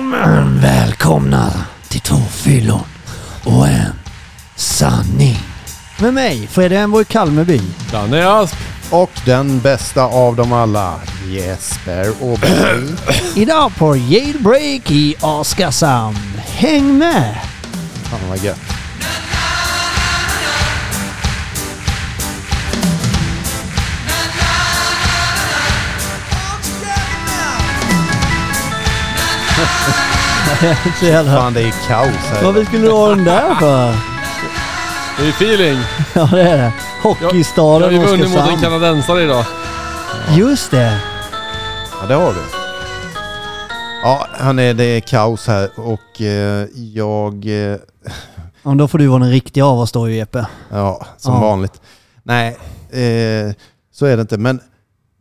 Ja, 0.00 0.04
men 0.04 0.60
välkomna 0.60 1.52
till 1.88 2.00
två 2.00 2.16
fyllon 2.16 2.84
och 3.44 3.68
en 3.68 3.92
sanning. 4.56 5.38
Med 5.98 6.14
mig, 6.14 6.46
Fredrik 6.46 6.78
Enborg 6.78 7.04
Kalmeby. 7.04 7.60
Danne 7.92 8.28
Asp. 8.28 8.56
Och 8.90 9.10
den 9.24 9.60
bästa 9.60 10.02
av 10.02 10.36
dem 10.36 10.52
alla, 10.52 10.94
Jesper 11.26 12.12
Åberg. 12.20 12.88
Idag 13.36 13.72
på 13.78 13.96
Jailbreak 13.96 14.90
i 14.90 15.16
Oskarshamn. 15.20 16.40
Häng 16.46 16.98
med! 16.98 17.38
Fan 18.02 18.28
vad 18.28 18.38
gött. 18.38 18.69
Så 31.00 31.04
jävla... 31.06 31.36
Fan 31.36 31.52
det 31.54 31.60
är 31.62 31.70
kaos 31.88 32.06
här. 32.08 32.44
Varför 32.44 32.64
skulle 32.64 32.82
du 32.86 32.92
ha 32.92 33.08
den 33.08 33.24
där 33.24 33.54
för? 33.54 33.94
Det 35.18 35.26
är 35.28 35.30
feeling. 35.30 35.78
Ja, 36.14 36.28
det 36.32 36.42
är 36.42 36.56
det. 36.56 36.72
Hockeystaden 37.02 37.82
har 37.82 37.90
ju 37.90 37.98
vunnit 37.98 38.28
mot 38.28 38.36
en 38.36 38.42
Oskarshamn. 38.42 38.60
kanadensare 38.62 39.22
idag. 39.22 39.44
Just 40.30 40.70
det. 40.70 40.98
Ja 42.00 42.06
det 42.08 42.14
har 42.14 42.32
du. 42.32 42.40
Ja 44.02 44.26
hörni, 44.32 44.72
det 44.72 44.84
är 44.84 45.00
kaos 45.00 45.46
här 45.46 45.70
och 45.76 46.20
eh, 46.22 46.66
jag, 46.74 47.46
eh, 47.46 47.76
Ja, 48.62 48.70
då 48.70 48.88
får 48.88 48.98
du 48.98 49.06
vara 49.06 49.18
den 49.18 49.30
riktiga 49.30 49.66
av 49.66 49.78
oss 49.80 49.92
då 49.92 50.08
Jeppe. 50.10 50.46
ja 50.70 51.06
som 51.16 51.34
Ja. 51.34 51.40
vanligt. 51.40 51.80
Nej, 52.22 52.48
eh, 52.90 53.54
så 53.92 54.06
är 54.06 54.16
det 54.16 54.20
inte. 54.20 54.38
Men 54.38 54.60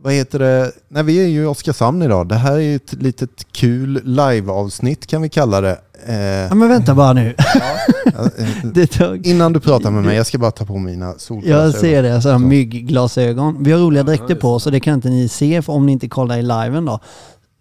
vad 0.02 0.14
heter 0.14 0.40
det? 0.40 0.72
Nej, 0.88 1.04
vi 1.04 1.24
är 1.24 1.28
ju 1.28 1.42
i 1.44 1.46
Oskarshamn 1.46 2.02
idag. 2.02 2.28
Det 2.28 2.36
här 2.36 2.54
är 2.54 2.60
ju 2.60 2.76
ett 2.76 2.94
litet 2.94 3.48
kul 3.52 4.02
live-avsnitt 4.04 5.08
kan 5.08 5.22
vi 5.22 5.30
kalla 5.30 5.62
det. 5.62 5.78
Ja, 6.08 6.14
Eh, 6.14 6.56
men 6.56 6.70
vänta 6.70 6.96
bara 6.96 7.14
nu. 7.14 7.36
eh, 8.06 8.46
Det 8.74 8.88
tog... 8.88 9.28
innan 9.28 9.54
du 9.54 9.60
pratar 9.60 9.92
med 9.92 10.04
mig, 10.04 10.18
jag 10.18 10.26
ska 10.26 10.38
bara 10.38 10.52
ta 10.52 10.66
på 10.66 10.78
mina 10.78 11.14
solglasögon. 11.18 11.64
Jag 11.66 11.76
ser 11.76 12.04
det, 12.04 12.22
sådana 12.22 12.40
Så. 12.40 12.46
myggglasögon. 12.46 13.64
Vi 13.64 13.72
har 13.72 13.80
roliga 13.80 14.04
dräkter 14.04 14.36
på 14.36 14.60
så 14.60 14.70
det 14.70 14.80
kan 14.80 14.94
inte 14.94 15.10
ni 15.10 15.28
se 15.28 15.62
för 15.62 15.74
om 15.74 15.86
ni 15.86 15.92
inte 15.92 16.08
kollar 16.10 16.38
i 16.38 16.42
liven 16.42 16.86
då. 16.86 17.00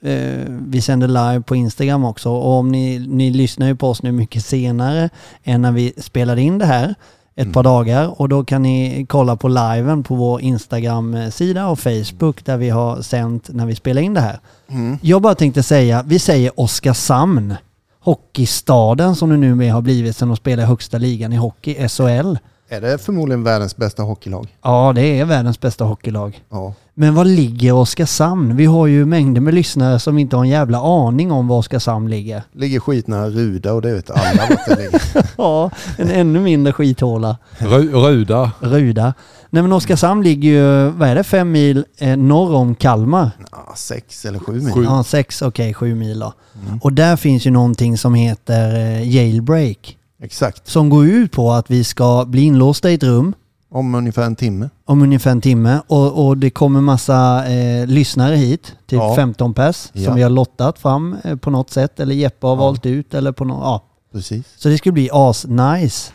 Eh, 0.02 0.44
vi 0.66 0.80
sänder 0.80 1.08
live 1.08 1.40
på 1.42 1.56
Instagram 1.56 2.04
också 2.04 2.30
och 2.30 2.52
om 2.52 2.72
ni, 2.72 2.98
ni 2.98 3.30
lyssnar 3.30 3.66
ju 3.66 3.76
på 3.76 3.88
oss 3.88 4.02
nu 4.02 4.12
mycket 4.12 4.44
senare 4.44 5.10
än 5.44 5.62
när 5.62 5.72
vi 5.72 5.92
spelade 5.98 6.42
in 6.42 6.58
det 6.58 6.66
här 6.66 6.94
ett 7.38 7.42
Mm. 7.42 7.52
par 7.52 7.62
dagar 7.62 8.20
och 8.20 8.28
då 8.28 8.44
kan 8.44 8.62
ni 8.62 9.06
kolla 9.08 9.36
på 9.36 9.48
liven 9.48 10.02
på 10.02 10.14
vår 10.14 10.40
Instagram-sida 10.40 11.66
och 11.68 11.78
Facebook 11.78 12.44
där 12.44 12.56
vi 12.56 12.70
har 12.70 13.02
sänt 13.02 13.48
när 13.52 13.66
vi 13.66 13.74
spelar 13.74 14.02
in 14.02 14.14
det 14.14 14.20
här. 14.20 14.38
Mm. 14.70 14.98
Jag 15.02 15.22
bara 15.22 15.34
tänkte 15.34 15.62
säga, 15.62 16.02
vi 16.06 16.18
säger 16.18 16.60
Oskarshamn, 16.60 17.54
hockeystaden 18.00 19.16
som 19.16 19.30
det 19.30 19.36
numera 19.36 19.72
har 19.72 19.80
blivit 19.82 20.16
sedan 20.16 20.28
de 20.28 20.36
spelar 20.36 20.64
högsta 20.64 20.98
ligan 20.98 21.32
i 21.32 21.36
hockey, 21.36 21.88
SHL. 21.88 22.36
Är 22.70 22.80
det 22.80 22.98
förmodligen 22.98 23.42
världens 23.42 23.76
bästa 23.76 24.02
hockeylag? 24.02 24.48
Ja, 24.62 24.92
det 24.94 25.20
är 25.20 25.24
världens 25.24 25.60
bästa 25.60 25.84
hockeylag. 25.84 26.42
Ja. 26.50 26.74
Men 26.94 27.14
var 27.14 27.24
ligger 27.24 27.72
Oskarshamn? 27.72 28.56
Vi 28.56 28.64
har 28.66 28.86
ju 28.86 29.04
mängder 29.06 29.40
med 29.40 29.54
lyssnare 29.54 30.00
som 30.00 30.18
inte 30.18 30.36
har 30.36 30.44
en 30.44 30.50
jävla 30.50 30.78
aning 30.78 31.32
om 31.32 31.48
var 31.48 31.56
Oskarshamn 31.58 32.10
ligger. 32.10 32.42
Ligger 32.52 32.80
skitnära 32.80 33.28
Ruda 33.30 33.72
och 33.72 33.82
det 33.82 33.94
vet 33.94 34.10
alla 34.10 34.46
vart 34.50 34.66
det 34.68 34.76
ligger. 34.76 35.02
Ja, 35.38 35.70
en 35.96 36.10
ännu 36.10 36.40
mindre 36.40 36.72
skithåla. 36.72 37.36
Ru- 37.58 37.92
Ruda. 37.92 38.52
Ruda. 38.60 39.14
Nej 39.50 39.62
men 39.62 39.72
Oskarshamn 39.72 40.22
ligger 40.22 40.48
ju, 40.48 40.90
vad 40.90 41.08
är 41.08 41.14
det, 41.14 41.24
fem 41.24 41.52
mil 41.52 41.84
eh, 41.98 42.16
norr 42.16 42.54
om 42.54 42.74
Kalmar? 42.74 43.30
Ja, 43.52 43.72
sex 43.76 44.24
eller 44.24 44.38
sju 44.38 44.52
mil. 44.60 44.72
Sju. 44.74 44.84
Ja, 44.84 45.04
sex, 45.04 45.42
okej, 45.42 45.74
sju 45.74 45.94
mil 45.94 46.18
då. 46.18 46.32
Mm. 46.66 46.78
Och 46.82 46.92
där 46.92 47.16
finns 47.16 47.46
ju 47.46 47.50
någonting 47.50 47.98
som 47.98 48.14
heter 48.14 48.74
eh, 48.74 49.14
jailbreak. 49.14 49.97
Exakt. 50.22 50.68
Som 50.68 50.88
går 50.88 51.06
ut 51.06 51.32
på 51.32 51.52
att 51.52 51.70
vi 51.70 51.84
ska 51.84 52.24
bli 52.24 52.42
inlåsta 52.42 52.90
i 52.90 52.94
ett 52.94 53.02
rum 53.02 53.34
Om 53.70 53.94
ungefär 53.94 54.22
en 54.22 54.36
timme. 54.36 54.70
om 54.84 55.02
ungefär 55.02 55.30
en 55.30 55.40
timme 55.40 55.80
och, 55.86 56.26
och 56.26 56.36
det 56.38 56.50
kommer 56.50 56.80
massa 56.80 57.46
eh, 57.48 57.86
lyssnare 57.86 58.34
hit, 58.36 58.66
typ 58.86 58.96
Ja. 58.98 59.14
15 59.16 59.54
pers 59.54 59.88
Ja. 59.92 60.04
som 60.04 60.14
vi 60.14 60.22
har 60.22 60.30
lottat 60.30 60.78
fram 60.78 61.16
eh, 61.24 61.36
på 61.36 61.50
något 61.50 61.70
sätt 61.70 62.00
eller 62.00 62.14
Jeppe 62.14 62.46
har 62.46 62.54
Ja. 62.54 62.60
valt 62.60 62.86
ut 62.86 63.14
eller 63.14 63.32
på 63.32 63.44
något, 63.44 63.60
ja. 63.62 63.84
Precis. 64.12 64.46
Så 64.56 64.68
det 64.68 64.78
skulle 64.78 64.92
bli 64.92 65.10
as-nice. 65.12 66.10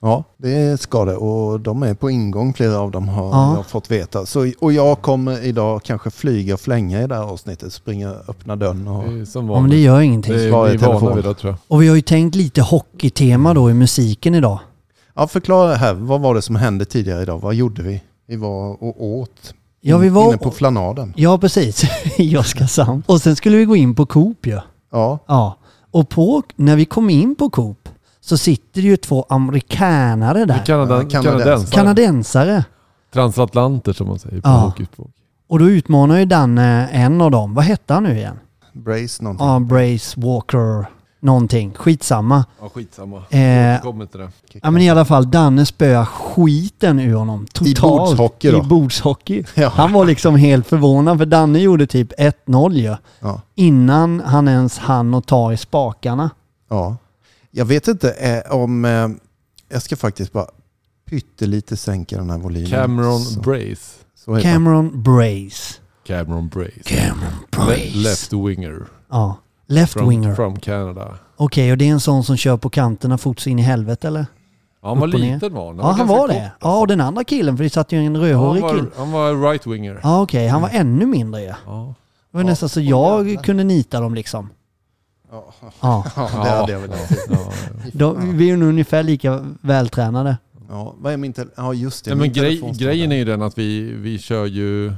Ja, 0.00 0.24
det 0.36 0.80
ska 0.80 1.04
det. 1.04 1.16
Och 1.16 1.60
de 1.60 1.82
är 1.82 1.94
på 1.94 2.10
ingång, 2.10 2.54
flera 2.54 2.78
av 2.78 2.90
dem 2.90 3.08
har 3.08 3.28
Ja. 3.28 3.56
jag 3.56 3.66
fått 3.66 3.90
veta. 3.90 4.26
Så, 4.26 4.52
och 4.60 4.72
jag 4.72 5.02
kommer 5.02 5.44
idag 5.44 5.82
kanske 5.82 6.10
flyga 6.10 6.54
och 6.54 6.60
flänga 6.60 7.02
i 7.02 7.06
det 7.06 7.14
här 7.14 7.22
avsnittet. 7.22 7.72
Springa, 7.72 8.10
öppna 8.28 8.56
dörren 8.56 8.88
och... 8.88 9.12
Det 9.12 9.26
som 9.26 9.50
Ja 9.50 9.60
men 9.60 9.70
det 9.70 9.76
gör 9.78 10.00
ingenting. 10.00 10.32
Det 10.34 10.38
är 10.40 10.64
vi 10.64 10.74
är 10.74 10.78
vana 10.78 11.14
vid 11.14 11.24
det 11.24 11.34
tror 11.34 11.52
jag. 11.52 11.58
Och 11.68 11.82
vi 11.82 11.88
har 11.88 11.96
ju 11.96 12.02
tänkt 12.02 12.34
lite 12.34 12.62
hockeytema 12.62 13.54
då 13.54 13.70
i 13.70 13.74
musiken 13.74 14.34
idag. 14.34 14.58
Ja, 15.14 15.26
förklara 15.28 15.74
här. 15.74 15.94
Vad 15.94 16.20
var 16.20 16.34
det 16.34 16.42
som 16.42 16.56
hände 16.56 16.84
tidigare 16.84 17.22
idag? 17.22 17.38
Vad 17.40 17.54
gjorde 17.54 17.82
vi? 17.82 18.02
Vi 18.26 18.36
var 18.36 18.82
och 18.82 19.04
åt. 19.04 19.54
Ja 19.80 19.98
vi 19.98 20.08
var... 20.08 20.28
Inne 20.28 20.38
på 20.38 20.50
flanaden. 20.50 21.12
Ja 21.16 21.38
precis, 21.38 21.82
i 22.18 22.36
Oskarshamn. 22.36 23.02
Och 23.06 23.20
sen 23.22 23.36
skulle 23.36 23.56
vi 23.56 23.64
gå 23.64 23.76
in 23.76 23.94
på 23.94 24.06
Coop 24.06 24.46
ju. 24.46 24.58
Ja. 24.92 25.18
Ja. 25.26 25.56
Och 25.90 26.08
på, 26.08 26.42
när 26.56 26.76
vi 26.76 26.84
kom 26.84 27.10
in 27.10 27.34
på 27.36 27.50
Coop 27.50 27.88
så 28.28 28.36
sitter 28.38 28.82
det 28.82 28.88
ju 28.88 28.96
två 28.96 29.26
amerikanare 29.28 30.44
där. 30.44 30.62
Kanaden, 30.66 31.08
kanadensare. 31.08 31.70
Kanadensare. 31.70 32.64
Transatlanter 33.12 33.92
som 33.92 34.06
man 34.08 34.18
säger 34.18 34.40
på 34.40 34.48
Ja. 34.48 34.56
hockeyspråk. 34.56 35.10
Och 35.48 35.58
då 35.58 35.70
utmanar 35.70 36.18
ju 36.18 36.24
Danne 36.24 36.88
en 36.92 37.20
av 37.20 37.30
dem. 37.30 37.54
Vad 37.54 37.64
hette 37.64 37.94
han 37.94 38.02
nu 38.02 38.16
igen? 38.18 38.38
Brace 38.72 39.22
någonting. 39.22 39.46
Ja, 39.46 39.58
Brace 39.60 40.20
Walker 40.20 40.86
någonting. 41.20 41.72
Skitsamma. 41.76 42.44
Ja 42.60 42.68
skitsamma. 42.74 43.16
Eh, 43.16 43.80
Kommer 43.82 44.06
till 44.06 44.20
det. 44.20 44.30
ja 44.62 44.70
men 44.70 44.82
i 44.82 44.90
alla 44.90 45.04
fall, 45.04 45.30
Danne 45.30 45.66
spöar 45.66 46.04
skiten 46.04 47.00
ur 47.00 47.14
honom. 47.14 47.46
Totalt. 47.52 47.80
bordshockey 47.80 48.50
då? 48.50 48.58
I 48.58 48.62
bordshockey. 48.62 49.44
Ja. 49.54 49.68
Han 49.68 49.92
var 49.92 50.04
liksom 50.04 50.36
helt 50.36 50.66
förvånad 50.66 51.18
för 51.18 51.26
Danne 51.26 51.58
gjorde 51.58 51.86
typ 51.86 52.12
1-0 52.20 52.72
ju. 52.74 52.96
Ja. 53.20 53.40
Innan 53.54 54.20
han 54.26 54.48
ens 54.48 54.78
hann 54.78 55.14
att 55.14 55.26
ta 55.26 55.52
i 55.52 55.56
spakarna. 55.56 56.30
Ja. 56.70 56.96
Jag 57.50 57.64
vet 57.64 57.88
inte 57.88 58.10
eh, 58.10 58.52
om... 58.52 58.84
Eh, 58.84 59.08
jag 59.68 59.82
ska 59.82 59.96
faktiskt 59.96 60.32
bara 60.32 60.46
pyttelite 61.10 61.76
sänka 61.76 62.16
den 62.16 62.30
här 62.30 62.38
volymen. 62.38 62.70
Cameron 62.70 63.20
Så, 63.20 63.40
Brace. 63.40 63.94
så. 64.14 64.40
Cameron 64.40 65.02
Brace. 65.02 65.74
Cameron 66.06 66.48
Brace. 66.48 66.82
Cameron 66.84 67.32
Le- 67.50 67.66
Brace. 67.66 67.96
left 67.96 68.32
winger. 68.32 68.82
Ja. 69.10 69.36
Left 69.66 69.92
From, 69.92 70.08
winger. 70.08 70.34
from 70.34 70.60
Canada. 70.60 71.18
Okej, 71.36 71.72
och 71.72 71.78
det 71.78 71.88
är 71.88 71.92
en 71.92 72.00
sån 72.00 72.24
som 72.24 72.36
kör 72.36 72.56
på 72.56 72.70
kanterna 72.70 73.18
fort 73.18 73.46
in 73.46 73.58
i 73.58 73.62
helvete 73.62 74.06
eller? 74.06 74.26
Ja, 74.82 74.88
han 74.88 75.00
var 75.00 75.06
liten 75.06 75.54
var 75.54 75.66
han. 75.66 75.76
Ja, 75.76 75.90
han 75.90 76.06
var 76.06 76.18
kort, 76.18 76.28
det. 76.30 76.34
alltså. 76.42 76.56
Ja, 76.60 76.78
och 76.80 76.86
den 76.86 77.00
andra 77.00 77.24
killen, 77.24 77.56
för 77.56 77.64
det 77.64 77.70
satt 77.70 77.92
ju 77.92 77.98
en 78.06 78.16
rödhårig 78.16 78.62
han, 78.62 78.70
kille. 78.70 78.82
var, 78.82 79.04
han 79.04 79.12
var 79.12 79.50
right 79.50 79.66
winger. 79.66 80.00
Ja, 80.02 80.22
okej. 80.22 80.48
Han 80.48 80.62
var 80.62 80.68
ännu 80.72 81.06
mindre 81.06 81.42
ja. 81.42 81.54
Ja. 81.66 81.94
Det 82.30 82.36
var 82.38 82.40
Ja, 82.44 82.46
nästan 82.50 82.68
så 82.68 82.80
jag 82.80 83.44
kunde 83.44 83.64
nita 83.64 84.00
dem 84.00 84.14
liksom. 84.14 84.48
Ja, 85.30 85.54
Ja. 85.80 86.04
ja, 86.16 86.30
det 86.44 86.50
hade 86.50 86.72
jag 86.72 86.80
velat 86.80 87.10
ja, 87.10 87.16
ja. 87.30 87.52
De, 87.92 88.36
vi 88.38 88.44
är 88.44 88.48
ju 88.48 88.56
nog 88.56 88.68
ungefär 88.68 89.02
lika 89.02 89.46
vältränade. 89.60 90.36
Ja, 90.68 90.94
vad 90.98 91.12
är 91.12 91.16
min 91.16 91.34
Ja, 91.56 91.74
just 91.74 92.04
det. 92.04 92.10
Nej, 92.10 92.18
men 92.18 92.32
grej, 92.32 92.72
grejen 92.78 93.12
är 93.12 93.16
ju 93.16 93.24
den 93.24 93.42
att 93.42 93.58
vi, 93.58 93.80
vi 93.82 94.18
kör 94.18 94.46
ju 94.46 94.92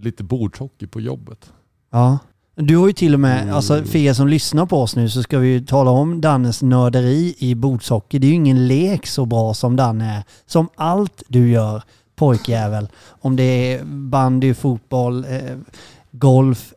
lite 0.00 0.24
bordshockey 0.24 0.86
på 0.86 1.00
jobbet. 1.00 1.50
Ja. 1.92 2.18
Du 2.54 2.76
har 2.76 2.86
ju 2.86 2.92
till 2.92 3.14
och 3.14 3.20
med, 3.20 3.42
Mm. 3.42 3.54
alltså 3.54 3.84
för 3.84 3.98
er 3.98 4.12
som 4.12 4.28
lyssnar 4.28 4.66
på 4.66 4.82
oss 4.82 4.96
nu 4.96 5.08
så 5.08 5.22
ska 5.22 5.38
vi 5.38 5.48
ju 5.48 5.60
tala 5.64 5.90
om 5.90 6.20
Dannes 6.20 6.62
nörderi 6.62 7.34
i 7.38 7.54
bordshockey. 7.54 8.18
Det 8.18 8.26
är 8.26 8.28
ju 8.28 8.34
ingen 8.34 8.66
lek 8.68 9.06
så 9.06 9.26
bra 9.26 9.54
som 9.54 9.76
Danne 9.76 10.16
är. 10.16 10.24
Som 10.46 10.68
allt 10.74 11.22
du 11.28 11.50
gör, 11.50 11.82
pojkjävel. 12.16 12.88
Om 13.08 13.36
det 13.36 13.42
är 13.42 13.84
bandy, 13.84 14.54
fotboll, 14.54 15.24
eh, 15.24 15.56
golf. 16.12 16.72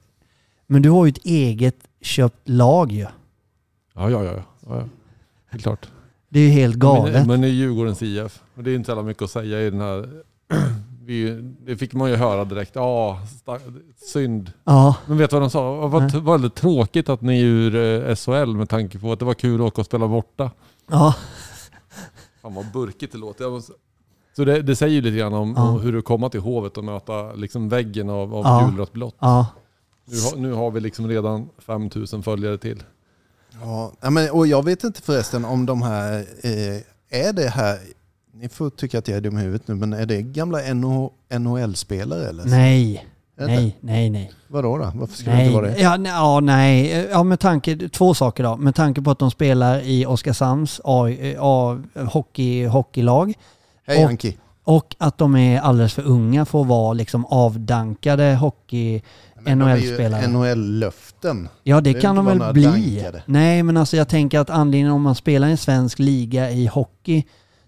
Men 0.67 0.81
du 0.81 0.89
har 0.89 1.05
ju 1.05 1.09
ett 1.09 1.25
eget 1.25 1.75
köpt 2.01 2.49
lag 2.49 2.91
ju. 2.91 3.05
Ja, 3.95 4.09
ja, 4.09 4.23
ja. 4.23 4.33
ja, 4.33 4.43
ja. 4.67 4.83
Det 5.51 5.57
är 5.57 5.61
klart. 5.61 5.89
Det 6.29 6.39
är 6.39 6.43
ju 6.43 6.49
helt 6.49 6.75
galet. 6.75 7.13
Men, 7.13 7.27
men 7.27 7.41
det 7.41 7.47
är 7.47 7.51
Djurgårdens 7.51 8.01
IF. 8.01 8.43
Och 8.55 8.63
det 8.63 8.71
är 8.71 8.75
inte 8.75 8.85
så 8.85 8.91
jävla 8.91 9.03
mycket 9.03 9.23
att 9.23 9.29
säga 9.31 9.61
i 9.61 9.69
den 9.69 9.81
här... 9.81 10.09
Vi, 11.05 11.41
det 11.65 11.77
fick 11.77 11.93
man 11.93 12.09
ju 12.09 12.15
höra 12.15 12.45
direkt. 12.45 12.71
Ja, 12.75 13.19
synd. 14.13 14.51
Ja, 14.63 14.95
Men 15.05 15.17
vet 15.17 15.29
du 15.29 15.33
vad 15.35 15.43
de 15.43 15.49
sa? 15.49 15.81
Det 15.81 15.87
var 15.87 15.99
Nej. 16.01 16.11
t- 16.11 16.19
väldigt 16.19 16.55
tråkigt 16.55 17.09
att 17.09 17.21
ni 17.21 17.39
är 17.41 17.45
ur 17.45 17.75
eh, 18.09 18.15
SHL 18.15 18.55
med 18.55 18.69
tanke 18.69 18.99
på 18.99 19.11
att 19.11 19.19
det 19.19 19.25
var 19.25 19.33
kul 19.33 19.61
att 19.61 19.67
åka 19.67 19.81
och 19.81 19.85
spela 19.85 20.07
borta. 20.07 20.51
ja, 20.91 21.15
Fan 22.41 22.53
vad 22.53 22.71
burkigt 22.73 23.11
det 23.11 23.17
låter. 23.17 23.61
Så 24.35 24.45
det, 24.45 24.61
det 24.61 24.75
säger 24.75 24.93
ju 24.95 25.01
lite 25.01 25.17
grann 25.17 25.33
om, 25.33 25.53
Ja. 25.57 25.69
om 25.69 25.79
hur 25.81 25.93
det 25.93 26.01
kommer 26.01 26.29
till 26.29 26.39
Hovet 26.39 26.77
och 26.77 26.83
möta 26.83 27.33
liksom 27.33 27.69
väggen 27.69 28.09
av, 28.09 28.35
av 28.35 28.45
Ja. 28.45 28.67
gulrött 28.69 28.93
blått. 28.93 29.15
ja. 29.19 29.45
Nu, 30.11 30.19
har- 30.21 30.37
nu 30.37 30.53
har 30.53 30.71
vi 30.71 30.79
liksom 30.79 31.07
redan 31.07 31.49
5000 31.65 32.23
följare 32.23 32.57
till. 32.57 32.83
Ja, 33.61 33.91
men, 34.09 34.31
och 34.31 34.47
jag 34.47 34.65
vet 34.65 34.83
inte 34.83 35.01
förresten 35.01 35.45
om 35.45 35.65
de 35.65 35.81
här... 35.81 36.19
Eh, 36.43 37.19
är 37.27 37.33
det 37.33 37.49
här... 37.49 37.77
Ni 38.33 38.49
får 38.49 38.69
tycka 38.69 38.99
att 38.99 39.07
jag 39.07 39.17
är 39.17 39.21
dum 39.21 39.37
i 39.37 39.41
huvudet 39.41 39.67
nu, 39.67 39.75
men 39.75 39.93
är 39.93 40.05
det 40.05 40.21
gamla 40.21 40.73
NH 40.73 41.09
NHL-spelare 41.39 42.29
eller? 42.29 42.45
Nej. 42.45 43.05
Nej, 43.41 43.77
nej, 43.81 44.09
nej. 44.09 44.31
Vadå 44.47 44.77
då? 44.77 44.91
Varför 44.95 45.15
skulle 45.17 45.35
det 45.35 45.41
inte 45.43 45.55
vara 45.55 45.65
Nej, 45.65 45.75
det? 45.75 45.81
ja, 45.81 45.97
nej, 45.97 46.11
ja, 46.11 46.39
nej. 46.39 47.07
Ja, 47.11 47.23
med 47.23 47.39
tanke, 47.39 47.89
två 47.89 48.13
saker 48.13 48.43
då. 48.43 48.57
Med 48.57 48.75
tanke 48.75 49.01
på 49.01 49.11
att 49.11 49.19
de 49.19 49.31
spelar 49.31 49.79
i 49.81 50.05
Oskarshamns 50.05 50.81
A, 50.83 51.07
A, 51.39 51.79
hockey, 52.11 52.65
hockeylag 52.65 53.33
Hej 53.87 54.03
och- 54.03 54.09
Anki. 54.09 54.37
och 54.63 54.95
att 54.97 55.17
de 55.17 55.35
är 55.35 55.59
alldeles 55.61 55.93
för 55.93 56.03
unga 56.07 56.45
för 56.45 56.61
att 56.61 56.67
vara 56.67 56.93
liksom 56.93 57.25
avdankade 57.25 58.35
hockey... 58.35 59.01
NHL-spelare. 59.45 60.27
NHL-löften. 60.27 61.49
Ja, 61.63 61.81
det 61.81 61.93
Det 61.93 62.01
kan 62.01 62.15
de 62.15 62.25
väl 62.25 62.53
bli. 62.53 62.63
dankade. 62.63 63.23
Nej, 63.25 63.63
men 63.63 63.77
alltså 63.77 63.97
jag 63.97 64.07
tänker 64.09 64.39
att 64.39 64.49
anledningen 64.49 64.91
om 64.91 65.01
man 65.01 65.15
spelar 65.15 65.47
i 65.47 65.51
en 65.51 65.57
svensk 65.57 65.99
liga 65.99 66.51
i 66.51 66.67
hockey 66.67 67.23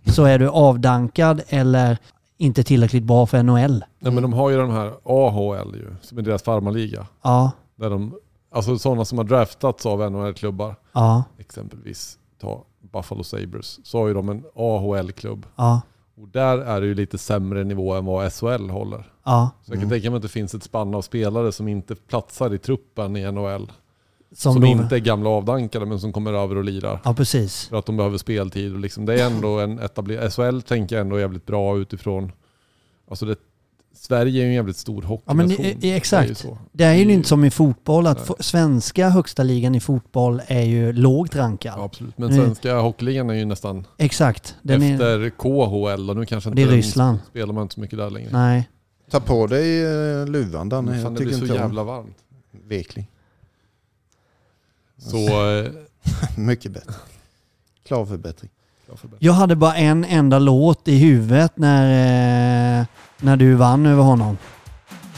så 0.05 0.23
är 0.23 0.39
du 0.39 0.47
avdankad 0.49 1.41
eller 1.47 1.97
inte 2.37 2.63
tillräckligt 2.63 3.03
bra 3.03 3.25
för 3.25 3.43
NHL. 3.43 3.83
Nej, 3.99 4.13
men 4.13 4.23
de 4.23 4.33
har 4.33 4.49
ju 4.49 4.57
de 4.57 4.71
här 4.71 4.91
AHL 5.03 5.75
ju, 5.75 5.95
som 6.01 6.17
är 6.17 6.21
deras 6.21 6.43
farmarliga. 6.43 7.07
Ja, 7.23 7.51
Där 7.75 7.89
de, 7.89 8.13
alltså 8.53 8.77
sådana 8.77 9.05
som 9.05 9.17
har 9.17 9.25
draftats 9.25 9.85
av 9.85 10.11
NHL-klubbar, 10.11 10.75
ja, 10.93 11.23
exempelvis 11.39 12.17
ta 12.41 12.63
Buffalo 12.93 13.23
Sabres, 13.23 13.79
så 13.83 13.97
har 13.99 14.07
ju 14.07 14.13
de 14.13 14.29
en 14.29 14.43
AHL-klubb. 14.55 15.45
ja, 15.55 15.81
Och 16.21 16.27
där 16.27 16.57
är 16.57 16.81
det 16.81 16.87
ju 16.87 16.93
lite 16.95 17.17
sämre 17.17 17.63
nivå 17.63 17.93
än 17.93 18.05
vad 18.05 18.33
SHL 18.33 18.69
håller. 18.69 19.10
Ja. 19.23 19.49
Så 19.63 19.73
jag 19.73 19.79
kan 19.81 19.89
tänka 19.89 20.09
mig 20.09 20.15
att 20.17 20.21
det 20.23 20.27
finns 20.29 20.53
ett 20.53 20.63
spann 20.63 20.95
av 20.95 21.01
spelare 21.01 21.51
som 21.51 21.67
inte 21.67 21.95
platsar 21.95 22.53
i 22.53 22.57
truppen 22.57 23.15
i 23.17 23.31
NHL. 23.31 23.71
Som, 24.35 24.53
Som, 24.53 24.65
inte 24.65 24.95
är 24.95 24.99
gamla 24.99 25.29
avdankade 25.29 25.85
men 25.85 25.99
som 25.99 26.13
kommer 26.13 26.33
över 26.33 26.55
och 26.57 26.63
lirar. 26.63 26.99
Ja, 27.03 27.13
precis. 27.13 27.67
För 27.67 27.79
att 27.79 27.85
de 27.85 27.97
behöver 27.97 28.17
speltid. 28.17 28.73
Och 28.73 28.79
liksom, 28.79 29.05
det 29.05 29.21
är 29.21 29.25
ändå 29.25 29.59
en 29.59 29.79
etablerad... 29.79 30.33
SHL 30.33 30.59
tänker 30.61 30.95
jag 30.95 31.01
ändå 31.01 31.15
är 31.15 31.19
jävligt 31.19 31.45
bra 31.45 31.77
utifrån... 31.77 32.31
Alltså 33.09 33.25
det, 33.25 33.35
Sverige 33.95 34.41
är 34.41 34.43
ju 34.43 34.47
en 34.49 34.53
jävligt 34.55 34.77
stor 34.77 35.03
Ja, 35.25 35.33
men 35.33 35.49
hockeynation. 35.51 35.83
är 35.83 35.87
ju 35.87 35.95
exakt. 35.95 36.45
Det 36.71 36.83
är 36.83 36.93
ju 36.93 37.05
Det 37.05 37.13
inte 37.13 37.27
som 37.29 37.45
i 37.45 37.51
fotboll 37.51 38.07
att 38.07 38.29
Nej. 38.29 38.35
svenska 38.39 39.09
högsta 39.09 39.43
ligan 39.43 39.75
i 39.75 39.79
fotboll 39.79 40.41
är 40.47 40.61
ju 40.61 40.93
lågt 40.93 41.35
rankad. 41.35 41.73
Ja, 41.77 41.83
absolut. 41.83 42.17
Men 42.17 42.29
Mm. 42.31 42.45
svenska 42.45 42.79
hockeyligan 42.79 43.29
är 43.29 43.33
ju 43.33 43.45
nästan 43.45 43.87
Exakt. 43.97 44.55
Den 44.61 44.83
är, 44.83 44.91
efter 44.93 45.29
KHL 45.29 46.09
och 46.09 46.15
nu 46.17 46.25
kanske 46.25 46.49
det 46.49 46.61
är 46.61 46.63
inte 46.63 46.75
Ryssland. 46.75 47.19
spelar 47.29 47.53
man 47.53 47.61
inte 47.61 47.73
så 47.75 47.81
mycket 47.81 47.97
där 47.99 48.09
längre. 48.09 48.29
Nej. 48.31 48.69
Ta 49.11 49.19
på 49.19 49.47
dig 49.47 49.83
eh, 49.83 50.25
luvan 50.27 50.69
Danne. 50.69 50.91
Fan, 50.91 51.01
Jag 51.01 51.11
det 51.13 51.17
tycker 51.17 51.25
blir 51.29 51.37
så 51.37 51.41
inte 51.43 51.53
om 51.53 51.59
jävla 51.59 51.83
varmt. 51.83 52.17
vekling. 52.67 53.07
Så... 54.97 55.17
Eh, 55.57 55.71
Mycket 56.37 56.71
bättre. 56.71 56.93
Klar 57.87 58.05
förbättring. 58.05 58.49
klar 58.85 58.95
för 58.95 59.07
bättre. 59.07 59.17
Jag 59.25 59.33
hade 59.33 59.55
bara 59.55 59.75
en 59.75 60.05
enda 60.05 60.39
låt 60.39 60.87
i 60.87 60.97
huvudet 60.97 61.51
när, 61.55 61.83
eh, 62.79 62.85
när 63.17 63.37
du 63.37 63.53
vann 63.53 63.85
över 63.85 64.03
honom. 64.03 64.37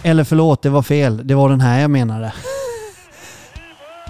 Eller 0.03 0.23
förlåt, 0.23 0.61
det 0.61 0.69
var 0.69 0.81
fel. 0.81 1.27
Det 1.27 1.35
var 1.35 1.49
den 1.49 1.61
här 1.61 1.81
jag 1.81 1.91
menade. 1.91 2.33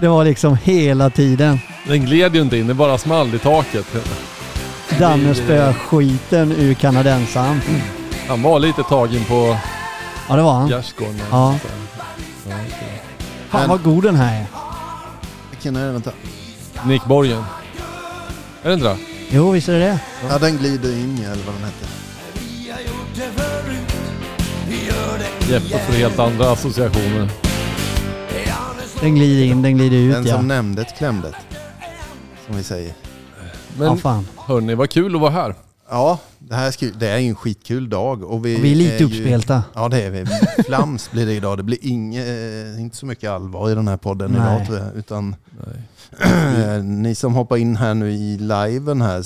Det 0.00 0.08
var 0.08 0.24
liksom 0.24 0.56
hela 0.62 1.10
tiden. 1.10 1.58
Den 1.86 2.04
gled 2.04 2.34
ju 2.34 2.42
inte 2.42 2.56
in, 2.58 2.66
det 2.66 2.74
bara 2.74 2.98
small 2.98 3.34
i 3.34 3.38
taket. 3.38 3.86
Danne 4.98 5.34
spöar 5.34 5.72
skiten 5.72 6.52
ur 6.52 6.74
kanadensaren. 6.74 7.60
Han 8.28 8.42
var 8.42 8.58
lite 8.58 8.82
tagen 8.82 9.24
på 9.24 9.56
Ja, 10.28 10.36
det 10.36 10.42
var 10.42 10.52
han. 10.52 10.68
gärdsgården. 10.68 11.20
Ja. 11.30 11.54
Ja, 12.48 12.54
okej. 12.66 13.02
Fan 13.48 13.68
vad 13.68 13.82
god 13.82 14.02
den 14.04 14.14
här 14.16 14.40
är. 14.40 14.46
Vilken 15.50 15.76
är 15.76 15.86
det? 15.86 15.92
Vänta. 15.92 16.10
Nick 16.86 17.04
Borgen. 17.04 17.44
Är 18.62 18.68
det 18.68 18.74
inte 18.74 18.86
det? 18.88 18.96
Jo, 19.30 19.50
visst 19.50 19.68
är 19.68 19.72
det 19.72 19.78
det. 19.78 19.98
Ja, 20.28 20.38
den 20.38 20.56
glider 20.56 20.92
in 20.92 21.18
i, 21.18 21.24
eller 21.24 21.44
vad 21.44 21.54
den 21.54 21.64
hette. 21.64 21.86
Jeppe 25.52 25.78
får 25.78 25.92
helt 25.92 26.18
andra 26.18 26.50
associationer. 26.50 27.28
Den 29.00 29.14
glider 29.14 29.44
in, 29.44 29.62
den 29.62 29.76
glider 29.76 29.96
Den 30.14 30.22
ut 30.22 30.28
ja. 30.28 30.36
som 30.36 30.48
nämndet 30.48 30.98
klämdet. 30.98 31.34
Som 32.46 32.56
vi 32.56 32.62
säger. 32.62 32.92
Men 33.78 33.86
Ja, 33.86 33.96
fan. 33.96 34.28
hörni, 34.46 34.74
vad 34.74 34.90
kul 34.90 35.14
att 35.14 35.20
vara 35.20 35.30
här. 35.30 35.54
Ja, 35.90 36.18
det 36.48 36.54
här 36.54 36.70
ska, 36.70 36.86
det 36.98 37.08
är 37.08 37.18
ju 37.18 37.28
en 37.28 37.34
skitkul 37.34 37.88
dag. 37.88 38.22
Och 38.22 38.46
vi, 38.46 38.56
Och 38.56 38.64
vi 38.64 38.72
är 38.72 38.76
lite 38.76 38.96
ju- 38.96 39.04
uppspelta. 39.04 39.62
Ja 39.74 39.88
det 39.88 40.02
är 40.02 40.10
vi. 40.10 40.26
Flams 40.64 41.10
blir 41.10 41.26
det 41.26 41.32
idag. 41.32 41.56
Det 41.56 41.62
blir 41.62 41.78
inge, 41.82 42.20
eh, 42.74 42.80
inte 42.80 42.96
så 42.96 43.06
mycket 43.06 43.30
allvar 43.30 43.70
i 43.70 43.74
den 43.74 43.88
här 43.88 43.96
podden 43.96 44.30
Nej. 44.30 44.40
idag 44.40 44.66
tror 44.66 44.78
jag. 44.78 44.96
Utan 44.96 45.36
eh, 46.64 46.82
ni 46.84 47.14
som 47.14 47.34
hoppar 47.34 47.56
in 47.56 47.76
här 47.76 47.94
nu 47.94 48.12
i 48.12 48.38
liven 48.38 49.02
här, 49.02 49.24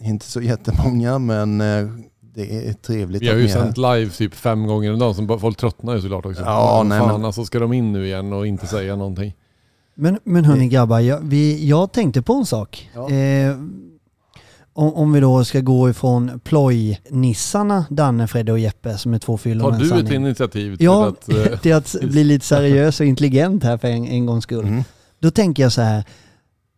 inte 0.00 0.26
så 0.26 0.40
jättemånga 0.40 1.18
men 1.18 1.60
eh, 1.60 1.88
det 2.34 2.68
är 2.68 2.72
trevligt 2.72 3.22
Vi 3.22 3.28
har 3.28 3.34
ju 3.36 3.44
är 3.44 3.48
sänt 3.48 3.76
live 3.76 4.08
typ 4.10 4.34
fem 4.34 4.66
gånger 4.66 4.92
om 4.92 4.98
dagen, 4.98 5.14
så 5.14 5.38
folk 5.38 5.56
tröttnar 5.56 5.94
ju 5.94 6.00
såklart 6.00 6.26
också. 6.26 6.42
Ja, 6.42 6.76
Men 6.78 6.88
nej, 6.88 6.98
fan, 7.08 7.12
men- 7.20 7.24
alltså 7.26 7.44
ska 7.44 7.58
de 7.58 7.72
in 7.72 7.92
nu 7.92 8.06
igen 8.06 8.32
och 8.32 8.46
inte 8.46 8.66
säga 8.66 8.96
någonting? 8.96 9.34
Men, 9.94 10.18
men 10.24 10.44
hörni 10.44 10.68
grabbar, 10.68 11.00
jag, 11.00 11.18
vi, 11.22 11.68
jag 11.68 11.92
tänkte 11.92 12.22
på 12.22 12.34
en 12.34 12.46
sak. 12.46 12.90
Ja. 12.94 13.10
Eh, 13.10 13.56
om, 14.72 14.94
om 14.94 15.12
vi 15.12 15.20
då 15.20 15.44
ska 15.44 15.60
gå 15.60 15.90
ifrån 15.90 16.40
plojnissarna, 16.44 17.84
Danne, 17.90 18.26
Fredde 18.26 18.52
och 18.52 18.58
Jeppe 18.58 18.98
som 18.98 19.14
är 19.14 19.18
två 19.18 19.38
fyllon 19.38 19.72
Tar 19.72 19.80
en 19.80 19.88
du 19.88 20.00
ett 20.00 20.12
initiativ 20.12 20.76
till 20.76 20.84
Ja, 20.84 21.08
att... 21.08 21.28
eh, 21.32 21.58
till 21.58 21.74
att 21.74 21.96
bli 22.02 22.24
lite 22.34 22.46
seriös 22.46 23.00
och 23.00 23.06
intelligent 23.06 23.64
här 23.64 23.78
för 23.78 23.88
en, 23.88 24.04
en 24.04 24.26
gångs 24.26 24.44
skull. 24.44 24.66
Mm. 24.66 24.84
Då 25.18 25.30
tänker 25.30 25.62
jag 25.62 25.72
så 25.72 25.82
här, 25.82 26.04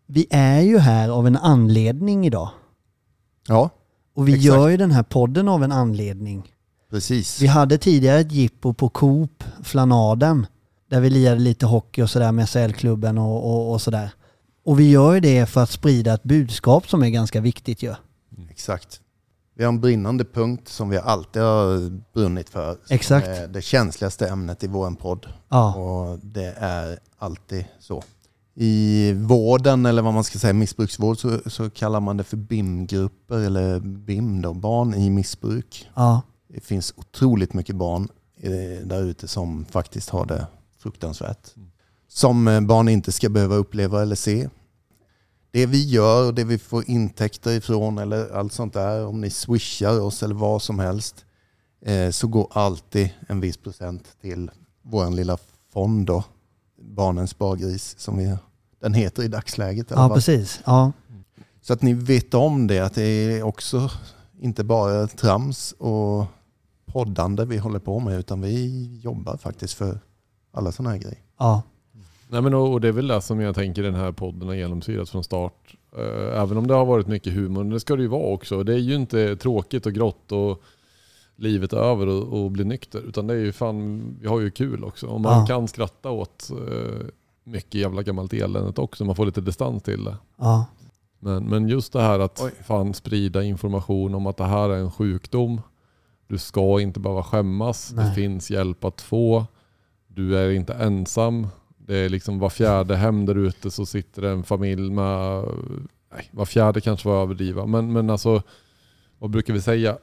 vi 0.07 0.27
är 0.31 0.61
ju 0.61 0.79
här 0.79 1.09
av 1.09 1.27
en 1.27 1.37
anledning 1.37 2.27
idag. 2.27 2.49
Ja, 3.49 3.71
Och 4.17 4.29
vi 4.29 4.33
Exakt. 4.33 4.45
gör 4.47 4.69
ju 4.69 4.77
den 4.77 4.91
här 4.91 5.03
podden 5.03 5.49
av 5.49 5.65
en 5.65 5.73
anledning. 5.73 6.53
precis. 6.91 7.41
Vi 7.43 7.47
hade 7.47 7.79
tidigare 7.79 8.21
ett 8.21 8.33
jippo 8.33 8.75
på 8.75 8.89
Coop, 8.89 9.45
Flanaden, 9.63 10.47
där 10.91 11.01
vi 11.01 11.11
lirade 11.11 11.41
lite 11.41 11.67
hockey 11.67 12.03
och 12.03 12.11
sådär 12.11 12.33
med 12.33 12.49
SL-klubben 12.49 13.19
och, 13.19 13.51
och, 13.51 13.73
och 13.73 13.83
sådär. 13.83 14.11
Och 14.65 14.81
vi 14.81 14.91
gör 14.91 15.15
ju 15.15 15.21
det 15.21 15.47
för 15.47 15.63
att 15.63 15.71
sprida 15.71 16.15
ett 16.15 16.23
budskap 16.23 16.89
som 16.89 17.03
är 17.03 17.09
ganska 17.09 17.41
viktigt 17.41 17.83
ju. 17.83 17.95
Exakt. 18.51 19.01
Vi 19.57 19.65
har 19.65 19.69
en 19.73 19.81
brinnande 19.81 20.25
punkt 20.25 20.69
som 20.69 20.89
vi 20.89 20.99
alltid 20.99 21.43
har 21.43 21.91
brunnit 22.13 22.49
för. 22.49 22.79
Exakt. 22.91 23.27
är 23.27 23.49
Det 23.49 23.63
känsligaste 23.63 24.29
ämnet 24.29 24.65
i 24.65 24.67
vår 24.67 24.91
podd. 24.91 25.27
Ja, 25.49 25.75
Och 25.75 26.19
det 26.19 26.55
är 26.59 26.99
alltid 27.19 27.65
så. 27.79 28.03
I 28.55 29.13
vården, 29.13 29.87
eller 29.87 30.03
vad 30.03 30.15
man 30.15 30.25
ska 30.25 30.39
säga, 30.39 30.53
missbruksvård, 30.53 31.19
så, 31.19 31.41
så 31.47 31.71
kallar 31.71 32.01
man 32.01 32.17
det 32.17 32.25
för 32.25 32.37
BIM-grupper, 32.37 33.39
eller 33.39 33.81
BIM 33.81 34.43
då, 34.43 34.55
barn 34.55 34.95
i 34.95 35.11
missbruk. 35.11 35.91
ja, 35.95 36.23
Det 36.49 36.61
finns 36.61 36.95
otroligt 36.97 37.55
mycket 37.55 37.77
barn 37.77 38.09
eh, 38.37 38.87
där 38.87 39.03
ute 39.03 39.29
som 39.29 39.65
faktiskt 39.65 40.11
har 40.11 40.27
det 40.27 40.47
fruktansvärt. 40.79 41.55
Som 42.15 42.49
eh, 42.49 42.61
barn 42.61 42.89
inte 42.89 43.13
ska 43.13 43.29
behöva 43.29 43.55
uppleva 43.55 44.03
eller 44.03 44.17
se. 44.17 44.49
Det 45.51 45.67
vi 45.67 45.89
gör 45.89 46.27
och 46.27 46.35
det 46.35 46.45
vi 46.45 46.59
får 46.59 46.91
intäkter 46.91 47.51
ifrån 47.51 47.99
eller 47.99 48.37
allt 48.37 48.53
sånt 48.53 48.73
där, 48.73 49.07
om 49.07 49.21
ni 49.21 49.31
swishar 49.31 50.01
oss 50.01 50.23
eller 50.23 50.35
vad 50.35 50.63
som 50.63 50.79
helst, 50.79 51.25
eh, 51.85 52.11
så 52.11 52.27
går 52.27 52.49
alltid 52.51 53.11
en 53.29 53.41
viss 53.41 53.57
procent 53.57 54.17
till 54.21 54.51
vår 54.83 55.11
lilla 55.11 55.39
fond 55.73 56.07
då, 56.07 56.25
Barnens 56.83 57.31
spargris, 57.31 57.95
som 57.99 58.19
vi, 58.19 58.37
den 58.81 58.95
heter 58.95 59.23
i 59.23 59.29
dagsläget. 59.29 59.87
ja 59.91 60.09
precis. 60.15 60.61
Ja, 60.65 60.93
Så 61.63 61.73
att 61.73 61.83
ni 61.83 61.93
vet 61.95 62.35
om 62.35 62.67
det, 62.67 62.81
att 62.81 62.95
det 62.95 63.03
är 63.03 63.43
också 63.43 63.91
inte 64.41 64.65
bara 64.65 65.07
trams 65.07 65.73
och 65.79 66.27
poddande 66.87 67.45
vi 67.45 67.59
håller 67.59 67.79
på 67.79 68.01
med, 68.01 68.19
utan 68.19 68.41
vi 68.41 68.87
jobbar 69.03 69.37
faktiskt 69.37 69.75
för 69.75 70.01
alla 70.53 70.73
sådana 70.73 70.91
här 70.91 70.99
grejer. 70.99 71.19
ja, 71.39 71.63
Nej 72.29 72.43
men 72.43 72.55
och 72.55 72.73
och 72.73 72.81
det 72.81 72.89
är 72.89 72.93
väl 72.93 73.07
det 73.09 73.21
som 73.21 73.41
jag 73.41 73.55
tänker 73.55 73.83
den 73.83 73.95
här 73.95 74.13
podden 74.13 74.49
har 74.49 74.55
genomsyrat 74.55 75.09
från 75.09 75.25
start. 75.25 75.75
Eh, 75.97 76.41
Även 76.43 76.57
om 76.59 76.67
det 76.67 76.75
har 76.75 76.85
varit 76.87 77.07
mycket 77.07 77.33
humor, 77.33 77.65
det 77.65 77.81
ska 77.81 77.97
det 77.97 78.03
ju 78.03 78.09
vara 78.09 78.33
också. 78.33 78.63
Det 78.63 78.73
är 78.75 78.79
ju 78.79 78.95
inte 78.95 79.37
tråkigt 79.37 79.87
och 79.87 79.93
grått 79.93 80.33
och 80.33 80.63
livet 81.37 81.73
är 81.73 81.77
över 81.77 82.07
och, 82.07 82.45
och 82.45 82.51
bli 82.51 82.65
nykter. 82.65 83.01
Utan 83.09 83.27
det 83.27 83.35
är 83.35 83.39
ju 83.39 83.53
fan, 83.53 84.03
vi 84.21 84.29
har 84.29 84.41
ju 84.41 84.51
kul 84.51 84.85
också. 84.85 85.07
Och 85.07 85.21
man 85.21 85.39
Ja. 85.41 85.47
kan 85.47 85.69
skratta 85.69 86.11
åt 86.11 86.51
eh, 86.51 87.07
mycket 87.45 87.75
jävla 87.75 88.03
gammalt 88.03 88.33
eländet 88.33 88.79
också. 88.79 89.05
Man 89.05 89.17
får 89.17 89.27
lite 89.27 89.41
distans 89.41 89.83
till 89.83 90.05
det. 90.05 90.17
ja, 90.39 90.67
Men, 91.19 91.45
men 91.45 91.69
just 91.69 91.93
det 91.93 92.01
här 92.03 92.19
att 92.19 92.41
Oj. 92.43 92.51
fan 92.65 92.95
sprida 92.95 93.43
information 93.43 94.15
om 94.15 94.27
att 94.27 94.37
det 94.37 94.45
här 94.45 94.69
är 94.71 94.77
en 94.79 94.91
sjukdom. 94.93 95.61
Du 96.29 96.39
ska 96.39 96.81
inte 96.81 97.01
behöva 97.01 97.23
skämmas. 97.23 97.89
Det 97.89 98.03
Nej. 98.03 98.15
finns 98.15 98.51
hjälp 98.51 98.85
att 98.85 99.01
få. 99.01 99.47
Du 100.09 100.39
är 100.39 100.51
inte 100.51 100.75
ensam. 100.75 101.47
Det 101.87 101.97
är 101.97 102.09
liksom 102.09 102.39
var 102.39 102.51
fjärde 102.51 102.97
hem 102.97 103.27
där 103.27 103.35
ute 103.35 103.71
så 103.71 103.87
sitter 103.87 104.23
det 104.23 104.31
en 104.31 104.45
familj 104.45 104.91
med, 104.91 105.45
nej, 106.13 106.29
var 106.31 106.45
fjärde 106.45 106.81
kanske 106.81 107.09
var 107.09 107.23
överdriva. 107.23 107.67
Men, 107.67 107.93
men 107.93 108.11
alltså, 108.11 108.43
vad 109.19 109.31
brukar 109.31 109.53
vi 109.55 109.61
säga? 109.61 109.99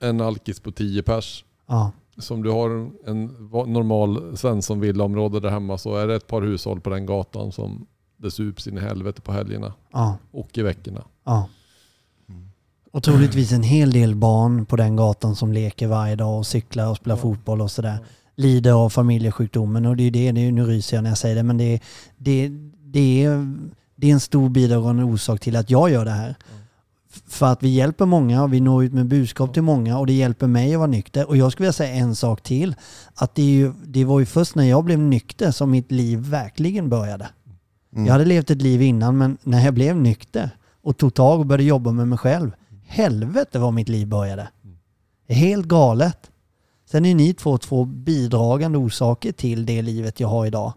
En 0.00 0.20
alkis 0.20 0.60
på 0.60 0.72
tio 0.72 1.02
pers. 1.02 1.44
ja, 1.66 1.92
Som 2.18 2.42
du 2.42 2.50
har 2.50 2.70
en 3.06 3.26
normal 3.72 4.36
Svensson-villaområde 4.36 5.40
där 5.40 5.50
hemma 5.50 5.78
så 5.78 5.96
är 5.96 6.06
det 6.06 6.14
ett 6.14 6.26
par 6.26 6.42
hushåll 6.42 6.80
på 6.80 6.90
den 6.90 7.06
gatan 7.06 7.52
som 7.52 7.86
det 8.16 8.30
sups 8.30 8.66
in 8.66 8.78
i 8.78 8.80
helvete 8.80 9.20
på 9.20 9.32
helgerna 9.32 9.72
ja, 9.92 10.16
och 10.30 10.58
i 10.58 10.62
veckorna. 10.62 11.04
ja. 11.24 11.48
Och 12.92 13.02
troligtvis 13.02 13.52
en 13.52 13.62
hel 13.62 13.92
del 13.92 14.14
barn 14.14 14.66
på 14.66 14.76
den 14.76 14.96
gatan 14.96 15.36
som 15.36 15.52
leker 15.52 15.86
varje 15.86 16.16
dag 16.16 16.38
och 16.38 16.46
cyklar 16.46 16.90
och 16.90 16.96
spelar 16.96 17.16
fotboll 17.16 17.60
och 17.60 17.70
sådär. 17.70 17.98
Lider 18.36 18.72
av 18.72 18.90
familjesjukdomen 18.90 19.86
och 19.86 19.96
det 19.96 20.02
är 20.02 20.10
det, 20.10 20.32
det 20.32 20.46
är, 20.46 20.52
nu 20.52 20.64
ryser 20.64 20.96
jag 20.96 21.02
när 21.02 21.10
jag 21.10 21.18
säger 21.18 21.36
det, 21.36 21.42
men 21.42 21.58
det, 21.58 21.80
det, 22.16 22.50
det, 22.84 23.24
är, 23.24 23.56
det 23.96 24.08
är 24.08 24.12
en 24.12 24.20
stor 24.20 24.48
bidragande 24.48 25.04
orsak 25.04 25.40
till 25.40 25.56
att 25.56 25.70
jag 25.70 25.90
gör 25.90 26.04
det 26.04 26.10
här. 26.10 26.36
För 27.26 27.46
att 27.46 27.62
vi 27.62 27.68
hjälper 27.68 28.06
många 28.06 28.42
och 28.42 28.52
vi 28.52 28.60
når 28.60 28.84
ut 28.84 28.92
med 28.92 29.06
budskap 29.06 29.54
till 29.54 29.62
många 29.62 29.98
och 29.98 30.06
det 30.06 30.12
hjälper 30.12 30.46
mig 30.46 30.74
att 30.74 30.78
vara 30.78 30.86
nykter. 30.86 31.28
Och 31.28 31.36
jag 31.36 31.52
skulle 31.52 31.64
vilja 31.64 31.72
säga 31.72 31.94
en 31.94 32.16
sak 32.16 32.42
till. 32.42 32.74
Att 33.14 33.34
det, 33.34 33.42
ju, 33.42 33.72
det 33.84 34.04
var 34.04 34.20
ju 34.20 34.26
först 34.26 34.54
när 34.54 34.64
jag 34.64 34.84
blev 34.84 34.98
nykter 34.98 35.50
som 35.50 35.70
mitt 35.70 35.92
liv 35.92 36.18
verkligen 36.18 36.88
började. 36.88 37.28
Mm. 37.92 38.06
Jag 38.06 38.12
hade 38.12 38.24
levt 38.24 38.50
ett 38.50 38.62
liv 38.62 38.82
innan 38.82 39.18
men 39.18 39.38
när 39.42 39.64
jag 39.64 39.74
blev 39.74 39.96
nykter 39.96 40.50
och 40.82 40.96
tog 40.96 41.14
tag 41.14 41.40
och 41.40 41.46
började 41.46 41.64
jobba 41.64 41.92
med 41.92 42.08
mig 42.08 42.18
själv. 42.18 42.50
Helvete 42.86 43.58
vad 43.58 43.74
mitt 43.74 43.88
liv 43.88 44.08
började. 44.08 44.48
Är 45.26 45.34
helt 45.34 45.66
galet. 45.66 46.30
Sen 46.94 47.04
är 47.04 47.14
ni 47.14 47.34
två 47.34 47.58
två 47.58 47.84
bidragande 47.84 48.78
orsaker 48.78 49.32
till 49.32 49.66
det 49.66 49.82
livet 49.82 50.20
jag 50.20 50.28
har 50.28 50.46
idag. 50.46 50.72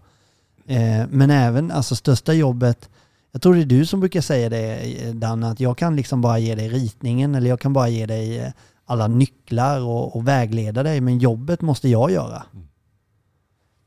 Eh, 0.65 1.07
men 1.09 1.29
även, 1.29 1.71
alltså 1.71 1.95
största 1.95 2.33
jobbet, 2.33 2.89
jag 3.31 3.41
tror 3.41 3.55
det 3.55 3.62
är 3.62 3.65
du 3.65 3.86
som 3.86 4.00
brukar 4.00 4.21
säga 4.21 4.50
det 4.50 5.12
Danne, 5.13 5.50
att 5.50 5.59
jag 5.59 5.77
kan 5.77 5.95
liksom 5.95 6.21
bara 6.21 6.39
ge 6.39 6.55
dig 6.55 6.69
ritningen 6.69 7.36
eller 7.36 7.50
jag 7.50 7.59
kan 7.59 7.74
bara 7.74 7.89
ge 7.89 8.05
dig 8.05 8.39
eh, 8.39 8.51
alla 8.86 9.07
nycklar 9.07 9.81
och, 9.81 10.15
och 10.15 10.27
vägleda 10.27 10.83
dig, 10.83 11.01
men 11.01 11.19
jobbet 11.19 11.62
måste 11.62 11.89
jag 11.89 12.12
göra. 12.12 12.43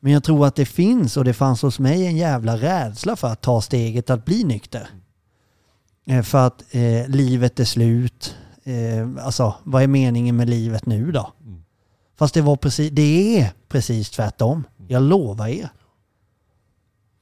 Men 0.01 0.13
jag 0.13 0.25
tror 0.25 0.47
att 0.47 0.57
det 0.57 0.67
finns 0.67 1.17
och 1.17 1.25
det 1.25 1.35
fanns 1.35 1.63
hos 1.63 1.79
mig 1.79 2.07
en 2.07 2.17
jävla 2.17 2.57
rädsla 2.57 3.17
för 3.17 3.29
att 3.29 3.41
ta 3.41 3.61
steget 3.61 4.11
att 4.11 4.25
bli 4.25 4.45
nykter. 4.45 4.89
Eh, 6.07 6.23
För 6.23 6.47
att 6.47 6.65
eh, 6.71 7.09
livet 7.09 7.61
är 7.61 7.65
slut. 7.65 8.37
Eh, 8.65 9.25
alltså, 9.25 9.55
vad 9.65 9.83
är 9.83 9.87
meningen 9.87 10.37
med 10.37 10.51
livet 10.51 10.87
nu 10.87 11.13
då? 11.13 11.33
Fast 12.21 12.35
det 12.35 12.43
var 12.43 12.57
precis, 12.57 12.91
det 12.91 13.39
är 13.39 13.53
precis 13.69 14.11
tvärtom. 14.11 14.65
Jag 14.89 15.03
lovar 15.03 15.49
er. 15.49 15.69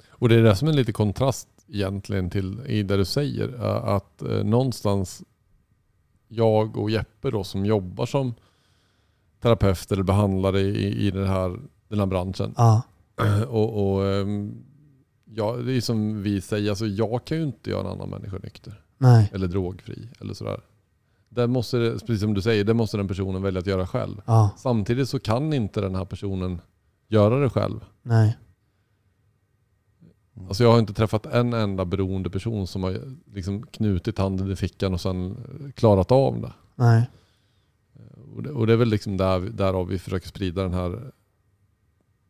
Och 0.09 0.29
det 0.29 0.35
är 0.35 0.43
det 0.43 0.57
som 0.57 0.69
är 0.69 0.73
lite 0.73 0.93
kontrast 0.93 1.49
egentligen 1.69 2.31
till 2.31 2.61
i 2.67 2.83
det 2.83 2.97
du 2.97 3.05
säger. 3.05 3.65
Att 3.97 4.23
någonstans 4.45 5.23
jag 6.29 6.77
och 6.77 6.91
Jeppe 6.91 7.31
då 7.31 7.45
som 7.45 7.67
jobbar 7.67 8.07
som 8.07 8.35
terapeut 9.43 9.93
eller 9.93 10.03
behandlare 10.03 10.61
i, 10.61 11.07
i 11.07 11.11
den, 11.11 11.27
här, 11.27 11.61
den 11.89 11.99
här 11.99 12.07
branschen. 12.07 12.55
Ja, 12.57 12.83
Och, 13.49 13.95
och 13.95 14.07
ehm, 14.07 14.65
ja, 15.25 15.57
det 15.57 15.73
är 15.73 15.81
som 15.81 16.23
vi 16.23 16.41
säger, 16.41 16.71
alltså 16.71 16.87
jag 16.87 17.25
kan 17.25 17.37
ju 17.37 17.43
inte 17.43 17.71
göra 17.71 17.81
en 17.81 17.87
annan 17.87 18.11
människa 18.11 18.39
nykter. 18.43 18.83
nej, 18.99 19.31
Eller 19.35 19.47
drogfri 19.47 20.09
eller 20.21 20.35
sådär. 20.35 20.61
Där 21.29 21.47
måste, 21.47 21.99
precis 22.07 22.21
som 22.21 22.35
du 22.35 22.43
säger, 22.43 22.65
det 22.65 22.75
måste 22.75 22.97
den 22.97 23.09
personen 23.09 23.43
välja 23.43 23.61
att 23.61 23.67
göra 23.67 23.87
själv. 23.87 24.23
ja, 24.27 24.51
Samtidigt 24.57 25.09
så 25.09 25.19
kan 25.19 25.53
inte 25.53 25.81
den 25.81 25.95
här 25.95 26.05
personen 26.05 26.61
göra 27.09 27.41
det 27.41 27.51
själv. 27.51 27.85
nej, 28.03 28.39
Alltså 30.49 30.65
jag 30.65 30.73
har 30.73 30.79
inte 30.79 30.93
träffat 30.95 31.27
en 31.27 31.53
enda 31.53 31.85
beroende 31.85 32.31
person 32.31 32.67
som 32.67 32.83
har 32.83 33.01
liksom 33.35 33.67
knutit 33.67 34.19
handen 34.19 34.51
i 34.53 34.57
fickan 34.57 34.95
och 34.95 35.01
sen 35.01 35.37
klarat 35.77 36.13
av 36.13 36.41
det. 36.41 36.53
nej, 36.75 37.11
Och 38.37 38.43
det, 38.43 38.51
och 38.51 38.67
det 38.67 38.73
är 38.73 38.77
väl 38.77 38.89
liksom 38.89 39.17
där, 39.17 39.41
därav 39.41 39.87
vi 39.89 39.99
försöker 39.99 40.29
sprida 40.29 40.63
den 40.63 40.75
här 40.75 41.13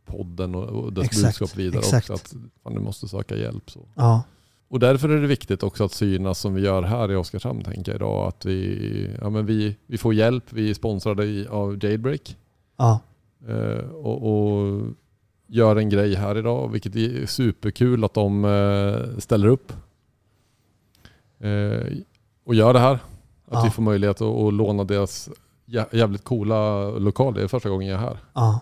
podden 0.04 0.54
och, 0.54 0.64
och 0.64 0.92
dess 0.92 1.04
Exakt, 1.04 1.24
budskap 1.38 1.56
vidare 1.58 1.78
exakt. 1.80 2.10
också. 2.10 2.36
Att 2.36 2.42
fan, 2.62 2.74
du 2.74 2.80
måste 2.80 3.08
söka 3.08 3.36
hjälp. 3.36 3.70
Så. 3.70 3.88
ja, 3.94 4.22
Och 4.70 4.78
därför 4.80 5.08
är 5.08 5.20
det 5.20 5.26
viktigt 5.26 5.62
också 5.62 5.84
att 5.84 5.92
synas 5.92 6.38
som 6.38 6.54
vi 6.54 6.62
gör 6.62 6.82
här 6.82 7.12
i 7.12 7.16
Oskarshamn 7.16 7.62
tänker 7.64 7.92
jag 7.92 7.96
idag. 7.98 8.28
Att 8.28 8.44
vi, 8.44 9.10
ja, 9.20 9.30
men 9.30 9.46
vi, 9.46 9.76
vi 9.86 9.98
får 9.98 10.14
hjälp, 10.14 10.44
vi 10.52 10.70
är 10.70 10.74
sponsrade 10.74 11.24
i, 11.24 11.46
av 11.46 11.84
Jailbreak. 11.84 12.36
ja, 12.76 13.00
Eh, 13.48 13.84
och, 13.90 14.22
och 14.32 14.82
gör 15.46 15.76
en 15.76 15.88
grej 15.88 16.14
här 16.14 16.38
idag, 16.38 16.68
vilket 16.72 16.96
är 16.96 17.26
superkul 17.26 18.04
att 18.04 18.14
de 18.14 18.44
eh, 18.44 19.18
ställer 19.18 19.46
upp. 19.48 19.72
Eh, 21.40 21.92
och 22.46 22.54
gör 22.54 22.72
det 22.72 22.78
här. 22.78 22.94
Att 22.94 23.00
Ja. 23.50 23.62
vi 23.64 23.70
får 23.70 23.82
möjlighet 23.82 24.20
att, 24.20 24.28
att 24.36 24.54
låna 24.54 24.84
deras 24.84 25.28
jä- 25.66 25.96
jävligt 25.96 26.24
coola 26.24 26.90
lokal. 26.90 27.34
Det 27.34 27.42
är 27.42 27.48
första 27.48 27.68
gången 27.68 27.88
jag 27.88 27.96
är 28.00 28.04
här. 28.06 28.18
ja. 28.34 28.60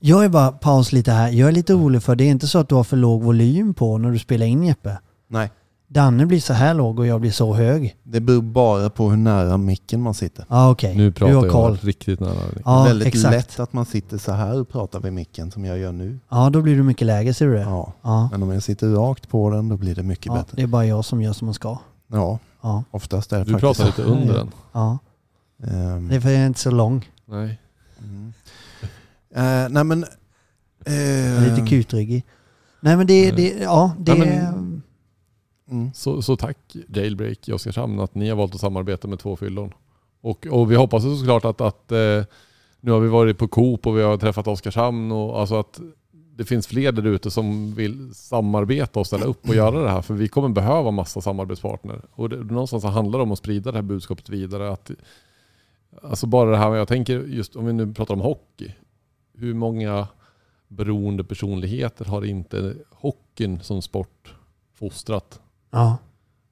Jag 0.00 0.24
är 0.24 0.28
bara, 0.28 0.52
paus 0.52 0.92
lite 0.92 1.10
här, 1.12 1.30
jag 1.32 1.48
är 1.48 1.52
lite 1.52 1.74
orolig 1.74 2.02
för 2.02 2.16
det 2.16 2.24
är 2.24 2.28
inte 2.30 2.46
så 2.46 2.58
att 2.58 2.68
du 2.68 2.74
har 2.74 2.84
för 2.84 2.96
låg 2.96 3.22
volym 3.22 3.74
på 3.74 3.98
när 3.98 4.10
du 4.10 4.18
spelar 4.18 4.46
in 4.46 4.64
Jeppe. 4.64 4.98
Nej, 5.28 5.50
Danne 5.90 6.26
blir 6.26 6.40
så 6.40 6.52
här 6.52 6.74
låg 6.74 6.98
och 6.98 7.06
jag 7.06 7.20
blir 7.20 7.30
så 7.30 7.54
hög. 7.54 7.96
det 8.02 8.20
beror 8.20 8.42
bara 8.42 8.90
på 8.90 9.10
hur 9.10 9.16
nära 9.16 9.56
micken 9.56 10.00
man 10.02 10.14
sitter. 10.14 10.44
Ja 10.48 10.56
ah, 10.56 10.70
okej, 10.70 10.96
Nu 10.96 11.04
du 11.06 11.12
pratar 11.12 11.34
har 11.34 11.44
jag 11.44 11.52
koll. 11.52 11.76
riktigt 11.76 12.20
nära. 12.20 12.34
Ja, 12.64 12.84
Väldigt 12.84 13.08
exakt. 13.08 13.34
lätt 13.34 13.60
att 13.60 13.72
man 13.72 13.84
sitter 13.86 14.18
så 14.18 14.32
här 14.32 14.60
och 14.60 14.68
pratar 14.68 15.00
vid 15.00 15.12
micken 15.12 15.50
som 15.50 15.64
jag 15.64 15.78
gör 15.78 15.92
nu. 15.92 16.18
Ja, 16.28 16.50
då 16.50 16.62
blir 16.62 16.76
du 16.76 16.82
mycket 16.82 17.06
lägre 17.06 17.34
ser 17.34 17.46
du 17.46 17.52
det? 17.54 17.60
Ja. 17.60 17.92
Ja. 18.02 18.28
Men 18.32 18.42
om 18.42 18.50
jag 18.50 18.62
sitter 18.62 18.88
rakt 18.88 19.28
på 19.28 19.50
den 19.50 19.68
då 19.68 19.76
blir 19.76 19.94
det 19.94 20.02
mycket 20.02 20.26
ja 20.26 20.34
bättre. 20.34 20.56
det 20.56 20.62
är 20.62 20.66
bara 20.66 20.86
jag 20.86 21.04
som 21.04 21.22
gör 21.22 21.32
som 21.32 21.46
man 21.46 21.54
ska. 21.54 21.78
Ja, 22.12 22.38
Ja, 22.62 22.84
oftast 22.90 23.32
är 23.32 23.38
det 23.38 23.44
Du 23.44 23.52
faktiskt 23.52 23.78
pratar 23.80 23.84
lite 23.86 24.02
under 24.02 24.34
den. 24.34 24.50
ja. 24.72 24.98
Ehm, 25.64 26.08
det 26.08 26.16
är 26.16 26.20
för 26.20 26.30
jag 26.30 26.42
är 26.42 26.46
inte 26.46 26.60
så 26.60 26.70
lång. 26.70 27.08
Nej. 27.26 27.58
mm. 27.98 28.32
Eh, 29.34 29.68
nej 29.70 29.84
men... 29.84 30.04
Är 30.84 31.40
lite 31.50 31.60
eh, 31.62 31.66
kutryggig. 31.66 32.24
Nej 32.80 32.96
men 32.96 33.06
det, 33.06 33.30
det 33.30 33.48
ja 33.62 33.92
det... 33.98 34.14
Nej, 34.14 34.48
mm. 35.70 35.90
Så, 35.94 36.22
så 36.22 36.36
tack 36.36 36.58
Jailbreak 36.88 37.48
i 37.48 37.52
Oskarshamn 37.52 38.00
att 38.00 38.14
ni 38.14 38.28
har 38.28 38.36
valt 38.36 38.54
att 38.54 38.60
samarbeta 38.60 39.08
med 39.08 39.18
två 39.18 39.36
fyllon. 39.36 39.74
Och, 40.20 40.46
och 40.46 40.70
vi 40.70 40.76
hoppas 40.76 41.02
såklart 41.02 41.44
att, 41.44 41.60
att 41.60 41.92
eh, 41.92 42.24
nu 42.80 42.90
har 42.90 43.00
vi 43.00 43.08
varit 43.08 43.38
på 43.38 43.48
Coop 43.48 43.86
och 43.86 43.98
vi 43.98 44.02
har 44.02 44.16
träffat 44.16 44.46
Oskarshamn 44.46 45.12
och 45.12 45.40
alltså 45.40 45.60
att 45.60 45.80
det 46.10 46.44
finns 46.44 46.66
fler 46.66 46.92
där 46.92 47.06
ute 47.06 47.30
som 47.30 47.74
vill 47.74 48.14
samarbeta 48.14 49.00
och 49.00 49.06
ställa 49.06 49.24
upp 49.24 49.48
och 49.48 49.54
göra 49.54 49.82
det 49.82 49.90
här. 49.90 50.02
För 50.02 50.14
vi 50.14 50.28
kommer 50.28 50.48
behöva 50.48 50.90
massa 50.90 51.20
samarbetspartner. 51.20 52.00
Och 52.10 52.28
det, 52.28 52.36
någonstans 52.36 52.84
handlar 52.84 53.18
det 53.18 53.22
om 53.22 53.32
att 53.32 53.38
sprida 53.38 53.72
det 53.72 53.78
här 53.78 53.82
budskapet 53.82 54.28
vidare. 54.28 54.72
Att, 54.72 54.90
alltså 56.02 56.26
bara 56.26 56.50
det 56.50 56.56
här, 56.56 56.74
jag 56.74 56.88
tänker 56.88 57.20
just 57.20 57.56
om 57.56 57.66
vi 57.66 57.72
nu 57.72 57.94
pratar 57.94 58.14
om 58.14 58.20
hockey. 58.20 58.72
Hur 59.34 59.54
många 59.54 60.08
beroende 60.68 61.24
personligheter 61.24 62.04
har 62.04 62.24
inte 62.24 62.74
hockeyn 62.90 63.60
som 63.62 63.82
sport 63.82 64.34
fostrat? 64.74 65.40
Ja, 65.70 65.96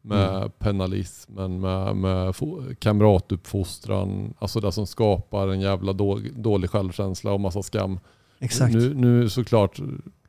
Med 0.02 0.58
penalismen, 0.58 1.61
med, 1.61 1.96
med 1.96 2.28
fo- 2.35 2.75
kamratuppfostran. 2.75 4.35
Alltså 4.38 4.61
det 4.61 4.73
som 4.73 4.87
skapar 4.87 5.49
en 5.49 5.61
jävla 5.61 5.92
då, 5.92 6.20
dålig 6.37 6.70
självkänsla 6.70 7.32
och 7.32 7.40
massa 7.40 7.62
skam. 7.62 7.99
exakt. 8.38 8.75
Nu, 8.75 8.94
nu 8.94 9.28
såklart 9.28 9.80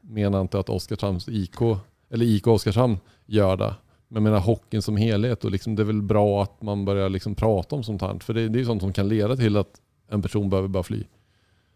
menar 0.02 0.38
jag 0.38 0.44
inte 0.44 0.60
att 0.60 0.70
Oskarshamns 0.70 1.30
IK, 1.30 1.62
eller 2.10 2.26
IK 2.26 2.48
Oskarshamn 2.48 2.98
gör 3.26 3.58
det. 3.58 3.76
Men 4.08 4.24
jag 4.24 4.32
menar 4.32 4.40
hockeyn 4.46 4.82
som 4.82 4.98
helhet 4.98 5.46
och 5.46 5.52
liksom 5.52 5.76
det 5.76 5.84
är 5.84 5.86
väl 5.86 6.02
bra 6.02 6.44
att 6.44 6.62
man 6.62 6.86
börjar 6.86 7.10
liksom 7.10 7.36
prata 7.36 7.76
om 7.76 7.84
sånt 7.84 8.02
här. 8.02 8.20
För 8.20 8.34
det, 8.34 8.50
det 8.50 8.58
är 8.58 8.60
ju 8.60 8.66
sånt 8.66 8.82
som 8.82 8.94
kan 8.94 9.08
leda 9.08 9.36
till 9.36 9.58
att 9.58 9.82
en 10.12 10.22
person 10.22 10.50
behöver 10.50 10.68
bara 10.68 10.84
fly. 10.84 11.04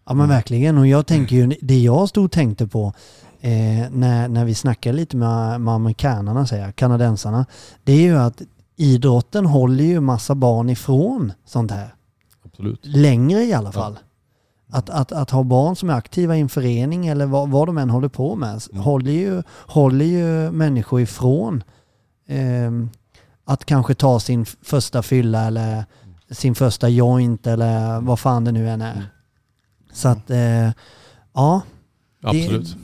Ja 0.06 0.14
men 0.14 0.30
verkligen. 0.30 0.78
Och 0.78 0.88
jag 0.88 1.08
tänker 1.08 1.36
ju, 1.36 1.48
det 1.62 1.80
jag 1.80 2.10
stod 2.10 2.26
och 2.26 2.32
tänkte 2.32 2.68
på 2.68 2.94
eh, 3.42 3.90
när, 3.92 4.28
när 4.28 4.46
vi 4.46 4.56
snackade 4.56 4.96
lite 4.96 5.18
med, 5.18 5.62
med 5.62 5.74
amerikanerna, 5.74 6.48
säger 6.48 6.66
jag, 6.66 6.76
kanadensarna, 6.76 7.46
det 7.84 7.92
är 7.92 8.02
ju 8.02 8.18
att 8.18 8.42
idrotten 8.76 9.46
håller 9.46 9.84
ju 9.84 10.00
massa 10.00 10.36
barn 10.36 10.70
ifrån 10.70 11.34
sånt 11.46 11.72
här. 11.72 11.96
Absolut. 12.46 12.80
Längre 12.84 13.44
i 13.44 13.54
alla 13.54 13.72
fall. 13.72 14.00
Att, 14.70 14.90
att, 14.90 15.12
att 15.12 15.30
ha 15.30 15.44
barn 15.44 15.76
som 15.76 15.90
är 15.90 15.94
aktiva 15.94 16.38
i 16.38 16.40
en 16.40 16.50
förening 16.50 17.08
eller 17.08 17.26
vad, 17.26 17.50
vad 17.50 17.68
de 17.68 17.78
än 17.78 17.90
håller 17.90 18.08
på 18.08 18.36
med 18.36 18.62
Mm. 18.72 18.84
håller, 18.84 19.12
ju, 19.12 19.44
håller 19.50 20.06
ju 20.06 20.52
människor 20.52 21.02
ifrån 21.02 21.64
ehm, 22.28 22.90
att 23.46 23.66
kanske 23.66 23.96
ta 23.96 24.20
sin 24.20 24.46
första 24.46 25.04
fylla 25.04 25.46
eller 25.46 25.86
sin 26.30 26.56
första 26.56 26.90
joint 26.90 27.48
eller 27.48 28.02
vad 28.02 28.20
fan 28.20 28.44
det 28.44 28.52
nu 28.52 28.70
än 28.70 28.82
är. 28.82 28.94
Mm. 28.94 29.04
Så 29.94 30.08
att, 30.08 30.30
eh, 30.30 30.70
ja. 31.34 31.62
Absolut. 32.24 32.78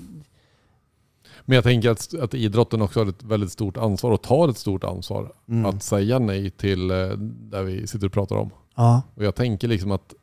Men 1.50 1.56
jag 1.56 1.64
tänker 1.64 1.90
att, 1.90 2.14
att 2.14 2.34
idrotten 2.34 2.82
också 2.82 3.00
har 3.00 3.08
ett 3.08 3.24
väldigt 3.24 3.52
stort 3.52 3.78
ansvar 3.78 4.12
och 4.12 4.22
tar 4.22 4.50
ett 4.50 4.58
stort 4.58 4.84
ansvar 4.84 5.34
Mm. 5.50 5.66
att 5.66 5.84
säga 5.84 6.20
nej 6.20 6.50
till 6.50 6.92
eh, 6.92 7.08
det 7.52 7.64
vi 7.64 7.88
sitter 7.88 8.06
och 8.08 8.14
pratar 8.14 8.36
om. 8.36 8.50
Ja, 8.76 9.02
Och 9.16 9.24
jag 9.24 9.36
tänker 9.36 9.68
liksom 9.68 9.92
att, 9.92 10.14
i 10.14 10.16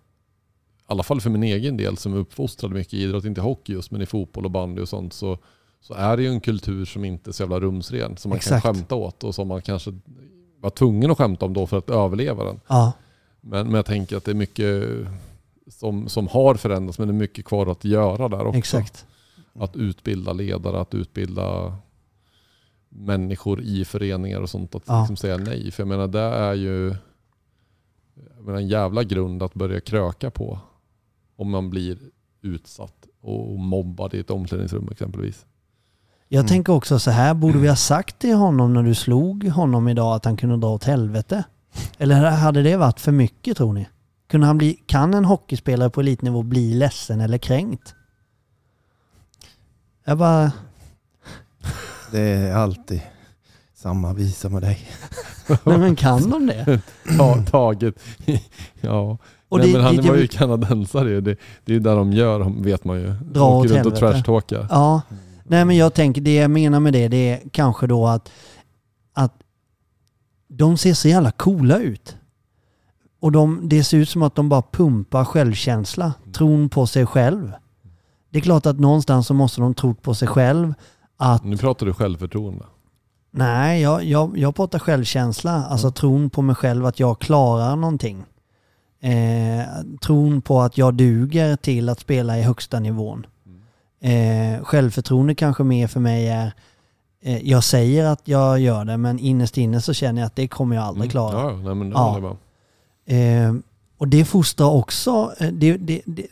alla 0.87 1.03
fall 1.03 1.21
för 1.21 1.31
min 1.31 1.43
egen 1.43 1.77
del 1.77 1.97
som 1.97 2.15
är 2.15 2.19
uppfostrad 2.19 2.71
mycket 2.73 2.95
i 2.95 3.03
idrott, 3.03 3.25
inte 3.25 3.41
i 3.41 3.45
hockey 3.45 3.73
just, 3.73 3.91
men 3.91 4.03
i 4.03 4.07
fotboll 4.07 4.45
och 4.45 4.51
bandy 4.51 4.83
och 4.83 4.89
sånt, 4.89 5.13
så, 5.13 5.39
så 5.81 5.95
är 5.95 6.17
det 6.17 6.23
ju 6.23 6.29
en 6.29 6.41
kultur 6.41 6.85
som 6.85 7.05
inte 7.05 7.31
är 7.31 7.33
så 7.33 7.43
jävla 7.43 7.61
rumsren, 7.61 8.17
som 8.17 8.29
man 8.29 8.37
Exakt. 8.37 8.63
kan 8.63 8.75
skämta 8.75 8.95
åt 8.95 9.25
och 9.25 9.35
som 9.35 9.49
man 9.49 9.63
kanske 9.63 9.93
var 10.61 10.71
tvungen 10.71 11.11
att 11.11 11.19
skämta 11.19 11.47
om 11.47 11.53
då 11.53 11.67
för 11.67 11.79
att 11.79 11.91
överleva 11.91 12.45
den. 12.45 12.61
ja, 12.69 12.93
Men, 13.41 13.67
men 13.67 13.75
jag 13.75 13.87
tänker 13.87 14.17
att 14.17 14.25
det 14.25 14.31
är 14.31 14.35
mycket 14.35 14.85
som, 15.71 16.09
som 16.09 16.29
har 16.29 16.55
förändrats, 16.55 16.99
men 16.99 17.09
det 17.09 17.13
är 17.15 17.19
mycket 17.19 17.45
kvar 17.45 17.67
att 17.67 17.85
göra 17.85 18.29
där 18.29 18.47
också. 18.47 18.59
exakt. 18.59 19.07
Att 19.55 19.77
utbilda 19.77 20.33
ledare, 20.33 20.81
att 20.81 20.95
utbilda 20.95 21.77
människor 22.89 23.61
i 23.61 23.85
föreningar 23.85 24.41
och 24.41 24.51
sånt. 24.51 24.75
Att 24.75 24.83
Ja. 24.87 25.01
liksom 25.01 25.17
säga 25.17 25.37
nej. 25.37 25.71
För 25.71 25.83
jag 25.83 25.89
menar 25.89 26.07
det 26.09 26.21
är 26.21 26.55
ju 26.55 26.95
menar, 28.41 28.59
en 28.59 28.69
jävla 28.69 29.03
grund 29.05 29.43
att 29.43 29.55
börja 29.55 29.81
kröka 29.81 30.31
på. 30.31 30.59
Om 31.37 31.51
man 31.51 31.71
blir 31.71 31.99
utsatt 32.43 33.07
och 33.21 33.59
mobbad 33.59 34.15
i 34.15 34.19
ett 34.19 34.31
omklädningsrum 34.31 34.89
exempelvis. 34.93 35.47
Jag 36.29 36.41
Mm. 36.41 36.49
tänker 36.49 36.73
också 36.73 36.99
så 36.99 37.11
här, 37.11 37.35
borde 37.35 37.59
vi 37.59 37.69
ha 37.69 37.77
sagt 37.77 38.19
till 38.19 38.35
honom 38.35 38.73
när 38.75 38.83
du 38.83 38.95
slog 38.95 39.45
honom 39.49 39.89
idag 39.89 40.15
att 40.15 40.25
han 40.25 40.37
kunde 40.37 40.57
dra 40.57 40.69
åt 40.75 40.85
helvete? 40.85 41.45
Eller 41.99 42.31
hade 42.31 42.63
det 42.63 42.77
varit 42.77 43.01
för 43.01 43.13
mycket 43.13 43.57
tror 43.57 43.73
ni? 43.73 43.89
Kunde 44.27 44.47
han 44.47 44.59
bli, 44.59 44.73
kan 44.87 45.15
en 45.15 45.25
hockeyspelare 45.25 45.91
på 45.91 46.01
elitnivå 46.01 46.43
bli 46.43 46.75
ledsen 46.75 47.21
eller 47.21 47.39
kränkt? 47.39 47.95
Jag 50.05 50.19
bara, 50.19 50.53
Det 52.13 52.21
är 52.21 52.55
alltid 52.55 53.01
samma 53.75 54.13
visa 54.13 54.49
med 54.49 54.63
dig. 54.63 54.79
nej 55.65 55.79
men 55.79 55.97
kan 55.97 56.31
de 56.31 56.47
det? 56.47 56.81
Ta, 57.19 57.43
taget. 57.51 57.95
ja. 58.81 59.19
Och 59.49 59.59
Nej, 59.59 59.67
det- 59.67 59.73
men 59.73 59.85
han 59.87 59.97
det- 59.97 60.03
var 60.09 60.15
ju 60.17 60.23
det- 60.23 60.29
kanadensare. 60.29 61.21
Det, 61.21 61.37
det 61.65 61.73
är 61.73 61.75
ju 61.75 61.81
där 61.81 61.97
de 61.97 62.13
gör, 62.13 62.63
vet 62.63 62.85
man 62.85 62.97
ju. 63.01 63.11
Dra 63.13 63.45
Åker 63.59 63.69
runt 63.75 63.87
och 63.87 63.97
trashtalkar. 63.97 64.67
Ja, 64.71 65.03
nej 65.45 65.65
men 65.65 65.77
jag 65.77 65.95
tänker, 65.95 66.21
det 66.21 66.35
jag 66.35 66.51
menar 66.51 66.81
med 66.81 66.93
det, 66.93 67.09
det 67.09 67.17
är 67.31 67.41
kanske 67.53 67.87
då 67.87 68.07
att, 68.07 68.31
att 69.13 69.33
de 70.49 70.77
ser 70.77 70.95
så 70.95 71.09
jävla 71.09 71.31
coola 71.31 71.79
ut. 71.79 72.17
Och 73.21 73.33
de, 73.33 73.61
det 73.69 73.85
ser 73.85 73.99
ut 73.99 74.09
som 74.09 74.23
att 74.23 74.35
de 74.35 74.49
bara 74.49 74.63
pumpar 74.73 75.25
självkänsla, 75.25 76.13
tron 76.33 76.69
på 76.69 76.87
sig 76.87 77.07
själv. 77.07 77.53
Det 78.35 78.39
är 78.39 78.43
klart 78.43 78.67
att 78.67 78.81
någonstans 78.81 79.27
så 79.27 79.35
måste 79.35 79.61
de 79.61 79.75
tro 79.75 79.95
på 79.95 80.15
sig 80.15 80.29
själv 80.29 80.75
att, 81.17 81.45
Nu 81.45 81.57
pratar 81.57 81.87
du 81.87 81.93
självförtroende. 81.93 82.65
nej, 83.31 83.83
jag, 83.83 84.05
jag, 84.05 84.39
jag 84.39 84.55
pratar 84.55 84.79
självkänsla, 84.79 85.65
alltså 85.65 85.91
tron 85.91 86.31
på 86.31 86.43
mig 86.43 86.57
själv 86.57 86.87
att 86.87 87.01
jag 87.01 87.19
klarar 87.19 87.77
någonting. 87.77 88.25
Eh, 89.01 89.65
tron 90.01 90.43
på 90.43 90.61
att 90.61 90.79
jag 90.79 90.95
duger 90.95 91.57
till 91.57 91.89
att 91.89 92.01
spela 92.01 92.39
i 92.39 92.43
högsta 92.43 92.81
nivån. 92.81 93.27
Eh, 94.01 94.65
självförtroende 94.65 95.35
kanske 95.35 95.65
mer 95.65 95.87
för 95.87 96.01
mig 96.01 96.29
är, 96.29 96.53
eh, 97.23 97.49
jag 97.49 97.65
säger 97.65 98.07
att 98.07 98.29
jag 98.29 98.61
gör 98.61 98.85
det 98.85 98.97
men 98.97 99.19
innerst 99.19 99.59
inne 99.59 99.81
så 99.81 99.93
känner 99.93 100.21
jag 100.21 100.27
att 100.27 100.37
det 100.37 100.49
kommer 100.49 100.77
jag 100.77 100.85
aldrig 100.85 101.11
klara. 101.11 101.41
Mm. 101.41 101.57
Ja, 101.57 101.67
nej, 101.67 101.75
men 101.75 101.91
det 101.91 101.97
Ja. 101.97 102.37
Eh, 103.15 103.55
och 103.99 104.09
det 104.09 104.25
fostrar 104.25 104.67
också, 104.67 105.33
eh, 105.41 105.49
det, 105.53 105.77
det, 105.77 106.03
det, 106.07 106.27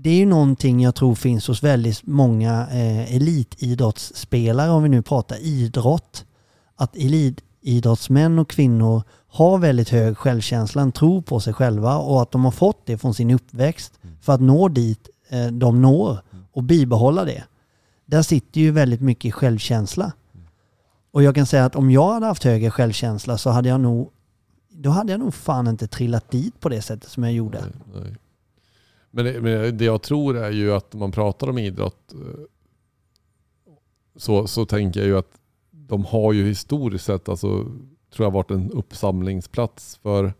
det 0.00 0.10
är 0.10 0.16
ju 0.16 0.26
någonting 0.26 0.80
jag 0.80 0.94
tror 0.94 1.14
finns 1.14 1.48
hos 1.48 1.62
väldigt 1.62 2.06
många 2.06 2.66
eh, 2.70 3.14
elitidrottsspelare 3.16 4.70
om 4.70 4.82
vi 4.82 4.88
nu 4.88 5.02
pratar 5.02 5.36
idrott. 5.36 6.24
Att 6.76 6.96
elitidrottsmän 6.96 8.38
och 8.38 8.50
kvinnor 8.50 9.02
har 9.28 9.58
väldigt 9.58 9.88
hög 9.88 10.18
självkänsla, 10.18 10.82
en 10.82 10.92
tro 10.92 11.22
på 11.22 11.40
sig 11.40 11.52
själva 11.52 11.96
och 11.96 12.22
att 12.22 12.30
de 12.30 12.44
har 12.44 12.52
fått 12.52 12.86
det 12.86 12.98
från 12.98 13.14
sin 13.14 13.30
uppväxt 13.30 13.98
för 14.20 14.32
att 14.32 14.40
nå 14.40 14.68
dit 14.68 15.08
eh, 15.28 15.46
de 15.46 15.82
når 15.82 16.18
och 16.52 16.62
bibehålla 16.62 17.24
det. 17.24 17.44
Där 18.06 18.22
sitter 18.22 18.60
ju 18.60 18.70
väldigt 18.70 19.00
mycket 19.00 19.34
självkänsla. 19.34 20.12
Och 21.10 21.22
jag 21.22 21.34
kan 21.34 21.46
säga 21.46 21.64
att 21.64 21.76
om 21.76 21.90
jag 21.90 22.12
hade 22.12 22.26
haft 22.26 22.44
högre 22.44 22.70
självkänsla 22.70 23.38
så 23.38 23.50
hade 23.50 23.68
jag 23.68 23.80
nog 23.80 24.10
då 24.70 24.90
hade 24.90 25.12
jag 25.12 25.20
nog 25.20 25.34
fan 25.34 25.66
inte 25.66 25.86
trillat 25.86 26.30
dit 26.30 26.60
på 26.60 26.68
det 26.68 26.82
sättet 26.82 27.10
som 27.10 27.24
jag 27.24 27.32
gjorde. 27.32 27.60
Nej, 27.60 28.02
nej. 28.02 28.16
Men, 29.10 29.24
det, 29.24 29.40
men 29.40 29.78
det 29.78 29.84
jag 29.84 30.02
tror 30.02 30.36
är 30.36 30.50
ju 30.50 30.72
att 30.72 30.94
om 30.94 31.00
man 31.00 31.12
pratar 31.12 31.50
om 31.50 31.58
idrott 31.58 32.12
eh, 32.12 32.40
så, 34.16 34.46
så 34.46 34.66
tänker 34.66 35.00
jag 35.00 35.06
ju 35.06 35.18
att 35.18 35.30
de 35.70 36.04
har 36.04 36.32
ju 36.32 36.46
historiskt 36.46 37.04
sett 37.04 37.28
alltså, 37.28 37.48
tror 38.14 38.26
jag 38.26 38.30
varit 38.30 38.50
en 38.50 38.70
uppsamlingsplats 38.72 39.96
för 40.02 40.34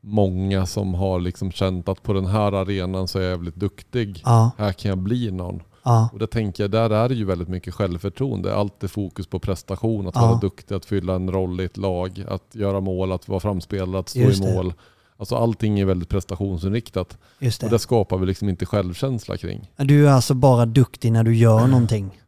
många 0.00 0.66
som 0.66 0.94
har 0.94 1.20
liksom 1.20 1.52
känt 1.52 1.88
att 1.88 2.02
på 2.02 2.12
den 2.12 2.26
här 2.26 2.52
arenan 2.52 3.08
så 3.08 3.18
är 3.18 3.22
jag 3.22 3.30
jävligt 3.30 3.54
duktig. 3.56 4.22
Ja, 4.24 4.50
Här 4.58 4.72
kan 4.72 4.88
jag 4.88 4.98
bli 4.98 5.30
någon. 5.30 5.62
ja, 5.82 6.08
Och 6.12 6.18
det 6.18 6.26
tänker 6.26 6.64
jag, 6.64 6.70
där 6.70 6.90
är 6.90 7.08
det 7.08 7.14
ju 7.14 7.24
väldigt 7.24 7.48
mycket 7.48 7.74
självförtroende. 7.74 8.54
Allt 8.54 8.84
är 8.84 8.88
fokus 8.88 9.26
på 9.26 9.38
prestation, 9.38 10.06
att 10.06 10.14
Ja. 10.14 10.20
vara 10.20 10.38
duktig, 10.38 10.74
att 10.74 10.84
fylla 10.84 11.14
en 11.14 11.32
roll 11.32 11.60
i 11.60 11.64
ett 11.64 11.76
lag, 11.76 12.24
att 12.28 12.54
göra 12.54 12.80
mål, 12.80 13.12
att 13.12 13.28
vara 13.28 13.40
framspelad, 13.40 13.96
att 13.96 14.08
stå 14.08 14.20
Just 14.20 14.42
i 14.44 14.46
det. 14.46 14.74
Alltså 15.20 15.36
allting 15.36 15.78
är 15.80 15.84
väldigt 15.84 16.08
prestationsinriktat. 16.08 17.18
just 17.38 17.62
Och 17.62 17.68
det. 17.68 17.74
det 17.74 17.78
skapar 17.78 18.18
vi 18.18 18.26
liksom 18.26 18.48
inte 18.48 18.66
självkänsla 18.66 19.36
kring. 19.36 19.70
Du 19.76 20.08
är 20.08 20.12
alltså 20.12 20.34
bara 20.34 20.66
duktig 20.66 21.12
när 21.12 21.24
du 21.24 21.36
gör 21.36 21.66
någonting. 21.66 22.20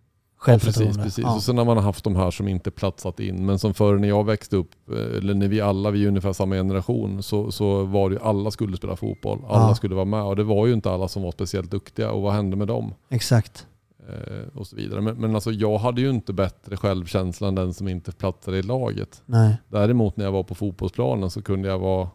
Ja, 0.46 0.58
precis, 0.58 0.96
precis. 0.96 1.18
Ja. 1.24 1.34
Och 1.34 1.42
sen 1.42 1.58
har 1.58 1.64
man 1.64 1.78
haft 1.78 2.04
de 2.04 2.16
här 2.16 2.30
som 2.30 2.48
inte 2.48 2.70
platsat 2.70 3.20
in. 3.20 3.46
Men 3.46 3.58
som 3.58 3.74
förr 3.74 3.96
när 3.98 4.08
jag 4.08 4.24
växte 4.24 4.56
upp, 4.56 4.70
eh, 4.90 4.96
eller 5.18 5.34
när 5.34 5.48
vi 5.48 5.60
alla, 5.60 5.90
vi 5.90 6.04
är 6.04 6.08
ungefär 6.08 6.32
samma 6.32 6.54
generation, 6.54 7.22
så, 7.22 7.52
så 7.52 7.84
var 7.84 8.10
det 8.10 8.16
ju 8.16 8.22
alla 8.22 8.50
skulle 8.50 8.76
spela 8.76 8.96
fotboll. 8.96 9.38
Alla 9.48 9.68
Ja. 9.68 9.74
skulle 9.74 9.94
vara 9.94 10.04
med. 10.04 10.22
Och 10.22 10.36
det 10.36 10.44
var 10.44 10.66
ju 10.66 10.72
inte 10.72 10.90
alla 10.90 11.08
som 11.08 11.22
var 11.22 11.32
speciellt 11.32 11.70
duktiga. 11.70 12.10
Och 12.10 12.22
vad 12.22 12.32
hände 12.32 12.56
med 12.56 12.68
dem? 12.68 12.94
Exakt. 13.08 13.66
Eh, 14.08 14.58
och 14.58 14.66
så 14.66 14.76
vidare. 14.76 15.00
Men, 15.00 15.16
men 15.16 15.34
alltså 15.34 15.50
jag 15.52 15.78
hade 15.78 16.00
ju 16.00 16.10
inte 16.10 16.32
bättre 16.32 16.76
självkänsla 16.76 17.48
än 17.48 17.54
den 17.54 17.74
som 17.74 17.88
inte 17.88 18.12
platsade 18.12 18.58
i 18.58 18.62
laget. 18.62 19.22
Nej, 19.26 19.56
Däremot 19.68 20.16
när 20.16 20.24
jag 20.24 20.32
var 20.32 20.42
på 20.42 20.54
fotbollsplanen 20.54 21.30
så 21.30 21.42
kunde 21.42 21.68
jag 21.68 21.78
vara, 21.78 22.08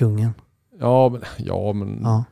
kungen. 0.00 0.34
ja 0.80 1.08
men, 1.08 1.20
ja, 1.38 1.72
men 1.72 2.00
Ja, 2.02 2.24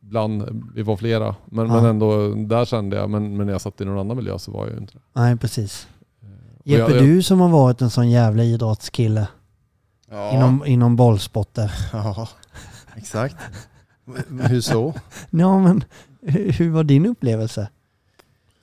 bland, 0.00 0.62
vi 0.74 0.82
var 0.82 0.96
flera. 0.96 1.34
Men, 1.44 1.66
Ja. 1.66 1.74
men 1.74 1.84
ändå, 1.84 2.34
där 2.34 2.64
kände 2.64 2.96
jag, 2.96 3.10
men, 3.10 3.36
men 3.36 3.46
när 3.46 3.52
jag 3.52 3.60
satt 3.60 3.80
i 3.80 3.84
någon 3.84 3.98
annan 3.98 4.16
miljö 4.16 4.38
så 4.38 4.50
var 4.52 4.64
jag 4.66 4.72
ju 4.74 4.80
inte 4.80 4.92
det. 4.94 5.00
nej 5.12 5.36
precis. 5.36 5.88
Och 6.60 6.66
Jeppe, 6.66 6.98
du 7.00 7.22
som 7.22 7.40
har 7.40 7.48
varit 7.48 7.80
en 7.82 7.90
sån 7.90 8.10
jävla 8.10 8.44
idrottskille 8.44 9.28
Ja, 10.10 10.32
inom, 10.34 10.64
inom 10.66 10.96
bollsporter. 10.96 11.72
ja 11.92 12.28
exakt. 12.96 13.36
Hur 14.48 14.60
så? 14.60 14.94
Ja, 15.30 15.58
men 15.58 15.84
hur 16.22 16.52
hur 16.52 16.70
var 16.70 16.84
din 16.84 17.06
upplevelse? 17.06 17.68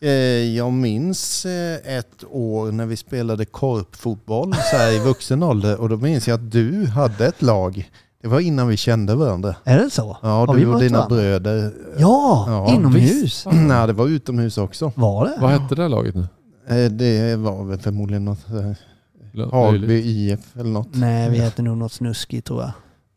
Eh, 0.01 0.09
Jag 0.55 0.73
minns 0.73 1.45
eh, 1.45 1.97
ett 1.97 2.23
år 2.29 2.71
när 2.71 2.85
vi 2.85 2.97
spelade 2.97 3.45
korpfotboll 3.45 4.53
så 4.53 4.77
här 4.77 4.91
i 4.91 4.99
vuxen 4.99 5.43
ålder 5.43 5.79
och 5.81 5.89
då 5.89 5.97
minns 5.97 6.27
jag 6.27 6.35
att 6.35 6.51
du 6.51 6.85
hade 6.87 7.25
ett 7.27 7.41
lag. 7.41 7.89
Det 8.27 8.31
var 8.31 8.39
innan 8.39 8.67
vi 8.67 8.77
kände 8.77 9.15
varandra. 9.15 9.55
Är 9.63 9.77
det 9.77 9.89
så? 9.89 10.17
Ja, 10.21 10.27
Har 10.45 10.53
vi 10.55 10.61
du 10.61 10.67
och 10.67 10.79
dina 10.79 10.97
varandra? 10.97 11.15
bröder. 11.15 11.73
Ja, 11.97 12.45
Ja, 12.47 12.73
inomhus. 12.75 13.45
Nej, 13.51 13.87
det 13.87 13.93
var 13.93 14.07
utomhus 14.07 14.57
också. 14.57 14.91
Var 14.95 15.25
det? 15.25 15.37
vad 15.41 15.49
hette 15.51 15.75
det 15.75 15.87
laget 15.87 16.15
nu? 16.15 16.27
Eh, 16.67 16.91
Det 16.91 17.35
var 17.35 17.63
väl 17.63 17.79
förmodligen 17.79 18.25
något 18.25 18.49
eh. 18.49 19.51
Hagby 19.51 20.01
IF 20.05 20.39
eller 20.55 20.69
något. 20.69 20.87
Nej, 20.91 21.29
vi 21.29 21.37
heter 21.39 21.63
nog 21.63 21.77
något 21.77 21.91
snuskigt 21.91 22.47
tror 22.47 22.61
jag. 22.61 22.71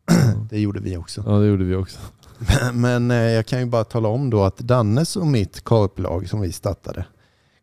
Det 0.49 0.59
gjorde 0.59 0.79
vi 0.79 0.97
också. 0.97 1.23
Ja 1.27 1.31
det 1.31 1.47
gjorde 1.47 1.63
vi 1.63 1.75
också. 1.75 1.99
Men 2.73 3.11
eh, 3.11 3.17
jag 3.17 3.45
kan 3.45 3.59
ju 3.59 3.65
bara 3.65 3.83
tala 3.83 4.09
om 4.09 4.29
då 4.29 4.43
att 4.43 4.57
Dannes 4.57 5.15
och 5.15 5.27
mitt 5.27 5.61
korplag 5.63 6.29
som 6.29 6.41
vi 6.41 6.51
startade 6.51 7.05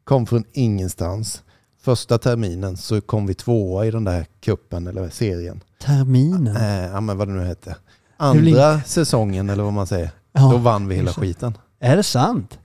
kom 0.05 0.27
från 0.27 0.45
ingenstans. 0.53 1.43
Första 1.81 2.19
terminen 2.19 2.77
så 2.77 3.01
kom 3.01 3.27
vi 3.27 3.35
tvåa 3.35 3.87
i 3.87 3.91
den 3.91 4.05
där 4.05 4.27
kuppen 4.41 4.87
eller 4.87 5.09
serien. 5.11 5.61
Terminen. 5.83 6.57
Eh, 6.57 6.87
ja 6.93 7.01
men 7.01 7.19
vad 7.19 7.29
det 7.29 7.35
nu 7.35 7.45
hette. 7.45 7.77
Andra 8.17 8.81
säsongen 8.81 9.51
eller 9.51 9.63
vad 9.63 9.73
man 9.73 9.87
säger. 9.87 10.07
Då 10.33 10.41
Ja. 10.41 10.57
vann 10.57 10.89
vi 10.89 10.95
hela 10.95 11.13
skiten. 11.13 11.59
Är 11.81 11.97
det 11.97 12.03
sant? 12.03 12.59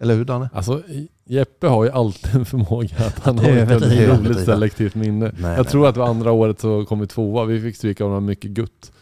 Eller 0.00 0.14
hur 0.14 0.24
Danne? 0.24 0.50
Alltså 0.54 0.82
Jeppe 1.24 1.66
har 1.66 1.84
ju 1.84 1.90
alltid 1.90 2.34
en 2.34 2.44
förmåga 2.44 2.96
att 3.06 3.18
han 3.24 3.38
har 3.38 3.44
ett 3.48 3.68
väldigt 3.68 4.08
roligt 4.08 4.44
selektivt 4.44 4.94
minne. 4.94 5.24
Nej, 5.38 5.50
jag 5.50 5.56
nej, 5.56 5.64
tror 5.64 5.80
nej. 5.80 5.88
att 5.88 5.94
det 5.94 6.00
var 6.00 6.08
andra 6.08 6.32
året 6.32 6.60
så 6.60 6.84
kom 6.84 7.00
vi 7.00 7.06
tvåa. 7.06 7.44
Vi 7.44 7.60
fick 7.60 7.76
stryka 7.76 8.04
av 8.04 8.22
mycket 8.22 8.50
gutt. 8.50 8.92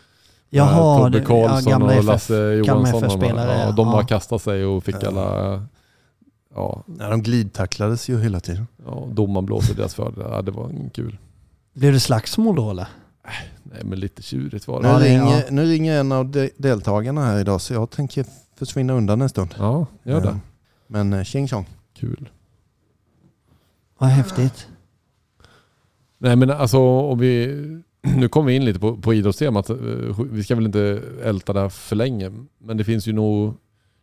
Jaha, 0.50 0.98
Tobbe 0.98 1.18
det- 1.18 1.24
Karlsson 1.24 1.70
gamla 1.72 1.98
och 1.98 2.04
Lasse 2.04 2.34
Johansson. 2.52 3.04
och 3.04 3.24
Ja, 3.24 3.72
de 3.76 3.86
ja. 3.86 3.92
bara 3.92 4.04
kastade 4.04 4.38
sig 4.38 4.64
och 4.64 4.84
fick 4.84 4.96
Ja. 5.02 5.08
alla... 5.08 5.62
Ja, 6.58 6.82
Ja, 6.98 7.10
de 7.10 7.22
glidtacklades 7.22 8.08
ju 8.10 8.20
hela 8.20 8.40
tiden. 8.40 8.66
ja, 8.86 9.08
domaren 9.12 9.46
blåste 9.46 9.74
deras 9.74 9.94
fördel. 9.94 10.24
Ja, 10.30 10.42
det 10.42 10.50
var 10.50 10.90
kul. 10.94 11.18
Blev 11.72 11.92
det 11.92 12.00
slagsmål 12.00 12.56
då 12.56 12.70
eller? 12.70 12.88
Nej 13.62 13.82
men 13.84 14.00
lite 14.00 14.22
tjurigt 14.22 14.68
var 14.68 14.82
Nu, 14.82 14.88
det. 14.88 14.94
Det- 14.98 15.04
ringer, 15.04 15.50
nu 15.50 15.64
ringer 15.64 16.00
en 16.00 16.12
av 16.12 16.26
de, 16.30 16.50
deltagarna 16.56 17.24
här 17.24 17.40
idag 17.40 17.60
så 17.60 17.74
jag 17.74 17.90
tänker 17.90 18.26
försvinna 18.56 18.92
undan 18.92 19.20
en 19.22 19.28
stund. 19.28 19.54
Ja, 19.58 19.86
gör 20.02 20.20
det. 20.20 20.28
Eh, 20.28 20.36
Men 20.86 21.12
eh, 21.12 21.24
tjing 21.24 21.48
tjong. 21.48 21.66
Kul. 21.94 22.28
Vad 23.98 24.10
häftigt. 24.10 24.68
Nej 26.18 26.36
men 26.36 26.50
alltså 26.50 26.78
om 26.80 27.18
vi, 27.18 27.46
nu 28.02 28.28
kommer 28.28 28.46
vi 28.48 28.56
in 28.56 28.64
lite 28.64 28.80
på, 28.80 28.96
på 28.96 29.14
idrottstemat. 29.14 29.70
Eh, 29.70 29.76
Vi 30.30 30.44
ska 30.44 30.54
väl 30.54 30.66
inte 30.66 31.02
älta 31.22 31.52
det 31.52 31.60
här 31.60 31.68
för 31.68 31.96
länge. 31.96 32.32
Men 32.58 32.76
det 32.76 32.84
finns 32.84 33.06
ju 33.08 33.12
nog 33.12 33.54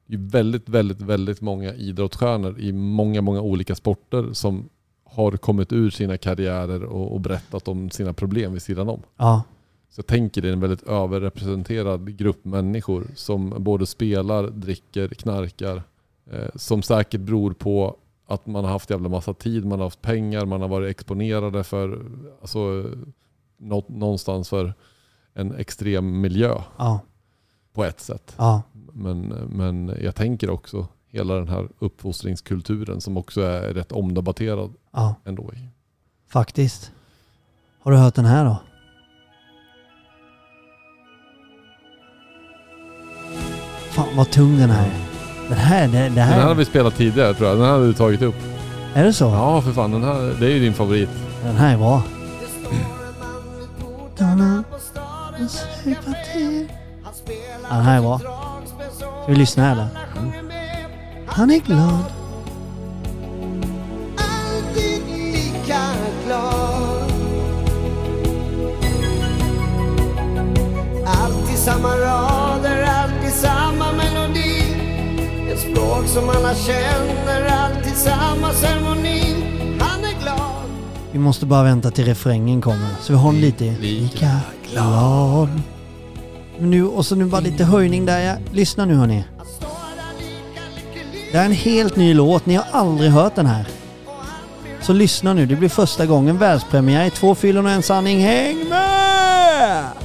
ju 0.08 0.28
väldigt, 0.28 0.70
väldigt, 0.70 1.02
väldigt 1.02 1.42
många 1.42 1.74
idrottsstjärnor 1.74 2.60
i 2.60 2.72
många, 2.74 3.22
många 3.22 3.42
olika 3.42 3.76
sporter 3.76 4.34
som 4.34 4.70
har 5.04 5.32
kommit 5.32 5.74
ur 5.74 5.90
sina 5.90 6.18
karriärer 6.18 6.84
och, 6.84 7.14
och 7.14 7.22
berättat 7.22 7.68
om 7.68 7.90
sina 7.90 8.14
problem 8.14 8.54
vid 8.54 8.62
sidan 8.62 8.90
om. 8.90 9.02
Ja, 9.18 9.44
Så 9.90 10.00
jag 10.00 10.08
tänker 10.08 10.42
det 10.42 10.48
är 10.48 10.54
en 10.54 10.60
väldigt 10.60 10.88
överrepresenterad 10.88 12.18
grupp 12.18 12.46
människor 12.46 13.08
som 13.16 13.54
både 13.58 13.86
spelar, 13.86 14.48
dricker, 14.48 15.08
knarkar. 15.08 15.84
Eh, 16.32 16.50
som 16.56 16.82
säkert 16.82 17.22
beror 17.22 17.54
på 17.54 17.98
att 18.28 18.48
man 18.48 18.64
har 18.64 18.72
haft 18.72 18.90
jävla 18.90 19.10
massa 19.10 19.34
tid, 19.34 19.66
man 19.66 19.80
har 19.80 19.86
haft 19.86 20.02
pengar, 20.02 20.46
man 20.46 20.62
har 20.62 20.68
varit 20.68 20.92
exponerade 20.92 21.64
för, 21.64 22.06
alltså, 22.42 22.90
nå, 23.58 23.86
någonstans 23.88 24.50
för 24.50 24.74
en 25.34 25.56
extrem 25.56 26.22
miljö 26.22 26.62
ja, 26.78 27.00
på 27.76 27.86
ett 27.86 28.00
sätt. 28.00 28.34
ja. 28.38 28.62
Men, 28.98 29.22
men 29.50 29.98
jag 30.04 30.16
tänker 30.16 30.50
också 30.50 30.88
hela 31.12 31.34
den 31.36 31.48
här 31.48 31.68
uppfostringskulturen 31.80 33.02
som 33.02 33.18
också 33.18 33.42
är 33.42 33.74
rätt 33.74 33.92
omdebatterad 33.92 34.74
Ja, 34.94 35.16
ändå. 35.26 35.52
faktiskt. 36.30 36.92
Har 37.82 37.92
du 37.92 37.98
hört 37.98 38.16
den 38.16 38.26
här 38.26 38.46
då? 38.46 38.58
Fan 43.92 44.18
vad 44.18 44.32
tung 44.32 44.58
den 44.58 44.70
här 44.70 44.86
är. 44.88 44.94
Den 45.50 45.58
här, 45.58 45.88
det, 45.88 45.94
det 45.98 46.04
Den 46.04 46.18
här 46.18 46.42
har 46.42 46.48
här... 46.48 46.56
vi 46.56 46.66
spelat 46.66 46.96
tidigare 46.96 47.34
tror 47.34 47.50
jag. 47.50 47.58
Den 47.58 47.66
här 47.66 47.74
har 47.74 47.80
du 47.82 47.94
tagit 47.94 48.22
upp. 48.22 48.36
Är 48.94 49.04
det 49.04 49.14
så? 49.14 49.26
Ja 49.26 49.62
för 49.62 49.72
fan, 49.72 49.92
den 49.92 50.04
här, 50.04 50.36
det 50.40 50.46
är 50.46 50.50
ju 50.52 50.60
din 50.60 50.74
favorit. 50.74 51.10
Den 51.44 51.56
här 51.56 51.74
är 51.74 51.78
bra. 51.78 52.04
Ja, 57.70 57.76
den 57.76 57.86
här 57.86 57.98
är 57.98 58.02
bra. 58.02 58.20
Ska 58.20 59.32
vi 59.32 59.36
lyssna 59.36 59.72
eller? 59.72 59.88
Han 61.26 61.52
är 61.52 61.60
glad. 61.60 62.04
alltid 64.76 65.02
lika 65.08 65.82
glad 66.26 67.12
Alltid 71.06 71.58
samma 71.58 71.90
rader, 71.98 72.84
alltid 72.84 73.34
samma 73.34 73.92
melodi 73.92 74.62
Ett 75.52 75.60
språk 75.60 76.08
som 76.08 76.30
alla 76.30 76.56
känner, 76.56 77.46
alltid 77.48 77.94
samma 77.94 78.52
ceremoni 78.54 79.36
Han 79.80 80.04
är 80.04 80.22
glad 80.22 80.70
Vi 81.12 81.20
måste 81.20 81.46
bara 81.46 81.64
vänta 81.64 81.92
till 81.92 82.06
refrängen 82.06 82.62
kommer. 82.62 82.90
Så 83.02 83.14
vi 83.14 83.20
har 83.20 83.32
den 83.32 83.42
lite. 83.42 83.76
Lika 83.80 84.40
glad. 84.72 85.50
Nu, 86.60 86.86
och 86.86 87.06
så 87.06 87.16
nu 87.16 87.26
bara 87.26 87.42
lite 87.42 87.64
höjning 87.64 88.06
där. 88.06 88.20
Ja. 88.20 88.36
Lyssna 88.52 88.86
nu 88.86 88.96
hörni. 88.96 89.24
Det 91.32 91.38
här 91.38 91.38
Det 91.38 91.38
är 91.38 91.46
en 91.46 91.52
helt 91.52 91.96
ny 91.96 92.14
låt. 92.14 92.46
Ni 92.46 92.56
har 92.56 92.66
aldrig 92.72 93.12
hört 93.12 93.36
den 93.36 93.46
här. 93.46 93.66
Så 94.82 94.94
lyssna 94.94 95.34
nu. 95.34 95.46
Det 95.46 95.56
blir 95.56 95.70
första 95.70 96.06
gången 96.06 96.38
världspremiär 96.38 97.06
i 97.06 97.10
Två 97.10 97.36
fyllon 97.36 97.66
och 97.66 97.72
en 97.72 97.84
sanning. 97.84 98.20
Häng 98.20 98.70
med! 98.70 100.05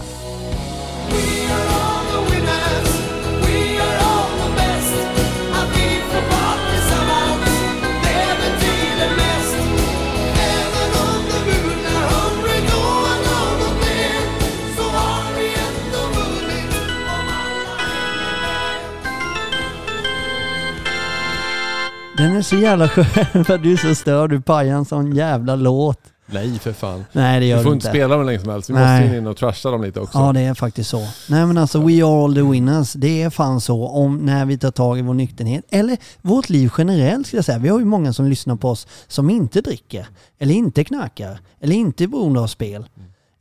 Den 22.21 22.37
är 22.37 22.43
så 22.43 22.57
jävla 22.57 22.89
skön 22.89 23.45
för 23.45 23.55
att 23.55 23.63
du 23.63 23.73
är 23.73 23.77
så 23.77 23.95
störd. 23.95 24.31
Du 24.31 24.41
pajar 24.41 24.77
en 24.77 24.85
sån 24.85 25.15
jävla 25.15 25.57
låt. 25.57 25.99
Nej 26.27 26.59
för 26.59 26.73
fan. 26.73 27.05
Nej 27.13 27.41
det 27.41 27.47
gör 27.47 27.57
Du 27.59 27.63
får 27.65 27.73
inte. 27.73 27.87
inte 27.89 27.99
spela 27.99 28.17
dem 28.17 28.27
länge 28.27 28.39
som 28.41 28.49
helst. 28.51 28.71
Vi 28.71 28.75
Nej. 28.75 29.03
måste 29.03 29.17
in 29.17 29.27
och 29.27 29.37
trasha 29.37 29.71
dem 29.71 29.83
lite 29.83 30.01
också. 30.01 30.19
Ja 30.19 30.33
det 30.33 30.41
är 30.41 30.55
faktiskt 30.55 30.91
så. 30.91 31.07
Nej 31.29 31.47
men 31.47 31.59
alltså 31.59 31.81
we 31.81 32.05
are 32.05 32.25
all 32.25 32.35
the 32.35 32.43
winners. 32.43 32.93
Det 32.93 33.23
är 33.23 33.31
fan 33.31 33.61
så 33.61 33.89
om 33.89 34.17
när 34.17 34.45
vi 34.47 34.59
tar 34.59 34.71
tag 34.71 34.99
i 34.99 35.03
vår 35.03 35.15
nykterhet. 35.15 35.65
Eller 35.71 35.97
vårt 36.23 36.49
liv 36.51 36.71
generellt 36.79 37.27
ska 37.27 37.37
jag 37.37 37.45
säga. 37.45 37.59
Vi 37.59 37.69
har 37.69 37.79
ju 37.79 37.85
många 37.85 38.13
som 38.13 38.27
lyssnar 38.27 38.57
på 38.57 38.69
oss 38.71 38.87
som 39.09 39.31
inte 39.31 39.61
dricker. 39.61 40.07
Eller 40.39 40.55
inte 40.55 40.85
knarkar. 40.85 41.41
Eller 41.61 41.77
inte 41.77 42.05
är 42.05 42.09
beroende 42.09 42.41
av 42.41 42.47
spel. 42.47 42.87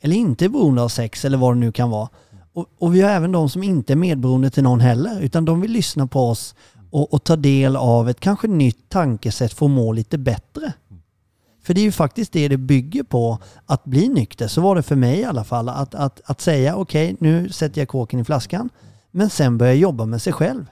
Eller 0.02 0.16
inte 0.16 0.46
är 0.46 0.50
beroende 0.50 0.82
av 0.82 0.90
sex 0.90 1.26
eller 1.26 1.38
vad 1.38 1.56
det 1.56 1.60
nu 1.60 1.72
kan 1.72 1.90
vara. 1.90 2.10
Och, 2.54 2.66
och 2.80 2.96
vi 2.96 3.02
har 3.02 3.10
även 3.10 3.32
de 3.32 3.50
som 3.50 3.64
inte 3.64 3.94
är 3.94 3.98
medberoende 3.98 4.50
till 4.50 4.64
någon 4.64 4.80
heller. 4.80 5.22
Utan 5.22 5.46
de 5.46 5.62
vill 5.62 5.72
lyssna 5.72 6.08
på 6.08 6.30
oss 6.30 6.56
och, 6.90 7.14
och 7.14 7.24
ta 7.24 7.36
del 7.36 7.76
av 7.76 8.10
ett 8.10 8.20
kanske 8.20 8.48
nytt 8.48 8.90
tankesätt 8.90 9.54
för 9.54 9.66
att 9.66 9.72
må 9.72 9.92
lite 9.92 10.18
bättre. 10.18 10.74
För 11.64 11.74
det 11.74 11.82
är 11.82 11.84
ju 11.84 11.92
faktiskt 11.92 12.34
det 12.34 12.48
det 12.48 12.58
bygger 12.58 13.04
på, 13.04 13.38
att 13.66 13.84
bli 13.84 14.08
nykter. 14.08 14.48
Så 14.48 14.62
var 14.62 14.76
det 14.76 14.84
för 14.84 14.96
mig 14.96 15.20
i 15.20 15.26
alla 15.26 15.44
fall. 15.44 15.70
Att, 15.70 15.96
att, 15.96 16.22
att 16.26 16.42
säga 16.42 16.76
okej, 16.76 17.16
nu 17.20 17.50
sätter 17.50 17.82
jag 17.82 17.88
kåken 17.88 18.20
i 18.20 18.24
flaskan. 18.24 18.70
Men 19.12 19.30
sen 19.30 19.58
börja 19.58 19.74
jobba 19.74 20.06
med 20.06 20.22
sig 20.22 20.34
själv. 20.34 20.66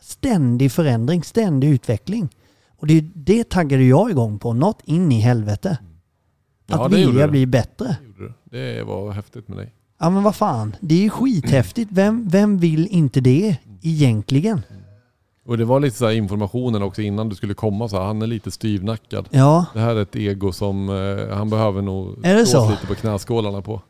Ständig 0.00 0.72
förändring, 0.72 1.24
ständig 1.24 1.68
utveckling. 1.68 2.28
Och 2.78 2.86
det, 2.86 3.00
det 3.14 3.48
taggade 3.48 3.84
jag 3.84 4.10
igång 4.10 4.38
på, 4.38 4.52
något 4.52 4.80
in 4.84 5.12
i 5.12 5.20
helvete. 5.20 5.78
Ja, 6.66 6.84
Att 6.84 6.92
det 6.92 7.00
gjorde 7.00 7.12
vilja 7.12 7.28
bli 7.28 7.46
bättre. 7.46 7.96
Det. 8.50 8.74
Det 8.76 8.84
var 8.84 9.12
häftigt 9.12 9.48
med 9.48 9.58
dig. 9.58 9.74
Ja 10.00 10.10
men 10.10 10.22
vad 10.22 10.36
fan, 10.36 10.76
det 10.80 10.94
är 10.94 11.02
ju 11.02 11.10
skithäftigt. 11.10 11.90
Vem, 11.92 12.28
vem 12.28 12.58
vill 12.58 12.86
inte 12.86 13.20
det 13.20 13.56
egentligen? 13.82 14.62
Och 15.46 15.58
det 15.58 15.64
var 15.64 15.80
lite 15.80 15.96
så 15.96 16.10
informationen 16.10 16.82
också 16.82 17.02
innan 17.02 17.28
du 17.28 17.34
skulle 17.36 17.54
komma 17.54 17.88
så 17.88 17.96
här. 17.98 18.04
Han 18.04 18.22
är 18.22 18.26
lite 18.26 18.50
styvnackad. 18.50 19.28
Ja, 19.30 19.66
Det 19.74 19.80
här 19.80 19.96
är 19.96 20.02
ett 20.02 20.16
ego 20.16 20.52
som 20.52 20.88
eh, 20.88 21.36
han 21.36 21.50
behöver 21.50 21.82
nog 21.82 22.26
Är 22.26 22.44
så? 22.44 22.70
lite 22.70 22.86
på 22.86 22.94
knäskålarna 22.94 23.62
på. 23.62 23.82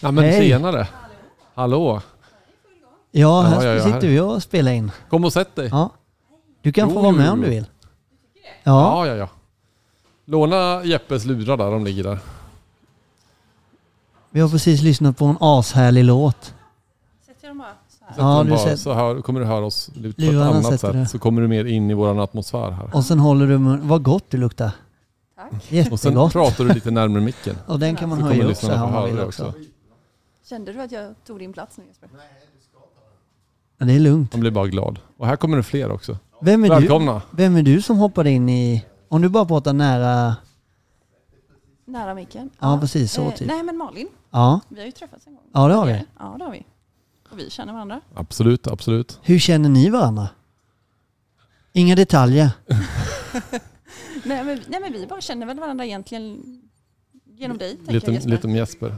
Ja 0.00 0.10
men 0.10 0.24
Hej. 0.24 0.48
tjenare. 0.48 0.88
Hallå. 1.54 2.00
ja 3.10 3.40
här 3.42 3.56
Ja, 3.56 3.64
ja, 3.64 3.82
här. 3.82 3.92
sitter 3.92 4.08
vi 4.08 4.20
och 4.20 4.42
spelar 4.42 4.72
in. 4.72 4.90
Kom 5.10 5.24
och 5.24 5.32
sätt 5.32 5.56
dig. 5.56 5.68
Ja. 5.72 5.90
Du 6.62 6.72
kan 6.72 6.88
Jo, 6.88 6.94
få 6.94 7.00
vara 7.02 7.12
med 7.12 7.26
jo, 7.26 7.32
om 7.32 7.38
jo. 7.38 7.44
du 7.44 7.50
vill. 7.50 7.66
Ja. 8.64 9.06
Ja, 9.06 9.06
ja, 9.06 9.14
ja. 9.14 9.28
Låna 10.24 10.84
Jeppes 10.84 11.24
lurar 11.24 11.56
där, 11.56 11.70
de 11.70 11.84
ligger 11.84 12.02
där. 12.04 12.18
Vi 14.30 14.40
har 14.40 14.48
precis 14.48 14.82
lyssnat 14.82 15.16
på 15.16 15.24
en 15.24 15.36
ashärlig 15.40 16.04
låt. 16.04 16.54
Sätter 17.26 17.46
jag 17.46 17.50
dem 17.50 17.58
bara 17.58 17.66
så 17.68 17.72
här? 17.72 17.76
Sätter 17.88 17.97
Ja, 18.16 18.42
du 18.44 18.50
bara, 18.50 18.58
ser- 18.58 18.76
Så 18.76 18.92
här 18.92 19.20
kommer 19.22 19.40
du 19.40 19.46
höra 19.46 19.64
oss 19.64 19.90
på 19.94 20.22
ett 20.22 20.34
annat 20.36 20.80
sätt. 20.80 20.92
du. 20.92 21.06
Så 21.06 21.18
kommer 21.18 21.42
du 21.42 21.48
mer 21.48 21.64
in 21.64 21.90
i 21.90 21.94
våran 21.94 22.20
atmosfär 22.20 22.70
här. 22.70 22.90
Och 22.94 23.04
sen 23.04 23.18
håller 23.18 23.46
du 23.46 23.58
mun. 23.58 23.88
Vad 23.88 24.02
gott 24.02 24.24
du 24.28 24.36
luktar. 24.36 24.70
Tack. 25.36 25.52
Och 25.52 25.62
sen 25.62 25.76
Jättegott. 26.12 26.32
pratar 26.32 26.64
du 26.64 26.74
lite 26.74 26.90
närmare 26.90 27.22
micken. 27.22 27.56
Och 27.66 27.78
den 27.78 27.96
kan 27.96 28.08
man 28.08 28.18
Så 28.18 28.22
kommer 28.24 28.34
höja 28.34 28.44
upp 28.50 28.56
så 28.56 28.66
lyssnarna 28.66 28.76
här 28.76 28.80
få 28.80 28.86
om 28.86 28.92
man 28.92 29.00
höra 29.02 29.06
vill 29.10 29.16
det 29.16 29.26
också. 29.26 29.46
också. 29.46 29.58
Kände 30.48 30.72
du 30.72 30.80
att 30.80 30.92
jag 30.92 31.14
tog 31.26 31.38
din 31.38 31.52
plats 31.52 31.78
nu 31.78 31.84
Jesper? 31.88 32.08
Ja, 33.78 33.86
det 33.86 33.92
är 33.92 34.00
lugnt. 34.00 34.32
Man 34.32 34.40
blir 34.40 34.50
bara 34.50 34.66
glad. 34.66 34.98
Och 35.16 35.26
här 35.26 35.36
kommer 35.36 35.56
det 35.56 35.62
fler 35.62 35.90
också. 35.92 36.16
Vem 36.40 36.64
är, 36.64 36.68
du, 36.68 36.74
Välkomna. 36.74 37.22
vem 37.30 37.56
är 37.56 37.62
du 37.62 37.82
som 37.82 37.96
hoppade 37.98 38.30
in 38.30 38.48
i... 38.48 38.84
Om 39.08 39.22
du 39.22 39.28
bara 39.28 39.44
pratar 39.44 39.72
nära... 39.72 40.36
Nära 41.84 42.14
micken? 42.14 42.50
Ja, 42.60 42.78
precis 42.80 43.12
så 43.12 43.22
Eh, 43.22 43.34
typ. 43.34 43.48
Nej 43.48 43.62
men 43.62 43.76
Malin, 43.76 44.08
Ja, 44.30 44.60
vi 44.68 44.78
har 44.78 44.86
ju 44.86 44.92
träffats 44.92 45.26
en 45.26 45.34
gång. 45.34 45.44
ja 45.52 45.68
det 45.68 45.74
har 45.74 45.86
vi. 45.86 46.04
Ja 46.18 46.34
det 46.38 46.44
har 46.44 46.52
vi. 46.52 46.66
Och 47.30 47.38
vi 47.38 47.50
känner 47.50 47.72
varandra. 47.72 48.00
Absolut, 48.14 48.66
absolut. 48.66 49.20
Hur 49.22 49.38
känner 49.38 49.68
ni 49.68 49.90
varandra? 49.90 50.28
Inga 51.72 51.94
detaljer. 51.96 52.50
Nej 54.24 54.44
men, 54.44 54.60
nej 54.68 54.80
men 54.80 54.92
vi 54.92 55.06
bara 55.06 55.20
känner 55.20 55.46
väl 55.46 55.60
varandra 55.60 55.84
egentligen 55.86 56.42
genom 57.24 57.58
dig 57.58 57.76
Lite, 57.88 58.06
jag 58.06 58.14
Jesper. 58.14 58.30
lite 58.30 58.46
om 58.46 58.54
Jesper. 58.56 58.94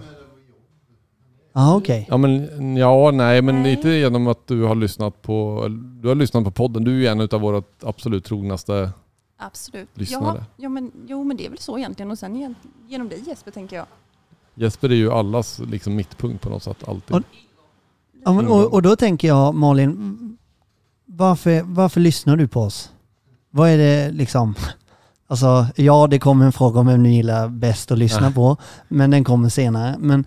Ja, 1.53 1.77
okej. 1.77 2.07
Ja, 2.11 2.17
men, 2.17 2.77
ja, 2.77 3.11
nej, 3.11 3.43
men 3.43 3.63
Nej. 3.63 3.77
lite 3.77 3.89
genom 3.89 4.27
att 4.27 4.47
du 4.47 4.63
har 4.63 4.75
lyssnat 4.75 5.23
på, 5.23 5.67
du 6.03 6.09
har 6.09 6.15
lyssnat 6.15 6.45
på 6.45 6.51
podden. 6.51 6.85
Du 6.85 6.91
är 6.91 6.97
ju 6.99 7.07
en 7.07 7.21
av 7.21 7.41
våra 7.41 7.63
absolut 7.83 8.25
trognaste. 8.25 8.91
Absolut. 9.37 9.89
lyssnare. 9.95 10.39
Ja, 10.39 10.45
ja 10.57 10.69
men, 10.69 10.93
jo 11.07 11.25
men 11.25 11.37
det 11.37 11.47
är 11.47 11.51
väl 11.51 11.59
så 11.59 11.79
egentligen. 11.79 12.11
Och 12.11 12.19
sen 12.19 12.55
genom 12.89 13.09
dig 13.09 13.23
Jesper 13.27 13.51
tänker 13.51 13.77
jag. 13.77 13.87
Jesper 14.55 14.91
är 14.91 14.95
ju 14.95 15.13
allas 15.13 15.59
liksom, 15.59 15.97
mittpunkt 15.97 16.43
på 16.43 16.51
något 16.51 16.63
sätt 16.63 16.89
alltid. 16.89 17.17
Och- 17.17 17.23
Ja, 18.25 18.33
men, 18.33 18.49
och, 18.49 18.73
och 18.73 18.83
då 18.83 18.97
tänker 18.97 19.29
jag 19.29 19.55
Malin, 19.55 20.39
varför, 21.07 21.63
varför 21.63 22.01
lyssnar 22.01 22.37
du 22.37 22.49
på 22.49 22.61
oss? 22.61 22.93
Vad 23.51 23.69
är 23.71 23.79
det 23.79 24.11
liksom? 24.11 24.55
Alltså, 25.27 25.67
ja 25.77 26.07
det 26.07 26.19
kommer 26.19 26.47
en 26.47 26.53
fråga 26.53 26.81
om 26.81 26.87
vem 26.87 27.03
du 27.03 27.11
gillar 27.11 27.49
bäst 27.49 27.91
att 27.91 27.99
lyssna 27.99 28.27
Ja. 28.27 28.33
på, 28.33 28.57
men 28.89 29.11
den 29.11 29.25
kommer 29.25 29.49
senare. 29.49 29.97
Men 29.99 30.25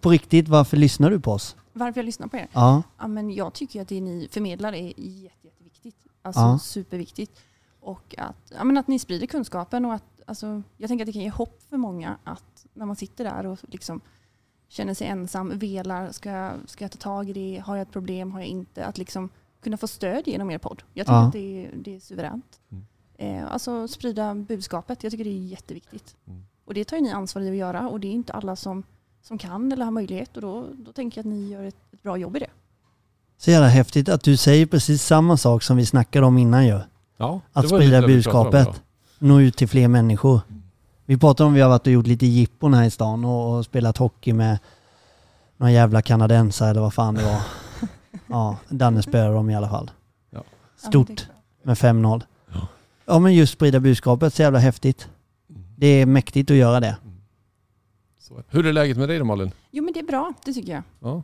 på 0.00 0.10
riktigt, 0.10 0.48
varför 0.48 0.76
lyssnar 0.76 1.10
du 1.10 1.20
på 1.20 1.32
oss? 1.32 1.56
Varför 1.72 1.98
jag 2.00 2.04
lyssnar 2.04 2.26
på 2.26 2.36
er? 2.36 2.46
Ja, 2.52 2.82
Ja, 2.98 3.06
men 3.06 3.30
jag 3.30 3.52
tycker 3.52 3.82
att 3.82 3.88
det 3.88 4.00
ni 4.00 4.28
förmedlar 4.30 4.72
är 4.72 4.86
jätte, 4.86 5.46
jätteviktigt. 5.46 5.96
Alltså 6.22 6.40
Ja. 6.40 6.58
superviktigt. 6.58 7.32
Och 7.80 8.14
att, 8.18 8.52
ja, 8.56 8.64
men 8.64 8.78
att 8.78 8.88
ni 8.88 8.98
sprider 8.98 9.26
kunskapen 9.26 9.84
och 9.84 9.94
att 9.94 10.04
alltså, 10.26 10.62
jag 10.76 10.88
tänker 10.88 11.04
att 11.04 11.06
det 11.06 11.12
kan 11.12 11.22
ge 11.22 11.30
hopp 11.30 11.62
för 11.70 11.76
många 11.76 12.16
att 12.24 12.66
när 12.74 12.86
man 12.86 12.96
sitter 12.96 13.24
där 13.24 13.46
och 13.46 13.58
liksom 13.68 14.00
känner 14.68 14.94
sig 14.94 15.06
ensam, 15.06 15.58
velar, 15.58 16.12
ska 16.12 16.30
jag, 16.30 16.52
ska 16.66 16.84
jag 16.84 16.90
ta 16.92 16.98
tag 16.98 17.30
i 17.30 17.32
det, 17.32 17.62
har 17.66 17.76
jag 17.76 17.82
ett 17.82 17.92
problem, 17.92 18.32
har 18.32 18.40
jag 18.40 18.48
inte? 18.48 18.84
Att 18.86 18.98
liksom 18.98 19.28
kunna 19.62 19.76
få 19.76 19.86
stöd 19.86 20.22
genom 20.28 20.50
er 20.50 20.58
podd. 20.58 20.82
Jag 20.94 21.06
tycker 21.06 21.14
Ja. 21.16 21.26
att 21.26 21.32
det 21.32 21.64
är, 21.66 21.70
det 21.74 21.96
är 21.96 22.00
suveränt. 22.00 22.60
Mm. 22.72 22.84
Eh, 23.18 23.52
alltså 23.52 23.88
sprida 23.88 24.34
budskapet, 24.34 25.02
jag 25.02 25.10
tycker 25.12 25.24
det 25.24 25.30
är 25.30 25.46
jätteviktigt. 25.46 26.16
Mm. 26.26 26.42
Och 26.64 26.74
det 26.74 26.84
tar 26.84 26.96
ju 26.96 27.02
ni 27.02 27.10
ansvar 27.10 27.42
i 27.42 27.48
att 27.50 27.56
göra 27.56 27.88
och 27.88 28.00
det 28.00 28.08
är 28.08 28.12
inte 28.12 28.32
alla 28.32 28.56
som, 28.56 28.82
som 29.22 29.38
kan 29.38 29.72
eller 29.72 29.84
har 29.84 29.92
möjlighet 29.92 30.36
och 30.36 30.42
då, 30.42 30.66
då 30.78 30.92
tänker 30.92 31.18
jag 31.18 31.22
att 31.22 31.36
ni 31.38 31.48
gör 31.48 31.64
ett, 31.64 31.76
ett 31.92 32.02
bra 32.02 32.16
jobb 32.16 32.36
i 32.36 32.38
det. 32.38 32.50
så 33.38 33.50
jävla 33.50 33.68
häftigt 33.68 34.08
att 34.08 34.22
du 34.22 34.36
säger 34.36 34.66
precis 34.66 35.02
samma 35.02 35.36
sak 35.36 35.62
som 35.62 35.76
vi 35.76 35.86
snackade 35.86 36.26
om 36.26 36.38
innan 36.38 36.66
ju. 36.66 36.80
Ja, 37.16 37.40
Att 37.52 37.68
sprida 37.68 38.06
budskapet. 38.06 38.82
Nå 39.18 39.40
ut 39.40 39.56
till 39.56 39.68
fler 39.68 39.88
människor. 39.88 40.40
Vi 41.08 41.18
pratade 41.18 41.46
om 41.46 41.54
vi 41.54 41.60
har 41.60 41.68
varit 41.68 41.86
och 41.86 41.92
gjort 41.92 42.06
lite 42.06 42.26
jippon 42.26 42.74
här 42.74 42.84
i 42.84 42.90
stan 42.90 43.24
och, 43.24 43.56
och 43.56 43.64
spelat 43.64 43.96
hockey 43.98 44.32
med 44.32 44.58
några 45.56 45.72
jävla 45.72 46.02
kanadensare 46.02 46.70
eller 46.70 46.80
vad 46.80 46.94
fan 46.94 47.14
det 47.14 47.24
var. 47.24 47.40
Ja, 48.26 48.56
Danne 48.68 49.02
spöade 49.02 49.34
dem 49.34 49.50
i 49.50 49.56
alla 49.56 49.68
fall. 49.68 49.90
Ja. 50.30 50.44
Stort. 50.76 51.06
det 51.06 51.26
med 51.62 51.76
5-0. 51.76 52.22
Ja. 52.52 52.66
Ja 53.04 53.18
men 53.18 53.34
just 53.34 53.52
sprida 53.52 53.80
budskapet, 53.80 54.34
så 54.34 54.42
jävla 54.42 54.58
häftigt. 54.58 55.08
Det 55.76 55.86
är 55.86 56.06
mäktigt 56.06 56.50
att 56.50 56.56
göra 56.56 56.80
det. 56.80 56.96
Så. 58.18 58.42
Hur 58.48 58.66
är 58.66 58.72
läget 58.72 58.96
med 58.96 59.08
dig 59.08 59.18
då 59.18 59.24
Malin? 59.24 59.50
Jo 59.70 59.84
men 59.84 59.92
det 59.94 60.00
är 60.00 60.04
bra, 60.06 60.32
det 60.44 60.52
tycker 60.52 60.72
jag. 60.72 60.82
Ja. 61.00 61.22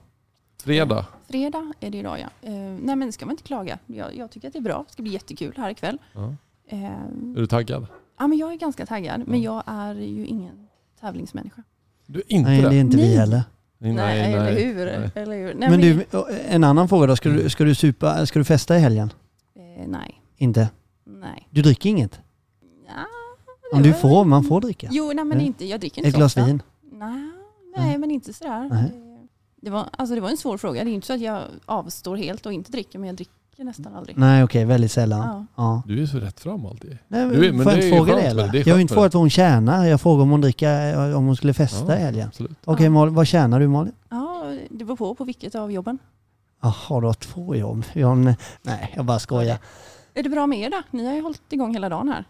Fredag? 0.63 1.07
Fredag 1.29 1.73
är 1.81 1.91
det 1.91 1.99
idag 1.99 2.19
ja. 2.21 2.49
Eh, 2.49 2.53
nej 2.83 2.97
men 2.97 3.13
ska 3.13 3.27
man 3.27 3.33
inte 3.33 3.43
klaga. 3.43 3.79
Jag, 3.87 4.17
jag 4.17 4.31
tycker 4.31 4.49
att 4.49 4.53
det 4.53 4.59
är 4.59 4.63
bra. 4.63 4.85
Det 4.87 4.93
ska 4.93 5.03
bli 5.03 5.13
jättekul 5.13 5.55
här 5.57 5.71
ikväll. 5.71 5.99
Ja. 6.13 6.35
Eh, 6.67 6.85
Är 6.85 7.37
du 7.37 7.47
taggad? 7.47 7.87
Ja 8.19 8.27
men 8.27 8.39
jag 8.39 8.53
är 8.53 8.57
ganska 8.57 8.87
taggad. 8.87 9.23
Men 9.27 9.43
Ja. 9.43 9.63
jag 9.67 9.77
är 9.77 9.95
ju 9.95 10.27
ingen 10.27 10.67
tävlingsmänniska. 11.01 11.63
Du 12.07 12.19
är 12.19 12.33
inte 12.33 12.51
Nej, 12.51 12.63
det? 12.63 12.69
det 12.69 12.77
är 12.77 12.81
inte 12.81 12.97
vi 12.97 13.03
Nej. 13.03 13.17
heller. 13.17 13.43
Nej, 13.79 14.33
eller 14.35 14.53
hur? 14.67 14.87
nej. 14.87 15.11
Eller 15.15 15.37
hur? 15.37 15.55
Nej, 15.55 15.71
Men 15.71 15.81
du, 15.81 16.05
en 16.49 16.65
annan 16.65 16.89
fråga 16.89 17.07
då. 17.07 17.17
Ska 17.17 17.29
du, 17.29 17.51
ska 17.51 17.65
du 17.65 17.75
supa, 17.75 18.27
ska 18.27 18.39
du 18.39 18.45
festa 18.45 18.77
i 18.77 18.81
helgen? 18.81 19.13
Eh, 19.57 19.89
nej. 19.89 20.23
Inte? 20.37 20.69
Nej. 21.05 21.49
Du 21.51 21.63
dricker 21.63 21.91
inget? 21.91 22.21
Ja, 22.87 23.05
Om 23.77 23.83
du 23.83 23.93
får, 23.93 24.25
man 24.25 24.45
får 24.45 24.61
dricka. 24.61 24.89
Jo, 24.91 25.07
nej 25.15 25.25
men 25.25 25.39
Nej. 25.39 25.47
inte. 25.47 25.67
Jag 25.67 25.81
dricker 25.81 25.99
inte 25.99 26.09
Ett 26.09 26.15
så 26.15 26.19
glas 26.19 26.37
ofta. 26.37 26.47
vin? 26.47 26.63
Nej, 26.93 27.31
nej 27.77 27.99
men 27.99 28.11
inte 28.11 28.33
sådär. 28.33 28.69
Nej. 28.73 28.93
Det 29.57 29.71
var, 29.71 29.89
alltså 29.93 30.15
det 30.15 30.21
var 30.21 30.31
en 30.31 30.37
svår 30.37 30.59
fråga. 30.59 30.85
Det 30.85 30.91
är 30.91 30.93
inte 30.93 31.07
så 31.07 31.13
att 31.13 31.21
jag 31.21 31.43
avstår 31.65 32.17
helt 32.17 32.47
och 32.47 32.53
inte 32.53 32.73
dricker, 32.73 32.99
men 32.99 33.07
jag 33.07 33.17
dricker 33.17 33.35
nästan 33.59 33.95
aldrig. 33.95 34.19
Nej 34.19 34.45
okej, 34.45 34.65
väldigt 34.65 34.93
sällan. 34.93 35.21
Ja. 35.29 35.47
Ja. 35.57 35.83
Du 35.87 36.03
är 36.03 36.07
så 36.07 36.19
rätt 36.19 36.41
fram 36.41 36.67
alltid. 36.67 36.99
Nej, 37.09 37.29
Du 37.29 37.47
är- 37.49 37.53
men 37.53 37.63
får 37.63 37.73
jag 37.73 37.79
inte 37.79 37.87
ju 37.87 37.97
fråga 37.97 38.15
det 38.17 38.23
eller? 38.23 38.49
Det 38.53 38.59
Jag 38.59 38.65
har 38.65 38.73
skönt 38.73 38.81
inte 38.81 38.95
frågat 38.95 39.15
vad 39.15 39.21
hon 39.21 39.31
tjänar. 39.31 39.85
Jag 39.87 40.01
frågar 40.01 40.23
om 40.23 40.31
hon 40.31 40.41
dricker, 40.41 41.15
om 41.17 41.27
hon 41.27 41.37
skulle 41.37 41.55
festa 41.55 41.93
Ja. 41.93 41.99
i 41.99 42.03
helgen. 42.03 42.31
Okej 42.65 42.85
Ja. 42.87 42.91
Malin, 42.91 43.15
vad 43.15 43.27
tjänar 43.27 43.61
du 43.61 43.69
Malin? 43.69 43.93
ja, 44.11 44.45
det 44.71 44.85
beror 44.85 44.97
på 44.97 45.15
på 45.15 45.25
vilket 45.25 45.55
av 45.55 45.73
jobben. 45.73 45.99
Jaha, 46.63 47.01
du 47.01 47.07
har 47.07 47.15
två 47.15 47.57
jobb. 47.57 47.85
Jag, 47.93 48.07
har 48.09 48.17
en- 48.17 48.35
nej, 48.63 48.93
jag 48.97 49.05
bara 49.05 49.19
skojar. 49.19 49.59
Är 50.15 50.23
det 50.23 50.29
bra 50.29 50.47
med 50.47 50.59
er 50.59 50.71
då? 50.71 50.83
Ni 50.91 51.07
har 51.07 51.15
ju 51.15 51.23
hållit 51.23 51.53
igång 51.53 51.73
hela 51.75 51.89
dagen 51.89 52.09
här. 52.09 52.25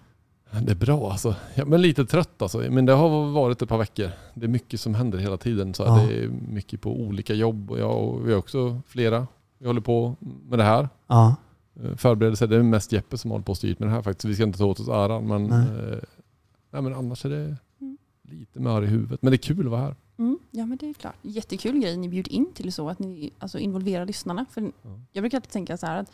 Det 0.63 0.73
är 0.73 0.77
bra 0.77 1.11
alltså. 1.11 1.35
Ja, 1.55 1.65
men 1.65 1.83
lite 1.83 2.05
trött 2.07 2.43
alltså. 2.43 2.59
Men 2.59 2.87
det 2.87 2.93
har 2.93 3.33
varit 3.33 3.63
ett 3.63 3.69
par 3.69 3.79
veckor. 3.79 4.11
Det 4.35 4.47
är 4.47 4.49
mycket 4.49 4.81
som 4.81 4.95
händer 4.95 5.19
hela 5.19 5.37
tiden. 5.37 5.75
Så 5.75 5.83
Ja. 5.83 5.97
Det 6.09 6.25
är 6.25 6.29
mycket 6.29 6.81
på 6.81 6.91
olika 7.01 7.35
jobb. 7.35 7.71
Och 7.71 7.79
jag 7.79 7.99
och 7.99 8.29
vi 8.29 8.33
har 8.33 8.39
också 8.39 8.81
flera. 8.89 9.27
Vi 9.59 9.67
håller 9.67 9.81
på 9.81 10.17
med 10.49 10.59
det 10.59 10.65
här. 10.65 10.89
Ja, 11.07 11.37
Eh, 11.83 11.97
Förberedelser. 11.97 12.47
Det 12.47 12.57
är 12.57 12.63
mest 12.63 12.93
Jeppe 12.93 13.19
som 13.19 13.31
håller 13.31 13.45
på 13.45 13.53
och 13.53 13.57
styrt 13.57 13.79
med 13.79 13.89
det 13.89 13.93
här 13.93 14.03
faktiskt. 14.03 14.25
Vi 14.25 14.35
ska 14.35 14.45
inte 14.45 14.59
ta 14.59 14.65
åt 14.65 14.81
oss 14.81 14.89
äran. 14.89 15.27
Men, 15.29 15.45
Nej. 15.47 15.61
eh, 15.93 15.99
nej, 16.71 16.83
men 16.83 16.95
annars 16.95 17.25
är 17.25 17.31
det 17.31 17.57
Mm. 17.81 17.99
lite 18.23 18.61
mör 18.61 18.83
i 18.83 18.87
huvudet. 18.87 19.23
Men 19.23 19.31
det 19.31 19.35
är 19.35 19.39
kul 19.39 19.61
att 19.67 19.71
vara 19.71 19.81
här. 19.81 19.95
Mm, 20.19 20.39
ja 20.51 20.67
men 20.67 20.79
det 20.79 20.89
är 20.91 20.95
klart. 20.95 21.15
Jättekul 21.23 21.79
grej 21.81 21.97
ni 21.97 22.09
bjuder 22.09 22.33
in 22.33 22.53
till 22.55 22.73
så 22.73 22.89
att 22.89 22.99
ni 22.99 23.31
alltså, 23.39 23.59
involverar 23.59 24.07
lyssnarna. 24.07 24.47
För 24.51 24.73
Jag 25.13 25.23
brukar 25.23 25.39
alltid 25.39 25.51
tänka 25.51 25.77
så 25.77 25.87
här 25.87 25.97
att 26.01 26.13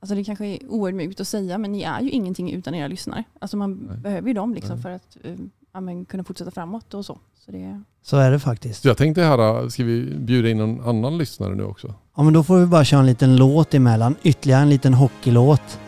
alltså, 0.00 0.14
det 0.14 0.24
kanske 0.24 0.46
är 0.46 0.58
oödmjukt 0.68 1.20
att 1.20 1.28
säga 1.28 1.58
men 1.58 1.72
ni 1.72 1.82
är 1.82 2.00
ju 2.00 2.10
ingenting 2.10 2.52
utan 2.52 2.74
era 2.74 2.88
lyssnare. 2.88 3.24
Alltså 3.38 3.56
man 3.56 3.72
Nej. 3.88 3.96
behöver 3.98 4.28
ju 4.28 4.34
dem 4.34 4.54
liksom 4.54 4.78
för 4.78 4.90
att 4.90 5.16
eh, 5.22 5.36
ja, 5.78 5.82
men, 5.82 6.04
kunna 6.04 6.24
fortsätta 6.24 6.50
framåt 6.50 6.94
och 6.94 7.04
så. 7.04 7.18
så 7.44 7.52
det, 7.52 7.82
så 8.02 8.16
är 8.16 8.30
det 8.30 8.38
faktiskt. 8.38 8.82
Så 8.82 8.88
jag 8.88 8.96
tänkte 8.96 9.22
här, 9.22 9.68
ska 9.68 9.84
vi 9.84 10.14
bjuda 10.18 10.48
in 10.48 10.58
någon 10.58 10.88
annan 10.88 11.18
lyssnare 11.18 11.54
nu 11.54 11.64
också? 11.64 11.94
Ja, 12.16 12.22
men 12.22 12.32
då 12.32 12.44
får 12.44 12.58
vi 12.58 12.66
bara 12.66 12.84
köra 12.84 13.00
en 13.00 13.06
liten 13.06 13.36
låt 13.36 13.74
emellan. 13.74 14.16
Ytterligare 14.22 14.62
en 14.62 14.70
liten 14.70 14.94
hockeylåt. 14.94 15.78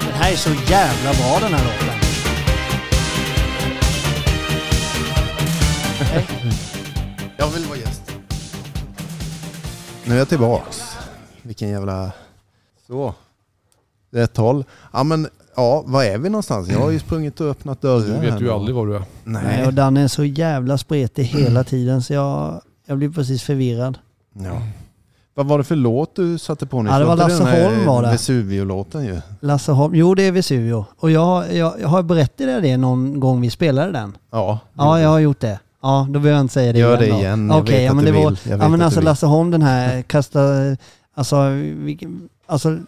Den 0.00 0.14
här 0.14 0.32
är 0.32 0.36
så 0.36 0.50
jävla 0.50 1.12
bra 1.12 1.48
den 1.48 1.58
här 1.58 1.64
låten. 1.64 1.95
Jag 7.36 7.48
vill 7.48 7.64
vara 7.64 7.78
gäst. 7.78 8.12
Nu 10.04 10.14
är 10.14 10.18
jag 10.18 10.28
tillbaks. 10.28 10.96
Vilken 11.42 11.68
jävla... 11.68 12.12
Så. 12.86 13.14
Rätt 14.10 14.36
håll. 14.36 14.64
Ja 14.92 15.04
men, 15.04 15.28
ja, 15.56 15.82
var 15.86 16.04
är 16.04 16.18
vi 16.18 16.28
någonstans? 16.28 16.68
Jag 16.68 16.78
har 16.78 16.90
ju 16.90 16.98
sprungit 16.98 17.40
och 17.40 17.46
öppnat 17.46 17.80
dörrar. 17.80 18.20
Du 18.20 18.30
vet 18.30 18.40
ju 18.40 18.50
aldrig 18.50 18.74
var 18.76 18.86
du 18.86 18.96
är. 18.96 19.02
Nej, 19.24 19.42
Nej. 19.44 19.66
och 19.66 19.74
den 19.74 19.96
är 19.96 20.08
så 20.08 20.24
jävla 20.24 20.78
spretig 20.78 21.24
hela 21.24 21.64
tiden 21.64 22.02
så 22.02 22.12
jag, 22.12 22.60
jag 22.86 22.98
blir 22.98 23.10
precis 23.10 23.42
förvirrad. 23.42 23.98
Ja. 24.32 24.62
Vad 25.34 25.46
var 25.46 25.58
det 25.58 25.64
för 25.64 25.76
låt 25.76 26.16
du 26.16 26.38
satte 26.38 26.66
på 26.66 26.82
nu? 26.82 26.90
Ja, 26.90 26.98
det 26.98 27.04
var 27.04 27.16
Lasse 27.16 27.44
Holm 27.44 27.86
var 27.86 28.02
det. 28.02 28.10
Vesuvio-låten 28.10 29.04
ju. 29.04 29.20
Lasse 29.40 29.72
Holm, 29.72 29.94
jo 29.94 30.14
det 30.14 30.22
är 30.22 30.32
Vesuvio. 30.32 30.84
Och 30.98 31.10
jag, 31.10 31.54
jag, 31.54 31.80
jag 31.80 31.88
har 31.88 32.02
berättat 32.02 32.62
det 32.62 32.76
någon 32.76 33.20
gång 33.20 33.40
vi 33.40 33.50
spelade 33.50 33.92
den. 33.92 34.16
Ja. 34.30 34.58
Ja, 34.74 35.00
jag 35.00 35.08
har 35.08 35.18
gjort 35.18 35.40
det. 35.40 35.58
Ja, 35.86 36.06
då 36.10 36.20
behöver 36.20 36.30
jag 36.38 36.44
inte 36.44 36.54
säga 36.54 36.72
det 36.72 36.78
Gör 36.78 37.02
igen 37.02 37.08
det 37.08 37.14
då. 37.16 37.20
igen. 37.20 37.48
Jag 37.50 37.58
Okej, 37.58 37.74
vet 37.74 37.84
ja, 37.84 37.90
att 37.90 37.96
men 37.96 38.04
du 38.04 38.12
det 38.12 38.18
var, 38.18 38.30
vill. 38.30 38.38
Jag 38.50 38.62
ja 38.62 38.68
men 38.68 38.82
alltså. 38.82 39.00
Lasse 39.00 39.26
Holm 39.26 39.50
den 39.50 39.62
här 39.62 40.02
kasta, 40.02 40.40
alltså, 41.14 41.48
vilken, 41.74 42.28
alltså 42.46 42.78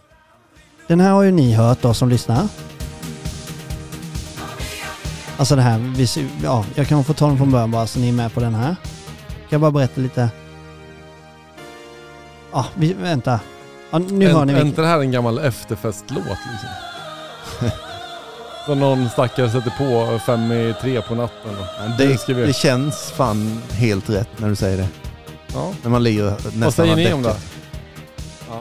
den 0.87 1.01
här 1.01 1.11
har 1.11 1.23
ju 1.23 1.31
ni 1.31 1.55
hört 1.55 1.83
då 1.83 1.95
som 1.95 2.09
lyssnar. 2.09 2.49
Alltså 5.37 5.57
det 5.57 5.63
här, 5.63 5.81
ja 6.43 6.65
jag 6.75 6.87
kan 6.89 7.05
få 7.05 7.13
ta 7.13 7.27
den 7.27 7.37
från 7.39 7.51
början 7.51 7.71
bara 7.71 7.87
så 7.87 7.99
ni 7.99 8.09
är 8.09 8.13
med 8.13 8.35
på 8.35 8.41
den 8.41 8.55
här. 8.55 8.77
Kan 9.29 9.49
jag 9.49 9.61
bara 9.61 9.71
berätta 9.71 10.01
lite? 10.01 10.29
Ja, 12.53 12.67
vi, 12.75 12.93
vänta. 12.93 13.41
Ja, 13.91 13.99
nu 13.99 14.29
hör 14.29 14.45
ni 14.45 14.53
Är 14.53 14.65
inte 14.65 14.81
det 14.81 14.87
här 14.87 15.01
en 15.01 15.11
gammal 15.13 15.39
efterfestlåt 15.39 16.25
liksom? 16.27 17.69
Som 18.69 18.81
någon 18.81 19.09
stackare 19.09 19.51
sätter 19.51 19.71
på 19.71 20.19
fem 20.19 20.53
i 20.53 20.75
tre 20.81 21.03
på 21.03 21.15
natten. 21.15 21.51
Det 21.99 22.27
Det, 22.27 22.47
det 22.47 22.53
känns 22.53 23.11
fan 23.11 23.63
helt 23.73 24.11
rätt 24.11 24.29
när 24.37 24.49
du 24.49 24.57
säger 24.57 24.77
det. 24.77 24.89
Ja. 25.55 25.73
När 25.83 25.91
man 25.91 26.03
ligger 26.03 26.25
nästan 26.31 26.61
Vad 26.61 26.75
säger 26.75 26.97
ni 26.97 27.13
om 27.13 27.23
det? 27.23 27.37
Ja. 28.49 28.61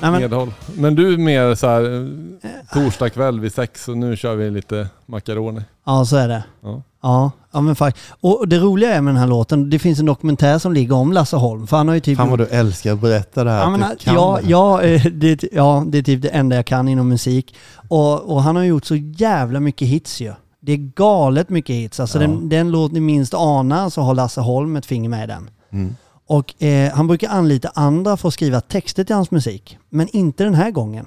Nej, 0.00 0.10
men, 0.10 0.20
Medhåll. 0.20 0.54
Men 0.74 0.94
du 0.94 1.12
är 1.12 1.18
mer 1.18 1.54
så 1.54 1.66
här 1.66 1.82
eh, 1.94 2.50
torsdag 2.72 3.10
kväll 3.10 3.40
vid 3.40 3.52
sex 3.54 3.88
och 3.88 3.96
nu 3.96 4.16
kör 4.16 4.34
vi 4.34 4.50
lite 4.50 4.88
macaroni. 5.06 5.62
ja, 5.86 6.04
så 6.04 6.16
är 6.16 6.28
det. 6.28 6.44
Ja. 6.62 6.82
Ja, 7.02 7.30
ja 7.52 7.60
men 7.60 7.76
faktiskt. 7.76 8.06
Och 8.20 8.48
det 8.48 8.58
roliga 8.58 8.94
är 8.94 9.00
med 9.00 9.14
den 9.14 9.20
här 9.20 9.26
låten, 9.26 9.70
det 9.70 9.78
finns 9.78 9.98
en 9.98 10.06
dokumentär 10.06 10.58
som 10.58 10.72
ligger 10.72 10.94
om 10.94 11.12
Lasse 11.12 11.36
Holm. 11.36 11.66
För 11.66 11.76
han 11.76 11.88
har 11.88 11.94
ju 11.94 12.00
typ... 12.00 12.18
Fan 12.18 12.30
vad 12.30 12.38
du 12.38 12.46
älskar 12.46 12.92
att 12.92 13.00
berätta 13.00 13.44
det 13.44 13.50
här. 13.50 13.60
Ja, 13.60 13.70
men, 13.70 13.80
du 13.80 13.96
kan 13.96 14.14
ja, 14.14 14.38
det 14.42 14.48
ja, 14.48 14.82
eh, 14.82 15.06
det, 15.06 15.44
ja, 15.52 15.84
det 15.86 15.98
är 15.98 16.02
typ 16.02 16.22
det 16.22 16.28
enda 16.28 16.56
jag 16.56 16.66
kan 16.66 16.88
inom 16.88 17.08
musik. 17.08 17.54
Och, 17.88 18.20
och 18.20 18.42
han 18.42 18.56
har 18.56 18.62
gjort 18.62 18.84
så 18.84 18.96
jävla 18.96 19.60
mycket 19.60 19.88
hits 19.88 20.20
ju. 20.20 20.32
Det 20.60 20.72
är 20.72 20.76
galet 20.76 21.48
mycket 21.48 21.76
hits. 21.76 22.00
Alltså 22.00 22.18
Ja. 22.22 22.26
den, 22.26 22.48
den 22.48 22.70
låt 22.70 22.92
ni 22.92 23.00
minst 23.00 23.34
anar 23.34 23.90
så 23.90 24.02
har 24.02 24.14
Lasse 24.14 24.40
Holm 24.40 24.76
ett 24.76 24.86
finger 24.86 25.08
med 25.08 25.24
i 25.24 25.26
den. 25.26 25.50
Mm. 25.72 25.96
Och 26.26 26.62
eh, 26.62 26.92
han 26.92 27.06
brukar 27.06 27.28
anlita 27.28 27.70
andra 27.74 28.16
för 28.16 28.28
att 28.28 28.34
skriva 28.34 28.60
texter 28.60 29.04
till 29.04 29.14
hans 29.14 29.30
musik. 29.30 29.78
Men 29.90 30.08
inte 30.08 30.44
den 30.44 30.54
här 30.54 30.70
gången. 30.70 31.06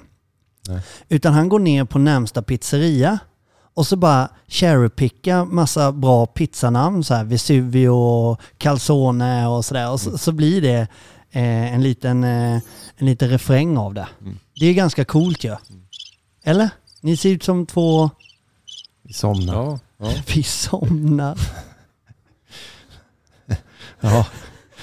Nej. 0.68 0.80
Utan 1.08 1.32
han 1.32 1.48
går 1.48 1.58
ner 1.58 1.84
på 1.84 1.98
närmsta 1.98 2.42
pizzeria 2.42 3.18
och 3.76 3.86
så 3.86 3.96
bara 3.96 4.28
cherrypicka 4.48 5.44
massa 5.44 5.92
bra 5.92 6.26
pizzanamn 6.26 7.04
så 7.04 7.14
här 7.14 7.24
Vesuvio 7.24 7.88
och 7.88 8.40
Calzone 8.58 9.46
och 9.46 9.64
sådär. 9.64 9.90
Och 9.90 10.00
så, 10.00 10.18
så 10.18 10.32
blir 10.32 10.62
det 10.62 10.88
eh, 11.30 11.74
en, 11.74 11.82
liten, 11.82 12.24
eh, 12.24 12.60
en 12.96 13.06
liten 13.06 13.28
refräng 13.28 13.78
av 13.78 13.94
det. 13.94 14.08
Mm. 14.20 14.38
Det 14.60 14.66
är 14.66 14.74
ganska 14.74 15.04
coolt 15.04 15.44
ju. 15.44 15.56
Eller? 16.44 16.70
Ni 17.00 17.16
ser 17.16 17.30
ut 17.30 17.42
som 17.42 17.66
två... 17.66 18.10
Vi 19.02 19.12
somnar. 19.12 19.54
Ja, 19.54 19.78
ja. 19.98 20.12
Vi 20.34 20.42
somnar. 20.42 21.38
Ja, 24.00 24.26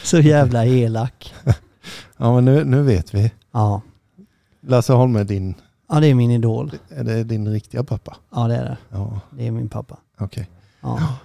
Så 0.03 0.19
jävla 0.19 0.65
elak. 0.65 1.33
ja 2.17 2.35
men 2.35 2.45
nu, 2.45 2.63
nu 2.63 2.81
vet 2.81 3.13
vi. 3.13 3.31
Ja. 3.51 3.81
Lasse 4.61 4.93
Holm 4.93 5.15
är 5.15 5.23
din, 5.23 5.55
ja, 5.93 5.99
det 5.99 6.07
är 6.07 6.13
min 6.15 6.31
idol. 6.31 6.71
är 6.89 7.03
det 7.03 7.23
din 7.23 7.47
riktiga 7.47 7.83
pappa? 7.83 8.17
Ja, 8.35 8.47
det 8.47 8.55
är 8.55 8.63
det. 8.63 8.77
Ja, 8.89 9.19
Det 9.29 9.47
är 9.47 9.51
min 9.51 9.69
pappa. 9.69 9.97
okej. 10.19 10.49
Ja. 10.81 11.15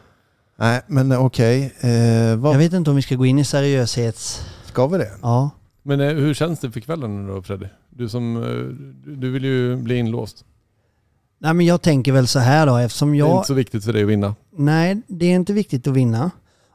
Nej, 0.57 0.81
men 0.87 1.13
okej. 1.17 1.75
Eh, 1.81 2.37
vad, 2.37 2.55
Jag 2.55 2.59
vet 2.59 2.73
inte 2.73 2.91
om 2.91 2.97
vi 2.97 3.03
ska 3.03 3.15
gå 3.15 3.27
in 3.27 3.39
i 3.39 3.45
seriöshets... 3.45 4.43
Ska 4.65 4.87
vi 4.87 4.99
det? 4.99 5.11
Ja. 5.23 5.51
Men 5.83 6.01
eh, 6.01 6.07
hur 6.15 6.35
känns 6.35 6.61
det 6.61 6.71
för 6.71 6.81
kvällen 6.81 7.27
nu 7.27 7.33
då 7.33 7.43
Freddy? 7.43 7.67
Du 7.91 8.09
som, 8.09 8.37
eh, 8.37 8.43
du- 9.05 9.17
du 9.17 9.31
vill 9.31 9.45
ju 9.45 9.77
bli 9.77 9.97
inlåst. 9.97 10.45
Nej 11.39 11.55
men 11.55 11.67
jag 11.67 11.83
tänker 11.83 12.13
väl 12.13 12.27
så 12.27 12.39
här 12.39 12.67
då 12.67 12.77
eftersom 12.77 13.11
Det 13.11 13.17
är 13.17 13.19
jag... 13.19 13.37
inte 13.37 13.47
så 13.47 13.55
viktigt 13.55 13.85
för 13.85 13.93
dig 13.93 14.03
att 14.03 14.09
vinna. 14.09 14.35
Nej, 14.57 15.03
det 15.07 15.27
är 15.27 15.35
inte 15.35 15.53
viktigt 15.53 15.87
att 15.87 15.95
vinna. 15.95 16.31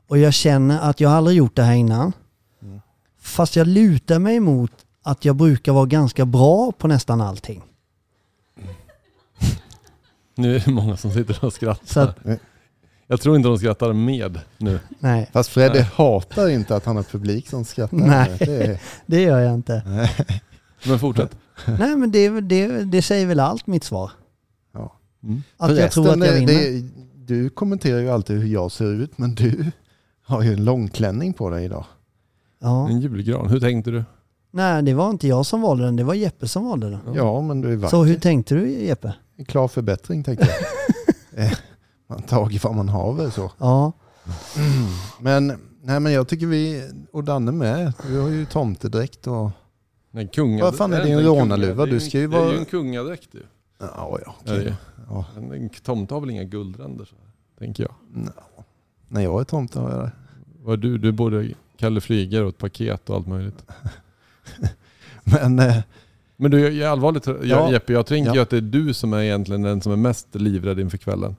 Och 0.07 0.17
jag 0.17 0.33
känner 0.33 0.79
att 0.89 0.99
jag 0.99 1.11
aldrig 1.11 1.37
gjort 1.37 1.55
det 1.55 1.63
här 1.63 1.73
innan. 1.73 2.13
Mm. 2.61 2.79
Fast 3.19 3.55
jag 3.55 3.67
lutar 3.67 4.19
mig 4.19 4.35
emot 4.35 4.71
att 5.03 5.25
jag 5.25 5.35
brukar 5.35 5.71
vara 5.73 5.85
ganska 5.85 6.25
bra 6.25 6.71
på 6.71 6.87
nästan 6.87 7.21
allting. 7.21 7.61
Nu 10.35 10.55
är 10.55 10.59
det 10.65 10.71
många 10.71 10.97
som 10.97 11.11
sitter 11.11 11.45
och 11.45 11.53
skrattar. 11.53 11.85
Så 11.85 11.99
att, 11.99 12.17
Jag 13.07 13.21
tror 13.21 13.35
inte 13.35 13.47
de 13.49 13.57
skrattar 13.57 13.93
med 13.93 14.39
nu. 14.57 14.79
nej, 14.99 15.29
Fast 15.33 15.49
Freddy 15.49 15.73
Nej. 15.79 15.87
hatar 15.95 16.49
inte 16.49 16.75
att 16.75 16.85
han 16.85 16.95
har 16.95 17.03
publik 17.03 17.49
som 17.49 17.65
skrattar. 17.65 17.97
Nej. 17.97 18.35
Det 18.39 18.63
är, 18.63 18.81
det 19.05 19.21
gör 19.21 19.39
jag 19.39 19.53
inte. 19.53 19.83
nej. 19.85 20.11
Men 20.87 20.99
fortsätt. 20.99 21.35
Nej 21.79 21.95
men 21.95 22.11
det, 22.11 22.41
det, 22.41 22.67
det 22.85 23.01
säger 23.01 23.25
väl 23.25 23.39
allt 23.39 23.67
mitt 23.67 23.83
svar. 23.83 24.11
Ja. 24.73 24.99
Mm. 25.23 25.43
Att 25.57 25.77
jag 25.77 25.91
tror 25.91 26.03
att 26.09 26.19
jag 26.19 26.19
det- 26.19 26.39
vinner. 26.39 26.53
det- 26.81 26.89
du 27.25 27.49
kommenterar 27.49 27.99
ju 27.99 28.09
alltid 28.09 28.39
hur 28.39 28.47
jag 28.47 28.71
ser 28.71 28.85
ut, 28.93 29.17
men 29.17 29.35
du 29.35 29.71
har 30.25 30.41
ju 30.43 30.53
en 30.53 30.65
långklänning 30.65 31.33
på 31.33 31.49
dig 31.49 31.65
idag. 31.65 31.85
Ja. 32.61 32.89
En 32.89 32.99
julgran. 33.01 33.49
Hur 33.49 33.59
tänkte 33.59 33.91
du? 33.91 34.03
Nej 34.51 34.83
det 34.83 34.93
var 34.93 35.09
inte 35.09 35.27
jag 35.27 35.45
som 35.45 35.61
valde 35.61 35.83
den, 35.85 35.95
det 35.95 36.03
var 36.03 36.13
Jeppe 36.13 36.47
som 36.47 36.65
valde 36.65 36.89
den. 36.89 36.99
Ja, 37.15 37.41
men 37.41 37.61
du 37.61 37.71
är 37.71 37.75
vacker. 37.75 37.89
Så 37.89 38.03
hur 38.03 38.15
tänkte 38.19 38.55
du 38.55 38.69
Jeppe? 38.69 39.13
En 39.35 39.45
klar 39.45 39.67
förbättring 39.67 40.23
tänkte 40.23 40.45
jag. 40.47 40.55
Eh, 41.35 41.51
man 42.07 42.21
tar 42.21 42.37
tag 42.37 42.53
i 42.53 42.57
vad 42.57 42.75
man 42.75 42.89
har 42.89 43.13
väl 43.13 43.31
så. 43.31 43.51
Ja, 43.57 43.91
Men, 45.19 45.47
nej, 45.81 45.99
men 45.99 46.11
jag 46.11 46.27
tycker 46.27 46.45
vi, 46.47 46.91
och 47.11 47.23
Danne 47.23 47.51
med, 47.51 47.93
du 48.07 48.19
har 48.19 48.29
ju 48.29 48.45
tomtedräkt 48.45 49.27
och... 49.27 49.51
Nej, 50.11 50.29
kunga, 50.33 50.63
Vad 50.63 50.75
fan 50.75 50.93
är 50.93 51.03
det, 51.03 51.09
en 51.11 51.23
rånarluva? 51.23 51.85
det 51.85 51.89
är 51.91 51.93
Du 51.93 51.99
ska 51.99 52.19
ju 52.19 52.27
Det 52.27 52.37
är 52.37 52.39
vara- 52.41 52.51
ju 52.51 52.57
en 52.57 52.65
kungadräkt 52.65 53.29
ju. 53.35 53.39
Ja, 53.79 54.19
ja, 54.45 54.53
ju. 54.55 54.73
Ja. 55.09 55.25
En, 55.37 55.69
tomte 55.69 56.13
har 56.13 56.21
väl 56.21 56.29
inga 56.29 56.43
guldränder 56.43 57.05
så 57.05 57.15
här, 57.15 57.31
tänker 57.65 57.83
jag. 57.83 57.93
Nå. 58.13 58.31
När 59.07 59.21
jag 59.21 59.39
är 59.41 59.45
tomte 59.45 59.79
har 59.79 59.91
jag 59.91 59.99
det. 60.03 60.11
Vad 60.61 60.79
du, 60.79 60.97
du 60.97 61.11
både 61.11 61.49
Kalle 61.77 62.01
Flygare 62.01 62.43
och 62.43 62.49
ett 62.49 62.57
paket 62.57 63.09
och 63.09 63.15
allt 63.15 63.27
möjligt. 63.27 63.65
Men 65.23 65.59
eh, 65.59 65.77
Men 66.37 66.51
du, 66.51 66.59
jag 66.59 66.75
är 66.87 66.91
allvarligt 66.91 67.27
Ja. 67.43 67.71
Jeppe, 67.71 67.93
jag 67.93 68.05
tänker 68.05 68.35
Ja. 68.35 68.41
att 68.41 68.49
det 68.49 68.57
är 68.57 68.61
du 68.61 68.93
som 68.93 69.13
är 69.13 69.21
egentligen 69.21 69.61
den 69.61 69.81
som 69.81 69.91
är 69.91 69.95
mest 69.95 70.27
livrädd 70.35 70.79
inför 70.79 70.97
kvällen. 70.97 71.35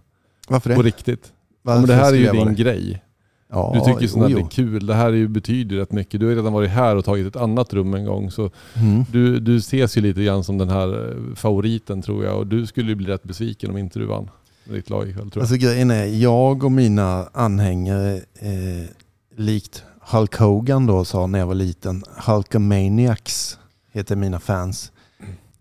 varför 0.48 0.70
det? 0.70 0.76
På 0.76 0.82
riktigt. 0.82 1.32
Varför 1.62 1.80
Men 1.80 1.88
det 1.88 1.94
här 1.94 2.12
är 2.12 2.16
ju 2.16 2.30
din 2.30 2.46
det? 2.46 2.54
grej. 2.54 3.02
Ja, 3.50 3.72
Du 3.74 3.92
tycker 3.92 4.06
sånt 4.08 4.30
här 4.32 4.38
är 4.40 4.50
kul. 4.50 4.86
Det 4.86 4.94
här 4.94 5.06
är 5.06 5.12
ju, 5.12 5.28
betyder 5.28 5.76
rätt 5.76 5.92
mycket. 5.92 6.20
Du 6.20 6.26
har 6.28 6.34
redan 6.34 6.52
varit 6.52 6.70
här 6.70 6.96
och 6.96 7.04
tagit 7.04 7.26
ett 7.26 7.36
annat 7.36 7.72
rum 7.74 7.94
en 7.94 8.04
gång. 8.04 8.30
Så 8.30 8.50
Mm. 8.74 9.04
du, 9.12 9.40
du 9.40 9.56
ses 9.56 9.96
ju 9.96 10.00
lite 10.00 10.24
grann 10.24 10.44
som 10.44 10.58
den 10.58 10.68
här 10.68 11.08
eh, 11.08 11.34
favoriten 11.34 12.02
tror 12.02 12.24
jag. 12.24 12.38
Och 12.38 12.46
du 12.46 12.66
skulle 12.66 12.88
ju 12.88 12.94
bli 12.94 13.06
rätt 13.06 13.22
besviken 13.22 13.70
om 13.70 13.76
inte 13.78 13.98
du 13.98 14.06
vann 14.06 14.30
ditt 14.64 14.90
lag 14.90 15.08
ikväll 15.08 15.30
tror 15.30 15.32
jag. 15.34 15.40
Alltså 15.40 15.56
grejen 15.56 15.90
är, 15.90 16.04
jag 16.04 16.64
och 16.64 16.72
mina 16.72 17.28
anhängare, 17.32 18.14
eh, 18.34 18.88
likt 19.36 19.82
Hulk 20.00 20.36
Hogan 20.36 20.86
då 20.86 21.04
sa 21.04 21.26
när 21.26 21.38
jag 21.38 21.46
var 21.46 21.54
liten, 21.54 22.02
Hulkamaniacs 22.26 23.58
heter 23.94 24.16
mina 24.16 24.40
fans. 24.40 24.92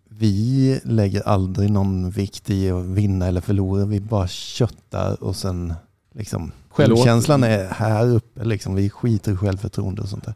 Vi 0.09 0.79
lägger 0.83 1.21
aldrig 1.21 1.71
någon 1.71 2.09
vikt 2.09 2.49
i 2.49 2.69
att 2.69 2.85
vinna 2.85 3.27
eller 3.27 3.41
förlora. 3.41 3.85
Vi 3.85 3.99
bara 3.99 4.27
köttar 4.27 5.23
och 5.23 5.35
sen 5.35 5.73
liksom 6.13 6.51
självkänslan 6.69 7.43
är 7.43 7.67
här 7.69 8.07
uppe. 8.07 8.43
Liksom. 8.43 8.75
Vi 8.75 8.89
skiter 8.89 9.31
i 9.33 9.35
självförtroende 9.35 10.01
och 10.01 10.09
sånt 10.09 10.25
där. 10.25 10.35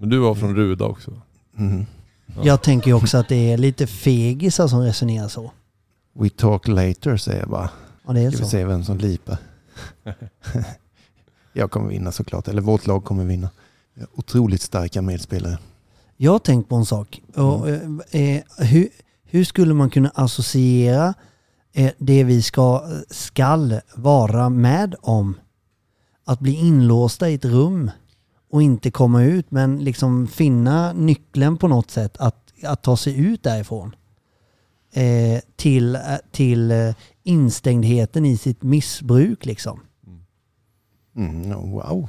Men 0.00 0.08
du 0.08 0.18
var 0.18 0.34
från 0.34 0.56
Ruda 0.56 0.84
också. 0.84 1.12
Mm. 1.58 1.86
Ja. 2.26 2.44
jag 2.44 2.62
tänker 2.62 2.92
också 2.92 3.18
att 3.18 3.28
det 3.28 3.52
är 3.52 3.58
lite 3.58 3.86
fegisar 3.86 4.68
som 4.68 4.80
resonerar 4.80 5.28
så. 5.28 5.50
We 6.12 6.28
talk 6.28 6.68
later 6.68 7.16
säger 7.16 7.40
jag 7.40 7.48
bara. 7.48 7.70
Ja 8.06 8.12
det 8.12 8.20
är 8.20 8.30
Ska 8.30 8.38
vi 8.38 8.44
så. 8.44 8.50
se 8.50 8.64
vem 8.64 8.84
som 8.84 8.98
lipar. 8.98 9.38
jag 11.52 11.70
kommer 11.70 11.88
vinna 11.88 12.12
såklart. 12.12 12.48
Eller 12.48 12.62
vårt 12.62 12.86
lag 12.86 13.04
kommer 13.04 13.24
vinna. 13.24 13.50
Vi 13.94 14.04
Otroligt 14.14 14.62
starka 14.62 15.02
medspelare. 15.02 15.58
Jag 16.20 16.32
har 16.32 16.38
tänkt 16.38 16.68
på 16.68 16.76
en 16.76 16.86
sak. 16.86 17.22
Och, 17.34 17.68
eh, 17.68 17.82
eh, 18.10 18.42
hur, 18.58 18.88
hur 19.24 19.44
skulle 19.44 19.74
man 19.74 19.90
kunna 19.90 20.08
associera 20.14 21.14
eh, 21.72 21.92
det 21.98 22.24
vi 22.24 22.42
ska, 22.42 22.82
skall 23.10 23.80
vara 23.94 24.48
med 24.48 24.94
om? 25.00 25.36
Att 26.24 26.40
bli 26.40 26.54
inlåsta 26.54 27.30
i 27.30 27.34
ett 27.34 27.44
rum 27.44 27.90
och 28.50 28.62
inte 28.62 28.90
komma 28.90 29.22
ut 29.22 29.50
men 29.50 29.78
liksom 29.84 30.26
finna 30.26 30.92
nyckeln 30.92 31.56
på 31.56 31.68
något 31.68 31.90
sätt 31.90 32.16
att, 32.16 32.52
att 32.62 32.82
ta 32.82 32.96
sig 32.96 33.20
ut 33.20 33.42
därifrån. 33.42 33.94
Eh, 34.92 35.40
till 35.56 35.94
eh, 35.94 36.00
till 36.30 36.70
eh, 36.70 36.94
instängdheten 37.22 38.24
i 38.24 38.36
sitt 38.36 38.62
missbruk 38.62 39.46
liksom. 39.46 39.80
Mm, 41.16 41.70
wow. 41.70 42.08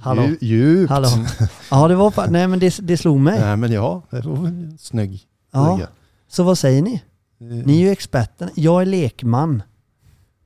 Hallå? 0.00 0.22
Dju- 0.22 0.38
Djupt. 0.40 0.90
Hallå? 0.90 1.08
Ja 1.70 1.88
det 1.88 1.94
var 1.94 2.28
nej 2.30 2.48
men 2.48 2.58
det, 2.58 2.78
det 2.82 2.96
slog 2.96 3.20
mig. 3.20 3.40
Nej 3.40 3.56
men 3.56 3.72
ja, 3.72 4.02
det 4.10 4.20
var 4.26 4.36
en 4.46 4.78
snygg 4.80 5.20
Ja, 5.52 5.80
så 6.28 6.42
vad 6.42 6.58
säger 6.58 6.82
ni? 6.82 6.94
Eh, 7.40 7.46
Ni 7.46 7.76
är 7.76 7.80
ju 7.80 7.90
experten. 7.90 8.50
Jag 8.54 8.82
är 8.82 8.86
lekman. 8.86 9.62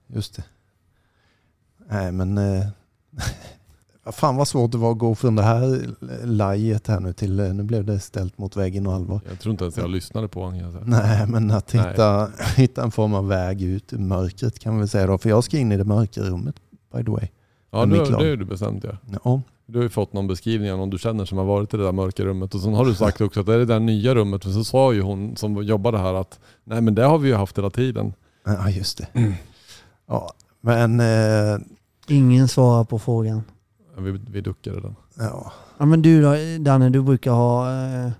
Just 0.07 0.37
det. 0.37 0.45
Nej 1.91 2.13
men... 2.13 2.39
Eh, 2.39 2.67
fan 4.13 4.37
vad 4.37 4.49
svårt 4.49 4.73
det 4.73 4.79
var 4.79 4.93
att 4.93 4.99
gå 4.99 5.15
från 5.15 5.37
det 5.37 5.43
här 5.43 5.91
lajet 6.27 6.87
här 6.87 7.01
nu 7.01 7.13
till... 7.13 7.41
eh, 7.41 7.55
Nu 7.55 7.63
blev 7.63 7.85
det 7.85 8.01
ställt 8.01 8.39
mot 8.39 8.57
väggen 8.57 8.87
och 8.87 8.93
allvar. 8.95 9.21
Jag 9.29 9.41
tror 9.41 9.51
inte 9.53 9.65
ens 9.65 9.77
jag 9.77 9.91
lyssnade 9.91 10.29
på 10.29 10.45
honom. 10.45 10.83
Nej 10.87 11.27
men 11.27 11.51
att 11.51 11.73
Nej. 11.75 11.89
hitta, 11.91 12.29
hitta 12.57 12.83
en 12.83 12.91
form 12.91 13.15
av 13.15 13.29
väg 13.29 13.63
ut 13.63 13.93
ur 13.93 13.99
mörkret 13.99 14.59
kan 14.59 14.75
vi 14.75 14.79
väl 14.79 14.89
säga 14.89 15.07
då. 15.07 15.19
För 15.19 15.29
jag 15.29 15.45
ska 15.45 15.59
in 15.59 15.73
i 15.73 15.77
det 15.77 15.85
mörka 15.85 16.21
rummet 16.21 16.55
by 16.95 17.05
the 17.05 17.11
way. 17.11 17.29
Ja, 17.73 17.85
lag. 17.85 18.21
det 18.21 18.29
är 18.29 18.37
du 18.37 18.45
bestämt 18.45 18.85
ja. 18.85 19.19
Ja, 19.25 19.43
Du 19.67 19.79
har 19.79 19.83
ju 19.83 19.89
fått 19.89 20.13
någon 20.13 20.27
beskrivning 20.27 20.73
av 20.73 20.79
någon 20.79 20.91
du 20.91 20.99
känner 20.99 21.25
som 21.25 21.39
har 21.39 21.45
varit 21.45 21.75
i 21.75 21.77
det 21.77 21.83
där 21.85 21.93
mörka 21.93 22.25
rummet. 22.25 22.55
Och 22.55 22.61
sen 22.61 22.75
har 22.75 22.85
du 22.85 22.95
sagt 22.95 23.21
också 23.27 23.41
att 23.41 23.47
det 23.47 23.55
är 23.55 23.59
det 23.59 23.65
där 23.65 23.81
nya 23.81 24.15
rummet. 24.15 24.45
För 24.45 24.51
så 24.51 24.65
sa 24.65 24.93
ju 24.93 25.03
hon 25.03 25.37
som 25.37 25.63
jobbade 25.65 25.99
här 25.99 26.15
att 26.15 26.41
nej 26.65 26.81
men 26.81 26.95
det 26.95 27.05
har 27.05 27.19
vi 27.19 27.29
ju 27.29 27.35
haft 27.35 27.59
hela 27.59 27.71
tiden. 27.71 28.13
ja 28.45 28.71
just 28.71 28.99
det. 28.99 29.35
Ja, 30.09 30.33
men... 30.61 31.01
Eh, 31.01 31.59
Ingen 32.09 32.49
svarar 32.49 32.85
på 32.85 32.99
frågan. 32.99 33.43
Vi, 33.99 34.11
vi 34.31 34.41
duckade 34.41 34.81
den. 34.81 34.97
ja. 35.19 35.53
Ja 35.79 35.85
men 35.87 36.03
du 36.03 36.23
då, 36.23 36.35
Danne, 36.61 36.91
du 36.91 37.03
brukar 37.03 37.31
ha... 37.33 37.71
Eh, 37.71 38.11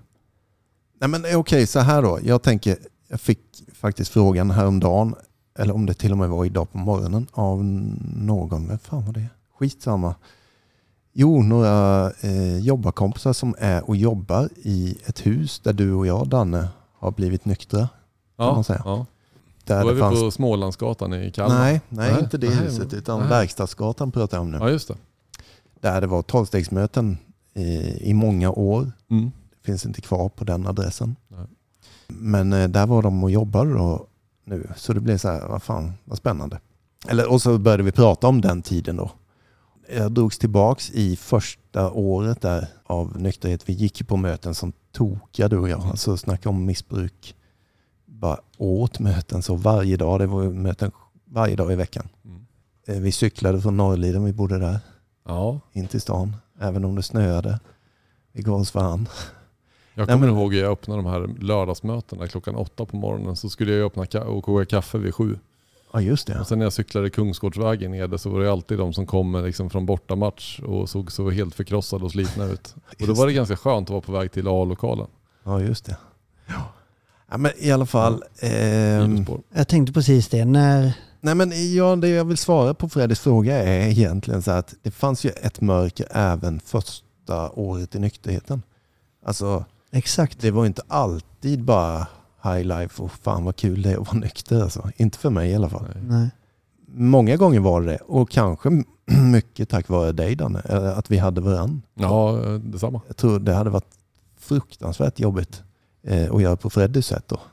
Nej 0.99 1.09
men 1.09 1.25
eh, 1.25 1.39
okej, 1.39 1.67
så 1.67 1.79
här 1.79 2.01
då. 2.01 2.19
Jag 2.23 2.41
tänker, 2.41 2.77
jag 3.07 3.21
fick 3.21 3.39
faktiskt 3.73 4.11
frågan 4.11 4.51
häromdagen, 4.51 5.15
eller 5.59 5.73
om 5.75 5.85
det 5.85 5.93
till 5.93 6.11
och 6.11 6.17
med 6.17 6.29
var 6.29 6.45
idag 6.45 6.71
på 6.71 6.77
morgonen, 6.77 7.27
av 7.31 7.63
någon. 8.17 8.67
Vem 8.67 8.77
fan 8.79 9.05
var 9.05 9.13
det? 9.13 9.25
Skitsamma. 9.59 10.15
Jo, 11.13 11.43
några 11.43 12.11
eh, 12.21 12.57
jobbarkompisar 12.57 13.33
som 13.33 13.55
är 13.57 13.89
och 13.89 13.95
jobbar 13.95 14.49
i 14.55 14.97
ett 15.05 15.25
hus 15.25 15.59
där 15.59 15.73
du 15.73 15.93
och 15.93 16.07
jag, 16.07 16.27
Danne, 16.27 16.67
har 16.93 17.11
blivit 17.11 17.45
nyktra. 17.45 17.89
Ja, 18.37 18.53
man 18.53 18.63
säga. 18.63 18.81
ja. 18.85 19.05
Där 19.65 19.81
Då 19.81 19.87
är 19.87 19.91
det 19.91 19.95
vi 19.95 20.01
fanns... 20.01 20.21
på 20.21 20.31
Smålandsgatan 20.31 21.13
i 21.13 21.31
Kalmar. 21.31 21.59
Nej, 21.59 21.81
nej, 21.89 22.11
Nej, 22.11 22.23
inte 22.23 22.37
det 22.37 22.49
nej, 22.49 22.57
huset, 22.57 22.93
utan 22.93 23.19
nej. 23.19 23.29
Verkstadsgatan 23.29 24.11
pratar 24.11 24.37
jag 24.37 24.41
om 24.41 24.51
nu. 24.51 24.57
Ja 24.57 24.69
just 24.69 24.87
det. 24.87 24.95
Där 25.79 26.01
det 26.01 26.07
var 26.07 26.21
tolvstegsmöten 26.21 27.17
i, 27.53 27.97
i 28.09 28.13
många 28.13 28.51
år. 28.51 28.91
Mm. 29.11 29.31
finns 29.65 29.85
inte 29.85 30.01
kvar 30.01 30.29
på 30.29 30.43
den 30.43 30.67
adressen. 30.67 31.15
Nej. 31.27 31.45
Men 32.07 32.53
eh, 32.53 32.67
där 32.67 32.87
var 32.87 33.01
de 33.01 33.23
och 33.23 33.31
jobbade 33.31 33.73
då 33.73 34.07
nu. 34.45 34.67
Så 34.75 34.93
det 34.93 34.99
blev 34.99 35.17
så 35.17 35.29
här, 35.29 35.47
vad 35.47 35.63
fan, 35.63 35.93
vad 36.03 36.17
spännande. 36.17 36.59
Eller, 37.07 37.31
och 37.31 37.41
så 37.41 37.57
började 37.57 37.83
vi 37.83 37.91
prata 37.91 38.27
om 38.27 38.41
den 38.41 38.61
tiden 38.61 38.95
då. 38.95 39.11
Jag 39.89 40.11
drogs 40.11 40.37
tillbaks 40.39 40.91
i 40.91 41.15
första 41.15 41.91
året 41.91 42.41
där 42.41 42.67
av 42.83 43.21
nykterhet. 43.21 43.69
Vi 43.69 43.73
gick 43.73 44.07
på 44.07 44.17
möten 44.17 44.55
som 44.55 44.73
tokiga 44.91 45.47
du 45.47 45.57
och 45.57 45.69
jag. 45.69 45.81
Alltså 45.81 46.17
snacka 46.17 46.49
om 46.49 46.65
missbruk. 46.65 47.35
Bara 48.05 48.39
åt 48.57 48.99
möten 48.99 49.41
så 49.41 49.55
varje 49.55 49.97
dag. 49.97 50.19
Det 50.19 50.27
var 50.27 50.43
möten 50.43 50.91
varje 51.25 51.55
dag 51.55 51.71
i 51.71 51.75
veckan. 51.75 52.07
Mm. 52.25 52.45
Eh, 52.87 52.99
Vi 52.99 53.11
cyklade 53.11 53.61
från 53.61 53.77
Norrliden, 53.77 54.23
vi 54.23 54.33
bodde 54.33 54.59
där, 54.59 54.79
Ja, 55.25 55.59
in 55.71 55.87
till 55.87 56.01
stan. 56.01 56.35
Även 56.59 56.85
om 56.85 56.95
det 56.95 57.03
snöade. 57.03 57.59
Vi 58.31 58.41
gav 58.43 58.61
oss 58.61 58.73
varann. 58.73 59.07
jag 59.93 60.07
Nej, 60.07 60.15
kommer 60.15 60.27
men- 60.27 60.37
ihåg 60.37 60.53
att 60.53 60.59
jag 60.59 60.71
öppnade 60.71 61.01
de 61.01 61.09
här 61.09 61.27
lördagsmötena 61.43 62.27
klockan 62.27 62.55
åtta 62.55 62.85
på 62.85 62.97
morgonen. 62.97 63.35
Så 63.35 63.49
skulle 63.49 63.73
jag 63.73 63.85
öppna 63.85 64.21
och 64.23 64.43
koka 64.43 64.65
kaffe 64.65 64.97
vid 64.97 65.15
sju. 65.15 65.39
Ja 65.93 66.01
just 66.01 66.27
det. 66.27 66.39
Och 66.39 66.47
sen 66.47 66.59
när 66.59 66.65
jag 66.65 66.73
cyklade 66.73 67.09
Kungsgårdsvägen 67.09 67.91
ner 67.91 68.17
så 68.17 68.29
var 68.29 68.39
det 68.39 68.51
alltid 68.51 68.77
de 68.77 68.93
som 68.93 69.05
kom 69.05 69.45
liksom 69.45 69.69
från 69.69 69.85
bortamatch 69.85 70.59
och 70.59 70.89
såg 70.89 71.11
så 71.11 71.29
helt 71.29 71.55
förkrossade 71.55 72.05
och 72.05 72.11
slitna 72.11 72.45
ut. 72.45 72.75
Och 73.01 73.07
då 73.07 73.13
var 73.13 73.27
det 73.27 73.33
ganska 73.33 73.55
skönt 73.57 73.87
att 73.87 73.91
vara 73.91 74.01
på 74.01 74.11
väg 74.11 74.31
till 74.31 74.47
A-lokalen. 74.47 75.07
Ja, 75.43 75.61
just 75.61 75.85
det. 75.85 75.97
Ja. 76.47 76.73
ja 77.31 77.37
men 77.37 77.51
i 77.57 77.71
alla 77.71 77.85
fall. 77.85 78.23
Minusspår. 78.41 79.41
jag 79.53 79.67
tänkte 79.67 79.93
precis 79.93 80.27
det. 80.27 80.45
När... 80.45 80.93
nej, 81.21 81.35
men 81.35 81.73
ja, 81.73 81.95
det 81.95 82.09
jag 82.09 82.25
vill 82.25 82.37
svara 82.37 82.73
på 82.73 82.89
Freddys 82.89 83.19
fråga 83.19 83.57
är 83.63 83.87
egentligen 83.87 84.41
så 84.41 84.51
att 84.51 84.75
det 84.81 84.91
fanns 84.91 85.25
ju 85.25 85.29
ett 85.29 85.61
mörker 85.61 86.07
även 86.11 86.59
första 86.59 87.49
året 87.49 87.95
i 87.95 87.99
nykterheten. 87.99 88.61
Alltså, 89.25 89.65
Exakt. 89.91 90.39
det 90.39 90.51
var 90.51 90.65
inte 90.65 90.81
alltid 90.87 91.63
bara 91.63 92.07
high 92.43 92.63
life 92.63 93.03
och 93.03 93.11
fan 93.11 93.43
vad 93.43 93.55
kul 93.55 93.81
det 93.81 93.91
är 93.91 94.01
att 94.01 94.07
vara 94.07 94.19
nykter. 94.19 94.61
Alltså. 94.61 94.91
Inte 94.97 95.17
för 95.17 95.29
mig 95.29 95.51
i 95.51 95.55
alla 95.55 95.69
fall. 95.69 95.85
Nej. 96.01 96.29
Många 96.95 97.35
gånger 97.35 97.59
var 97.59 97.81
det 97.81 97.97
och 97.97 98.29
kanske 98.29 98.69
mycket 99.05 99.69
tack 99.69 99.89
vare 99.89 100.11
dig 100.11 100.35
Danne, 100.35 100.59
att 100.95 101.11
vi 101.11 101.17
hade 101.17 101.41
varann. 101.41 101.81
Ja, 101.93 102.31
detsamma. 102.63 103.01
Jag 103.07 103.17
tror 103.17 103.39
det 103.39 103.53
hade 103.53 103.69
varit 103.69 103.97
fruktansvärt 104.37 105.19
jobbigt 105.19 105.63
eh, 106.03 106.33
att 106.33 106.41
göra 106.41 106.55
på 106.55 106.69
Freddys 106.69 107.07
sätt 107.07 107.23
då. 107.27 107.39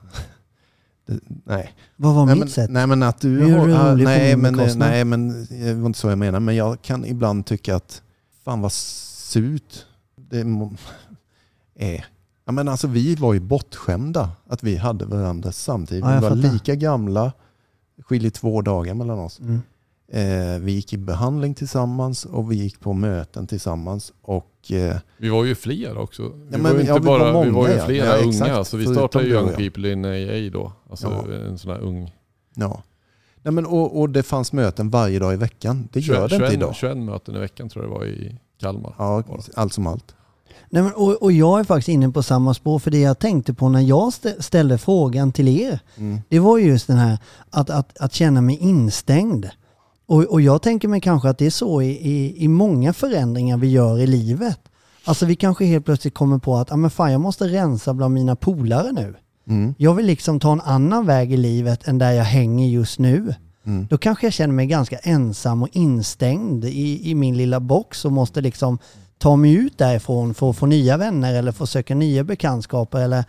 Det, 1.07 1.21
nej. 1.45 1.75
Vad 1.97 2.15
var 2.15 2.27
nej, 2.27 2.35
mitt 2.35 2.41
men, 2.41 2.49
sätt? 2.49 2.71
Nej 2.71 2.87
men 2.87 3.03
att 3.03 3.21
du 3.21 3.55
har... 3.55 3.67
du 3.67 3.75
ah, 3.75 3.95
nej, 3.95 4.37
men, 4.37 4.55
nej 4.77 5.05
men 5.05 5.47
det 5.51 5.75
var 5.75 5.87
inte 5.87 5.99
så 5.99 6.09
jag 6.09 6.19
menar. 6.19 6.41
Men 6.41 6.57
jag 6.57 6.83
kan 6.83 7.05
ibland 7.05 7.47
tycka 7.47 7.77
att 7.77 8.03
fan 8.45 8.61
vad 8.61 8.73
surt 8.73 9.87
det 10.17 10.41
är. 11.75 12.07
Ja, 12.51 12.55
men 12.55 12.69
alltså, 12.69 12.87
vi 12.87 13.15
var 13.15 13.35
ju 13.35 13.41
bortskämda 13.41 14.31
att 14.47 14.63
vi 14.63 14.77
hade 14.77 15.05
varandra 15.07 15.53
samtidigt. 15.53 16.05
Ja, 16.05 16.11
vi 16.11 16.21
var 16.21 16.31
fattar. 16.31 16.53
lika 16.53 16.75
gamla, 16.75 17.33
skiljer 18.03 18.31
två 18.31 18.63
dagar 18.63 18.95
mellan 18.95 19.19
oss. 19.19 19.41
Mm. 19.41 19.61
Eh, 20.13 20.61
vi 20.61 20.73
gick 20.73 20.93
i 20.93 20.97
behandling 20.99 21.55
tillsammans 21.55 22.25
och 22.25 22.53
vi 22.53 22.57
gick 22.57 22.81
på 22.81 22.93
möten 22.93 23.47
tillsammans. 23.47 24.13
Och, 24.23 24.73
eh, 24.73 24.97
Vi 25.19 25.29
var 25.29 25.45
ju 25.45 25.55
fler 25.55 25.99
också. 25.99 26.23
Vi 26.23 26.29
men 26.51 26.63
var 26.63 26.71
ju 26.71 26.75
vi- 26.77 26.81
inte 26.81 26.93
ja, 26.93 26.99
vi 26.99 27.07
var 27.07 27.19
bara, 27.19 27.29
vi 27.43 27.51
var 27.51 27.53
många, 27.63 27.69
ju 27.71 27.77
ja. 27.77 27.85
flera 27.87 28.07
Ja, 28.07 28.17
unga. 28.17 28.29
exakt. 28.31 28.69
Så 28.69 28.77
vi 28.77 28.85
Förutom 28.85 28.95
startade 29.09 29.27
Young 29.29 29.47
jag. 29.47 29.57
People 29.57 29.93
in 29.93 30.05
AA 30.05 30.51
då. 30.53 30.73
Alltså 30.91 31.25
Ja. 31.29 31.35
en 31.35 31.59
sån 31.59 31.71
här 31.71 31.81
ung. 31.81 32.15
ja. 32.55 32.83
Nej, 33.43 33.53
men, 33.55 33.67
och, 33.67 34.01
och 34.01 34.11
det 34.11 34.23
fanns 34.23 34.53
möten 34.53 34.91
varje 34.91 35.19
dag 35.19 35.33
i 35.33 35.37
veckan. 35.37 35.89
Det 35.93 36.01
gör 36.01 36.15
det 36.17 36.23
inte 36.23 36.37
21, 36.37 36.53
idag. 36.53 36.75
21 36.75 36.97
möten 36.97 37.37
i 37.37 37.39
veckan 37.39 37.69
tror 37.69 37.85
jag 37.85 37.93
det 37.93 37.99
var 37.99 38.05
i 38.07 38.39
Kalmar. 38.61 38.95
Ja, 38.99 39.23
allt 39.55 39.73
som 39.73 39.87
allt. 39.87 40.15
Nej, 40.73 40.83
men, 40.83 40.93
och, 40.93 41.23
och 41.23 41.33
jag 41.33 41.61
är 41.61 41.65
faktiskt 41.65 41.89
inne 41.89 42.09
på 42.11 42.23
samma 42.23 42.55
spår 42.55 42.79
för 42.79 42.91
det 42.91 43.01
jag 43.01 43.19
tänkte 43.19 43.55
på 43.55 43.69
när 43.69 43.81
jag 43.81 44.11
stä- 44.11 44.41
ställde 44.41 44.79
frågan 44.79 45.33
till 45.33 45.49
er. 45.49 45.81
Mm. 45.97 46.21
Det 46.29 46.39
var 46.39 46.59
ju 46.59 46.67
just 46.67 46.87
den 46.87 46.97
här 46.97 47.19
att, 47.51 47.71
att, 47.71 47.99
att 47.99 48.13
känna 48.13 48.41
mig 48.41 48.57
instängd. 48.57 49.47
Och, 50.07 50.23
och 50.23 50.41
jag 50.41 50.63
tänker 50.63 50.89
mig 50.89 51.01
kanske 51.01 51.29
att 51.29 51.39
det 51.39 51.47
är 51.47 51.51
så 51.51 51.83
i, 51.83 51.91
i, 51.91 52.45
i 52.45 52.49
många 52.49 52.93
förändringar 52.93 53.57
vi 53.57 53.69
gör 53.69 53.99
i 53.99 54.07
livet. 54.07 54.59
Alltså 55.05 55.27
vi 55.27 55.37
kanske 55.37 55.65
helt 55.65 55.85
plötsligt 55.85 56.15
kommer 56.15 56.39
på 56.39 56.57
att 56.57 56.73
ah, 56.73 56.77
men 56.77 56.91
fan, 56.91 57.13
jag 57.13 57.21
måste 57.21 57.49
rensa 57.49 57.95
bland 57.95 58.15
mina 58.15 58.37
polare 58.37 58.93
nu. 58.93 59.15
Mm. 59.49 59.75
Jag 59.79 59.95
vill 59.95 60.07
liksom 60.07 60.41
ta 60.41 60.53
en 60.53 60.61
annan 60.61 61.07
väg 61.07 61.33
i 61.33 61.37
livet 61.37 61.89
än 61.89 61.99
där 61.99 62.13
jag 62.13 62.25
hänger 62.25 62.69
just 62.69 62.99
nu. 62.99 63.35
Mm. 63.67 63.87
Då 63.91 63.99
kanske 63.99 64.27
jag 64.27 64.33
känner 64.33 64.55
mig 64.55 64.67
ganska 64.67 64.99
ensam 64.99 65.63
och 65.63 65.69
instängd 65.73 66.65
i, 66.65 67.11
i 67.11 67.15
min 67.15 67.37
lilla 67.37 67.61
box 67.61 68.05
och 68.05 68.13
måste 68.13 68.41
liksom 68.41 68.79
ta 69.21 69.37
mig 69.37 69.53
ut 69.53 69.79
därifrån 69.79 70.35
för 70.35 70.51
att 70.51 70.57
få 70.57 70.67
nya 70.67 70.97
vänner 70.97 71.35
eller 71.35 71.53
få 71.53 71.67
söka 71.67 71.95
nya 71.95 72.25
bekantskaper. 72.25 73.01
Eller 73.01 73.25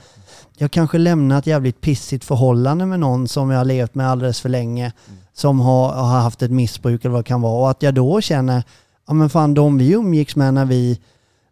jag 0.57 0.71
kanske 0.71 0.97
lämnar 0.97 1.39
ett 1.39 1.47
jävligt 1.47 1.81
pissigt 1.81 2.25
förhållande 2.25 2.85
med 2.85 2.99
någon 2.99 3.27
som 3.27 3.49
jag 3.49 3.57
har 3.57 3.65
levt 3.65 3.95
med 3.95 4.09
alldeles 4.09 4.41
för 4.41 4.49
länge. 4.49 4.91
Som 5.33 5.59
har, 5.59 5.93
har 5.93 6.19
haft 6.19 6.41
ett 6.41 6.51
missbruk 6.51 7.05
eller 7.05 7.13
vad 7.13 7.23
det 7.23 7.27
kan 7.27 7.41
vara. 7.41 7.61
Och 7.61 7.69
att 7.69 7.83
jag 7.83 7.93
då 7.93 8.21
känner, 8.21 8.63
ja 9.07 9.13
men 9.13 9.29
fan 9.29 9.53
de 9.53 9.77
vi 9.77 9.91
umgicks 9.91 10.35
med 10.35 10.53
när 10.53 10.65
vi, 10.65 10.99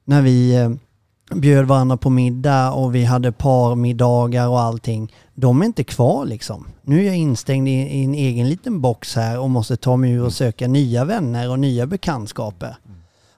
när 0.06 0.22
vi 0.22 0.56
eh, 0.56 0.70
bjöd 1.38 1.66
varandra 1.66 1.98
på 1.98 2.10
middag 2.10 2.72
och 2.72 2.96
vi 2.96 3.04
hade 3.04 3.32
parmiddagar 3.32 4.48
och 4.48 4.60
allting. 4.60 5.14
De 5.36 5.62
är 5.62 5.66
inte 5.66 5.84
kvar 5.84 6.26
liksom. 6.26 6.68
Nu 6.82 7.00
är 7.00 7.06
jag 7.06 7.16
instängd 7.16 7.68
i, 7.68 7.72
i 7.72 8.04
en 8.04 8.14
egen 8.14 8.50
liten 8.50 8.82
box 8.82 9.16
här 9.16 9.40
och 9.40 9.50
måste 9.50 9.78
ta 9.78 9.98
mig 9.98 10.12
ur 10.12 10.24
och 10.24 10.34
söka 10.34 10.68
nya 10.68 11.06
vänner 11.06 11.50
och 11.50 11.60
nya 11.60 11.86
bekantskaper. 11.88 12.76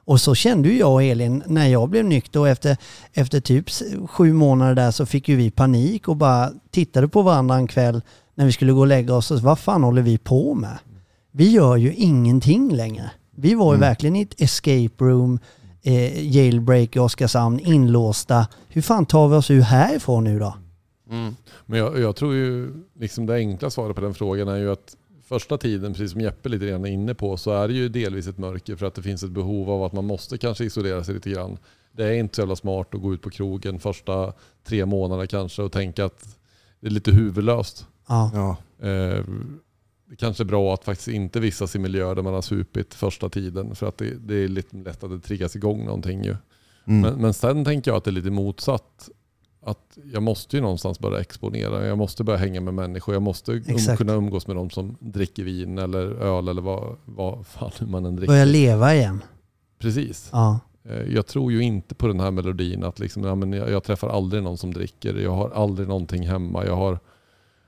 Och 0.05 0.21
så 0.21 0.35
kände 0.35 0.69
ju 0.69 0.77
jag 0.77 0.93
och 0.93 1.03
Elin 1.03 1.43
när 1.47 1.67
jag 1.67 1.89
blev 1.89 2.05
nykter 2.05 2.39
och 2.39 2.49
efter, 2.49 2.77
efter 3.13 3.39
typ 3.39 3.65
sju 4.09 4.33
månader 4.33 4.75
där 4.75 4.91
så 4.91 5.05
fick 5.05 5.29
ju 5.29 5.35
vi 5.35 5.51
panik 5.51 6.07
och 6.07 6.15
bara 6.17 6.51
tittade 6.71 7.07
på 7.07 7.21
varandra 7.21 7.55
en 7.55 7.67
kväll 7.67 8.01
när 8.35 8.45
vi 8.45 8.51
skulle 8.51 8.71
gå 8.71 8.79
och 8.79 8.87
lägga 8.87 9.13
oss 9.13 9.31
och 9.31 9.37
så, 9.37 9.45
vad 9.45 9.59
fan 9.59 9.83
håller 9.83 10.01
vi 10.01 10.17
på 10.17 10.55
med? 10.55 10.77
Vi 11.31 11.51
gör 11.51 11.75
ju 11.75 11.93
ingenting 11.93 12.75
längre. 12.75 13.11
Vi 13.35 13.55
var 13.55 13.73
ju 13.73 13.79
verkligen 13.79 14.15
i 14.15 14.21
ett 14.21 14.41
escape 14.41 15.03
room, 15.05 15.39
eh, 15.81 16.35
jailbreak 16.35 16.95
i 16.95 16.99
Oskarshamn, 16.99 17.59
inlåsta. 17.59 18.47
Hur 18.67 18.81
fan 18.81 19.05
tar 19.05 19.27
vi 19.27 19.35
oss 19.35 19.51
ur 19.51 19.61
härifrån 19.61 20.23
nu 20.23 20.39
då? 20.39 20.55
Men 21.65 21.79
jag, 21.79 21.99
jag 21.99 22.15
tror 22.15 22.33
ju 22.35 22.73
liksom 22.99 23.25
det 23.25 23.35
enkla 23.35 23.69
svaret 23.69 23.95
på 23.95 24.01
den 24.01 24.13
frågan 24.13 24.47
är 24.47 24.57
ju 24.57 24.71
att 24.71 24.95
första 25.31 25.57
tiden, 25.57 25.93
precis 25.93 26.11
som 26.11 26.21
Jeppe 26.21 26.49
lite 26.49 26.67
grann 26.67 26.85
är 26.85 26.89
inne 26.89 27.13
på, 27.13 27.37
så 27.37 27.51
är 27.51 27.67
det 27.67 27.73
ju 27.73 27.89
delvis 27.89 28.27
ett 28.27 28.37
mörker 28.37 28.75
för 28.75 28.85
att 28.85 28.95
det 28.95 29.01
finns 29.01 29.23
ett 29.23 29.29
behov 29.31 29.69
av 29.69 29.83
att 29.83 29.93
man 29.93 30.05
måste 30.05 30.37
kanske 30.37 30.63
isolera 30.65 31.03
sig 31.03 31.15
lite 31.15 31.29
grann. 31.29 31.57
Det 31.91 32.03
är 32.03 32.13
inte 32.13 32.35
så 32.35 32.41
jävla 32.41 32.55
smart 32.55 32.95
att 32.95 33.01
gå 33.01 33.13
ut 33.13 33.21
på 33.21 33.29
krogen 33.29 33.79
första 33.79 34.33
tre 34.63 34.85
månaderna 34.85 35.27
kanske 35.27 35.61
och 35.61 35.71
tänka 35.71 36.05
att 36.05 36.37
det 36.79 36.87
är 36.87 36.91
lite 36.91 37.11
huvudlöst. 37.11 37.87
Ja, 38.07 38.31
Ja. 38.33 38.57
Eh, 38.87 39.23
det 40.09 40.15
kanske 40.15 40.43
är 40.43 40.45
bra 40.45 40.73
att 40.73 40.83
faktiskt 40.83 41.07
inte 41.07 41.39
vistas 41.39 41.75
i 41.75 41.79
miljöer 41.79 42.15
där 42.15 42.21
man 42.21 42.33
har 42.33 42.41
supit 42.41 42.93
första 42.93 43.29
tiden 43.29 43.75
för 43.75 43.87
att 43.87 43.97
det, 43.97 44.13
det 44.13 44.35
är 44.35 44.47
lite 44.47 44.77
lätt 44.77 45.03
att 45.03 45.09
det 45.09 45.19
triggas 45.19 45.55
igång 45.55 45.85
någonting 45.85 46.23
ju. 46.23 46.35
Mm. 46.85 47.01
Men, 47.01 47.21
men 47.21 47.33
sen 47.33 47.65
tänker 47.65 47.91
jag 47.91 47.97
att 47.97 48.03
det 48.03 48.09
är 48.09 48.13
lite 48.13 48.31
motsatt. 48.31 49.09
Att 49.63 49.97
jag 50.13 50.23
måste 50.23 50.55
ju 50.55 50.61
någonstans 50.61 50.99
börja 50.99 51.19
exponera. 51.21 51.85
Jag 51.85 51.97
måste 51.97 52.23
börja 52.23 52.39
hänga 52.39 52.61
med 52.61 52.73
människor. 52.73 53.15
Jag 53.15 53.21
måste 53.21 53.51
um, 53.51 53.97
kunna 53.97 54.13
umgås 54.13 54.47
med 54.47 54.55
de 54.55 54.69
som 54.69 54.97
dricker 54.99 55.43
vin 55.43 55.77
eller 55.77 55.99
öl 56.07 56.47
eller 56.47 56.61
vad, 56.61 56.95
vad 57.05 57.45
fan 57.47 57.71
man 57.91 58.05
än 58.05 58.15
dricker. 58.15 58.33
börja 58.33 58.45
leva 58.45 58.95
igen. 58.95 59.23
Precis. 59.79 60.29
Ja, 60.31 60.59
Eh, 60.83 61.01
Jag 61.13 61.27
tror 61.27 61.51
ju 61.51 61.63
inte 61.63 61.95
på 61.95 62.07
den 62.07 62.19
här 62.19 62.31
melodin 62.31 62.83
att 62.83 62.99
liksom, 62.99 63.23
ja, 63.23 63.35
men 63.35 63.53
jag, 63.53 63.69
jag 63.71 63.83
träffar 63.83 64.09
aldrig 64.09 64.43
någon 64.43 64.57
som 64.57 64.73
dricker. 64.73 65.13
Jag 65.15 65.31
har 65.35 65.49
aldrig 65.49 65.87
någonting 65.87 66.27
hemma. 66.27 66.65
Jag 66.65 66.75
har, 66.75 66.99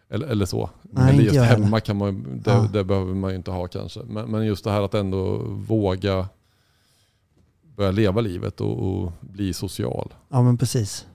eller, 0.10 0.28
eller 0.28 0.46
så. 0.46 0.70
Nej, 0.82 1.14
eller 1.14 1.24
just 1.24 1.36
heller. 1.36 1.64
hemma 1.64 1.80
kan 1.80 1.98
man, 1.98 2.42
det, 2.44 2.52
Ja. 2.52 2.68
det 2.74 2.84
behöver 2.84 3.14
man 3.14 3.30
ju 3.32 3.36
inte 3.38 3.52
ha 3.52 3.68
kanske. 3.68 4.00
Men, 4.08 4.32
men 4.32 4.46
just 4.46 4.64
det 4.64 4.72
här 4.72 4.82
att 4.82 4.94
ändå 4.94 5.38
våga 5.48 6.28
börja 7.76 7.92
leva 7.92 8.22
livet 8.22 8.62
och, 8.62 8.80
och 9.04 9.12
bli 9.22 9.54
social. 9.54 10.14
ja 10.30 10.42
men 10.42 10.58
precis. 10.58 11.08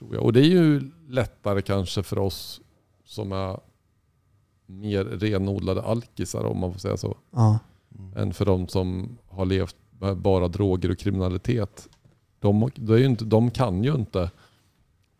Tror 0.00 0.14
jag. 0.14 0.24
Och 0.24 0.32
det 0.32 0.40
är 0.40 0.50
ju 0.50 0.90
lättare 1.08 1.62
kanske 1.62 2.02
för 2.02 2.18
oss 2.18 2.60
som 3.04 3.32
är 3.32 3.60
mer 4.66 5.04
renodlade 5.04 5.82
alkisar 5.82 6.44
om 6.44 6.58
man 6.58 6.72
får 6.72 6.80
säga 6.80 6.96
så. 6.96 7.16
Ja, 7.30 7.58
Än 8.16 8.34
för 8.34 8.44
de 8.44 8.68
som 8.68 9.18
har 9.28 9.44
levt 9.44 9.76
med 9.98 10.16
bara 10.16 10.48
droger 10.48 10.90
och 10.90 10.98
kriminalitet. 10.98 11.88
De, 12.38 12.70
ju 12.76 13.04
inte, 13.04 13.24
de 13.24 13.50
kan 13.50 13.84
ju 13.84 13.94
inte 13.94 14.30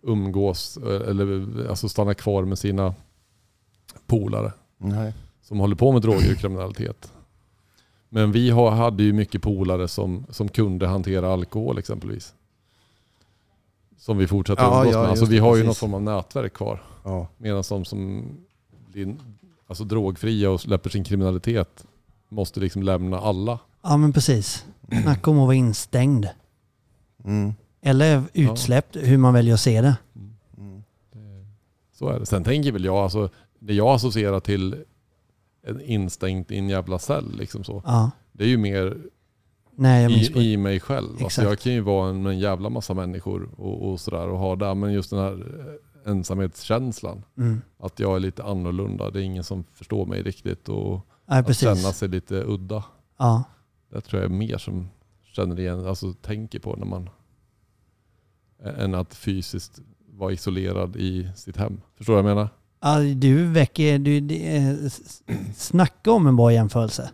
umgås 0.03 0.77
eh, 0.77 1.09
eller 1.09 1.69
alltså 1.69 1.89
stanna 1.89 2.15
kvar 2.15 2.45
med 2.45 2.59
sina 2.59 2.95
polare 4.07 4.53
Nej. 4.79 5.15
som 5.43 5.61
håller 5.61 5.77
på 5.77 5.93
med 5.93 6.03
droger 6.03 6.33
och 6.33 6.39
kriminalitet. 6.39 7.13
Men 8.09 8.33
vi 8.33 8.51
har, 8.51 8.71
hade 8.71 9.03
ju 9.03 9.13
mycket 9.13 9.43
polare 9.43 9.89
som, 9.89 10.27
som 10.29 10.49
kunde 10.49 10.87
hantera 10.87 11.33
alkohol 11.33 11.79
exempelvis. 11.79 12.35
Som 14.01 14.19
vi 14.19 14.27
fortsätter 14.27 14.63
Ja, 14.63 14.81
umgås 14.81 14.93
ja, 14.95 15.01
med. 15.01 15.11
Alltså 15.11 15.25
vi 15.25 15.35
det, 15.37 15.43
har 15.43 15.57
ju 15.57 15.63
precis. 15.63 15.83
någon 15.83 15.91
form 15.91 15.95
av 16.09 16.17
nätverk 16.17 16.53
kvar. 16.55 16.83
Ja. 17.05 17.29
Medan 17.37 17.63
de 17.69 17.85
som 17.85 18.25
blir 18.93 19.17
alltså, 19.67 19.85
drogfria 19.85 20.51
och 20.51 20.61
släpper 20.61 20.91
sin 20.91 21.05
kriminalitet 21.05 21.87
måste 22.29 22.61
liksom 22.61 22.83
lämna 22.83 23.19
alla. 23.19 23.59
ja 23.83 23.97
men 23.97 24.13
precis. 24.13 24.67
Snacka 25.03 25.31
om 25.31 25.39
att 25.39 25.47
vara 25.47 25.55
instängd. 25.55 26.27
Mm. 27.25 27.55
Eller 27.83 28.23
utsläppt, 28.33 28.97
hur 28.97 29.19
man 29.19 29.35
väljer 29.35 29.55
att 29.55 29.61
se 29.61 29.81
det. 29.81 29.97
Mm. 30.57 30.83
Så 31.93 32.09
är 32.09 32.21
det. 32.21 32.27
Sen 32.27 32.45
tänker 32.45 32.73
väl 32.73 32.85
jag, 32.85 32.97
alltså, 32.97 33.31
det 33.59 33.75
jag 33.75 33.89
associerar 33.95 34.41
till 34.41 34.85
en 35.67 35.81
instängt 35.81 36.51
i 36.51 36.59
en 36.59 36.69
jävla 36.69 36.99
cell, 36.99 37.37
liksom 37.37 37.65
så. 37.65 37.83
Ja, 37.87 38.11
det 38.33 38.45
är 38.45 38.49
ju 38.49 38.57
mer 38.57 38.97
nej 39.81 40.03
jag 40.03 40.13
i, 40.13 40.53
i 40.53 40.57
mig 40.57 40.81
själv. 40.81 41.09
Alltså 41.25 41.43
jag 41.43 41.59
kan 41.59 41.73
ju 41.73 41.81
vara 41.81 42.11
en, 42.11 42.23
med 42.23 42.33
en 42.33 42.39
jävla 42.39 42.71
massa 42.71 42.95
människor 42.95 43.49
och, 43.57 43.91
och 43.91 44.01
sådär 44.01 44.29
och 44.29 44.39
ha 44.39 44.57
det. 44.57 44.75
Men 44.75 44.93
just 44.93 45.11
den 45.11 45.19
här 45.19 45.33
eh, 46.05 46.11
ensamhetskänslan. 46.11 47.23
Mm. 47.39 47.61
Att 47.79 48.01
jag 48.01 48.17
är 48.17 48.21
lite 48.21 48.45
annorlunda. 48.45 49.11
Det 49.11 49.21
är 49.21 49.23
ingen 49.23 49.45
som 49.45 49.65
förstår 49.73 50.07
mig 50.07 50.23
riktigt. 50.23 50.69
Och 50.69 51.07
Nej, 51.27 51.39
att 51.39 51.47
precis. 51.47 51.63
känna 51.63 51.93
sig 51.93 52.09
lite 52.09 52.35
udda. 52.35 52.85
Ja. 53.19 53.45
Det 53.93 54.01
tror 54.01 54.23
jag 54.23 54.31
är 54.31 54.37
mer 54.37 54.59
som 54.59 54.89
känner 55.23 55.61
igen, 55.61 55.87
alltså 55.87 56.13
tänker 56.13 56.59
på 56.59 56.77
när 56.77 56.87
man 56.87 57.11
än 58.79 58.95
att 58.95 59.15
fysiskt 59.15 59.81
vara 60.13 60.33
isolerad 60.33 60.97
i 60.97 61.29
sitt 61.37 61.57
hem. 61.57 61.81
Förstår 61.97 62.17
du 62.17 62.23
vad 62.23 62.31
jag 62.31 62.37
menar? 62.37 62.49
Ja, 62.81 63.15
du 63.15 63.47
väcker... 63.47 63.99
Du, 63.99 64.21
det, 64.21 64.93
snacka 65.57 66.13
om 66.13 66.27
en 66.27 66.37
bra 66.37 66.53
jämförelse. 66.53 67.11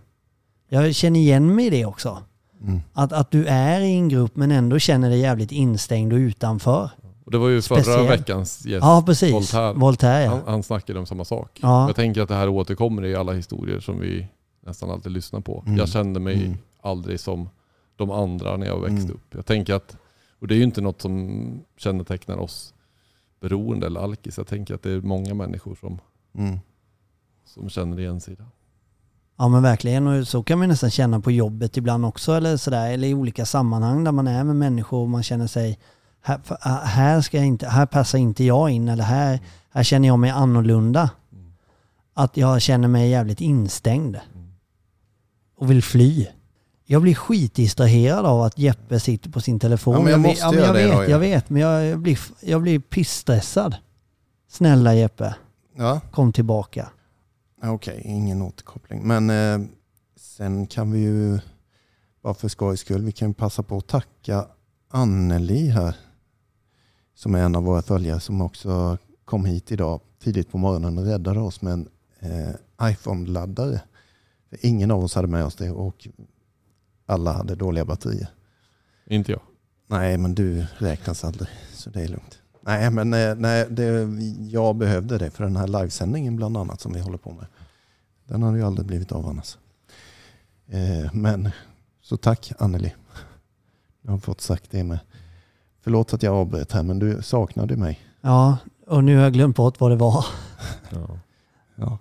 Jag 0.68 0.94
känner 0.94 1.20
igen 1.20 1.54
mig 1.54 1.66
i 1.66 1.70
det 1.70 1.86
också. 1.86 2.22
Mm. 2.62 2.80
Att, 2.92 3.12
att 3.12 3.30
du 3.30 3.46
är 3.46 3.80
i 3.80 3.92
en 3.94 4.08
grupp 4.08 4.36
men 4.36 4.50
ändå 4.52 4.78
känner 4.78 5.10
dig 5.10 5.18
jävligt 5.20 5.52
instängd 5.52 6.12
och 6.12 6.16
utanför. 6.16 6.90
Och 7.24 7.32
det 7.32 7.38
var 7.38 7.48
ju 7.48 7.62
förra 7.62 7.82
Speciell. 7.82 8.06
veckans 8.08 8.66
gäst. 8.66 8.84
Ja, 8.84 9.02
precis. 9.06 9.32
Voltaire. 9.32 9.72
Voltaire 9.72 10.24
ja. 10.24 10.30
Han, 10.30 10.42
han 10.46 10.62
snackade 10.62 10.98
om 10.98 11.06
samma 11.06 11.24
sak. 11.24 11.58
Ja. 11.62 11.86
Jag 11.86 11.96
tänker 11.96 12.20
att 12.22 12.28
det 12.28 12.34
här 12.34 12.48
återkommer 12.48 13.04
i 13.04 13.14
alla 13.16 13.32
historier 13.32 13.80
som 13.80 14.00
vi 14.00 14.28
nästan 14.66 14.90
alltid 14.90 15.12
lyssnar 15.12 15.40
på. 15.40 15.62
Mm. 15.66 15.78
Jag 15.78 15.88
kände 15.88 16.20
mig 16.20 16.34
Mm. 16.44 16.58
aldrig 16.80 17.20
som 17.20 17.48
de 17.96 18.10
andra 18.10 18.56
när 18.56 18.66
jag 18.66 18.80
växte 18.80 19.02
Mm. 19.02 19.10
upp. 19.14 19.34
Jag 19.34 19.46
tänker 19.46 19.74
att, 19.74 19.96
och 20.40 20.48
det 20.48 20.54
är 20.54 20.56
ju 20.56 20.64
inte 20.64 20.80
något 20.80 21.00
som 21.02 21.60
kännetecknar 21.76 22.36
oss 22.36 22.74
beroende 23.40 23.86
eller 23.86 24.00
alkis. 24.00 24.36
Jag 24.38 24.46
tänker 24.46 24.74
att 24.74 24.82
det 24.82 24.90
är 24.90 25.00
många 25.00 25.34
människor 25.34 25.74
som, 25.80 25.98
Mm. 26.38 26.58
som 27.44 27.68
känner 27.68 28.00
igen 28.00 28.20
sig 28.20 28.36
där. 28.36 28.46
Ja 29.38 29.48
men 29.48 29.62
verkligen 29.62 30.06
och 30.06 30.28
så 30.28 30.42
kan 30.42 30.58
man 30.58 30.68
nästan 30.68 30.90
känna 30.90 31.20
på 31.20 31.30
jobbet 31.30 31.76
ibland 31.76 32.06
också 32.06 32.32
eller 32.32 32.56
sådär 32.56 32.90
eller 32.90 33.08
i 33.08 33.14
olika 33.14 33.46
sammanhang 33.46 34.04
där 34.04 34.12
man 34.12 34.26
är 34.28 34.44
med 34.44 34.56
människor 34.56 34.98
och 35.02 35.08
man 35.08 35.22
känner 35.22 35.46
sig 35.46 35.78
här, 36.22 36.40
här, 36.86 37.20
ska 37.20 37.36
jag 37.36 37.46
inte, 37.46 37.68
här 37.68 37.86
passar 37.86 38.18
inte 38.18 38.44
jag 38.44 38.70
in 38.70 38.88
eller 38.88 39.04
här, 39.04 39.40
här 39.70 39.82
känner 39.82 40.08
jag 40.08 40.18
mig 40.18 40.30
annorlunda. 40.30 41.10
Att 42.14 42.36
jag 42.36 42.62
känner 42.62 42.88
mig 42.88 43.10
jävligt 43.10 43.40
instängd 43.40 44.16
och 45.58 45.70
vill 45.70 45.82
fly. 45.82 46.26
Jag 46.84 47.02
blir 47.02 47.14
skitdistraherad 47.14 48.26
av 48.26 48.42
att 48.42 48.58
Jeppe 48.58 49.00
sitter 49.00 49.30
på 49.30 49.40
sin 49.40 49.58
telefon. 49.60 49.94
Ja, 49.94 50.00
men 50.02 50.10
jag 50.12 50.18
vet- 50.18 50.26
måste 50.26 50.46
men 50.50 50.58
jag 50.64 50.74
det 50.74 50.82
vet, 50.82 50.92
då 50.96 51.04
ju. 51.04 51.10
jag 51.10 51.18
vet, 51.18 51.50
men 51.50 51.62
jag, 51.62 51.84
jag, 51.86 51.98
blir, 51.98 52.18
jag 52.40 52.62
blir 52.62 52.78
pissstressad. 52.78 53.76
Snälla 54.50 54.94
Jeppe, 54.94 55.34
Ja, 55.76 56.00
kom 56.12 56.32
tillbaka. 56.32 56.88
Okej, 57.70 58.02
ingen 58.04 58.42
återkoppling. 58.42 59.02
Men 59.06 59.30
eh, 59.30 59.68
sen 60.16 60.66
kan 60.66 60.92
vi 60.92 60.98
ju, 60.98 61.38
bara 62.22 62.34
för 62.34 62.48
skojs 62.48 62.80
skull, 62.80 63.02
vi 63.02 63.12
kan 63.12 63.34
passa 63.34 63.62
på 63.62 63.76
att 63.76 63.86
tacka 63.86 64.46
Anneli 64.88 65.68
här. 65.68 65.96
Som 67.14 67.34
är 67.34 67.42
en 67.42 67.56
av 67.56 67.64
våra 67.64 67.82
följare 67.82 68.20
som 68.20 68.40
också 68.40 68.98
kom 69.24 69.44
hit 69.44 69.72
idag 69.72 70.00
tidigt 70.22 70.50
på 70.50 70.58
morgonen 70.58 70.98
och 70.98 71.04
räddade 71.04 71.40
oss 71.40 71.62
med 71.62 71.72
en 71.72 71.88
eh, 72.20 72.90
iPhone-laddare. 72.90 73.80
Ingen 74.60 74.90
av 74.90 75.04
oss 75.04 75.14
hade 75.14 75.28
med 75.28 75.44
oss 75.44 75.56
det 75.56 75.70
och 75.70 76.08
alla 77.06 77.32
hade 77.32 77.54
dåliga 77.54 77.84
batterier. 77.84 78.28
Inte 79.06 79.32
jag. 79.32 79.40
Nej, 79.86 80.18
men 80.18 80.34
du 80.34 80.66
räknas 80.78 81.24
aldrig, 81.24 81.48
så 81.72 81.90
det 81.90 82.02
är 82.02 82.08
lugnt. 82.08 82.38
Nej, 82.60 82.90
men 82.90 83.14
eh, 83.14 83.34
nej, 83.34 83.66
det, 83.70 84.08
jag 84.50 84.76
behövde 84.76 85.18
det 85.18 85.30
för 85.30 85.44
den 85.44 85.56
här 85.56 85.66
livesändningen 85.66 86.36
bland 86.36 86.56
annat 86.56 86.80
som 86.80 86.92
vi 86.92 87.00
håller 87.00 87.18
på 87.18 87.30
med. 87.32 87.46
Den 88.26 88.42
hade 88.42 88.58
ju 88.58 88.64
aldrig 88.64 88.86
blivit 88.86 89.12
av 89.12 89.26
annars. 89.26 89.58
Eh, 90.68 91.12
men 91.14 91.50
så 92.02 92.16
tack 92.16 92.52
Anneli. 92.58 92.94
Jag 94.02 94.10
har 94.10 94.18
fått 94.18 94.40
sagt 94.40 94.70
det 94.70 94.84
med. 94.84 94.98
Förlåt 95.82 96.14
att 96.14 96.22
jag 96.22 96.34
avbröt 96.34 96.72
här, 96.72 96.82
men 96.82 96.98
du 96.98 97.22
saknade 97.22 97.76
mig. 97.76 98.00
Ja, 98.20 98.56
och 98.86 99.04
nu 99.04 99.16
har 99.16 99.22
jag 99.22 99.32
glömt 99.32 99.56
bort 99.56 99.80
vad 99.80 99.90
det 99.90 99.96
var. 99.96 100.26
Ja. 100.90 101.18
Ja. 101.74 101.98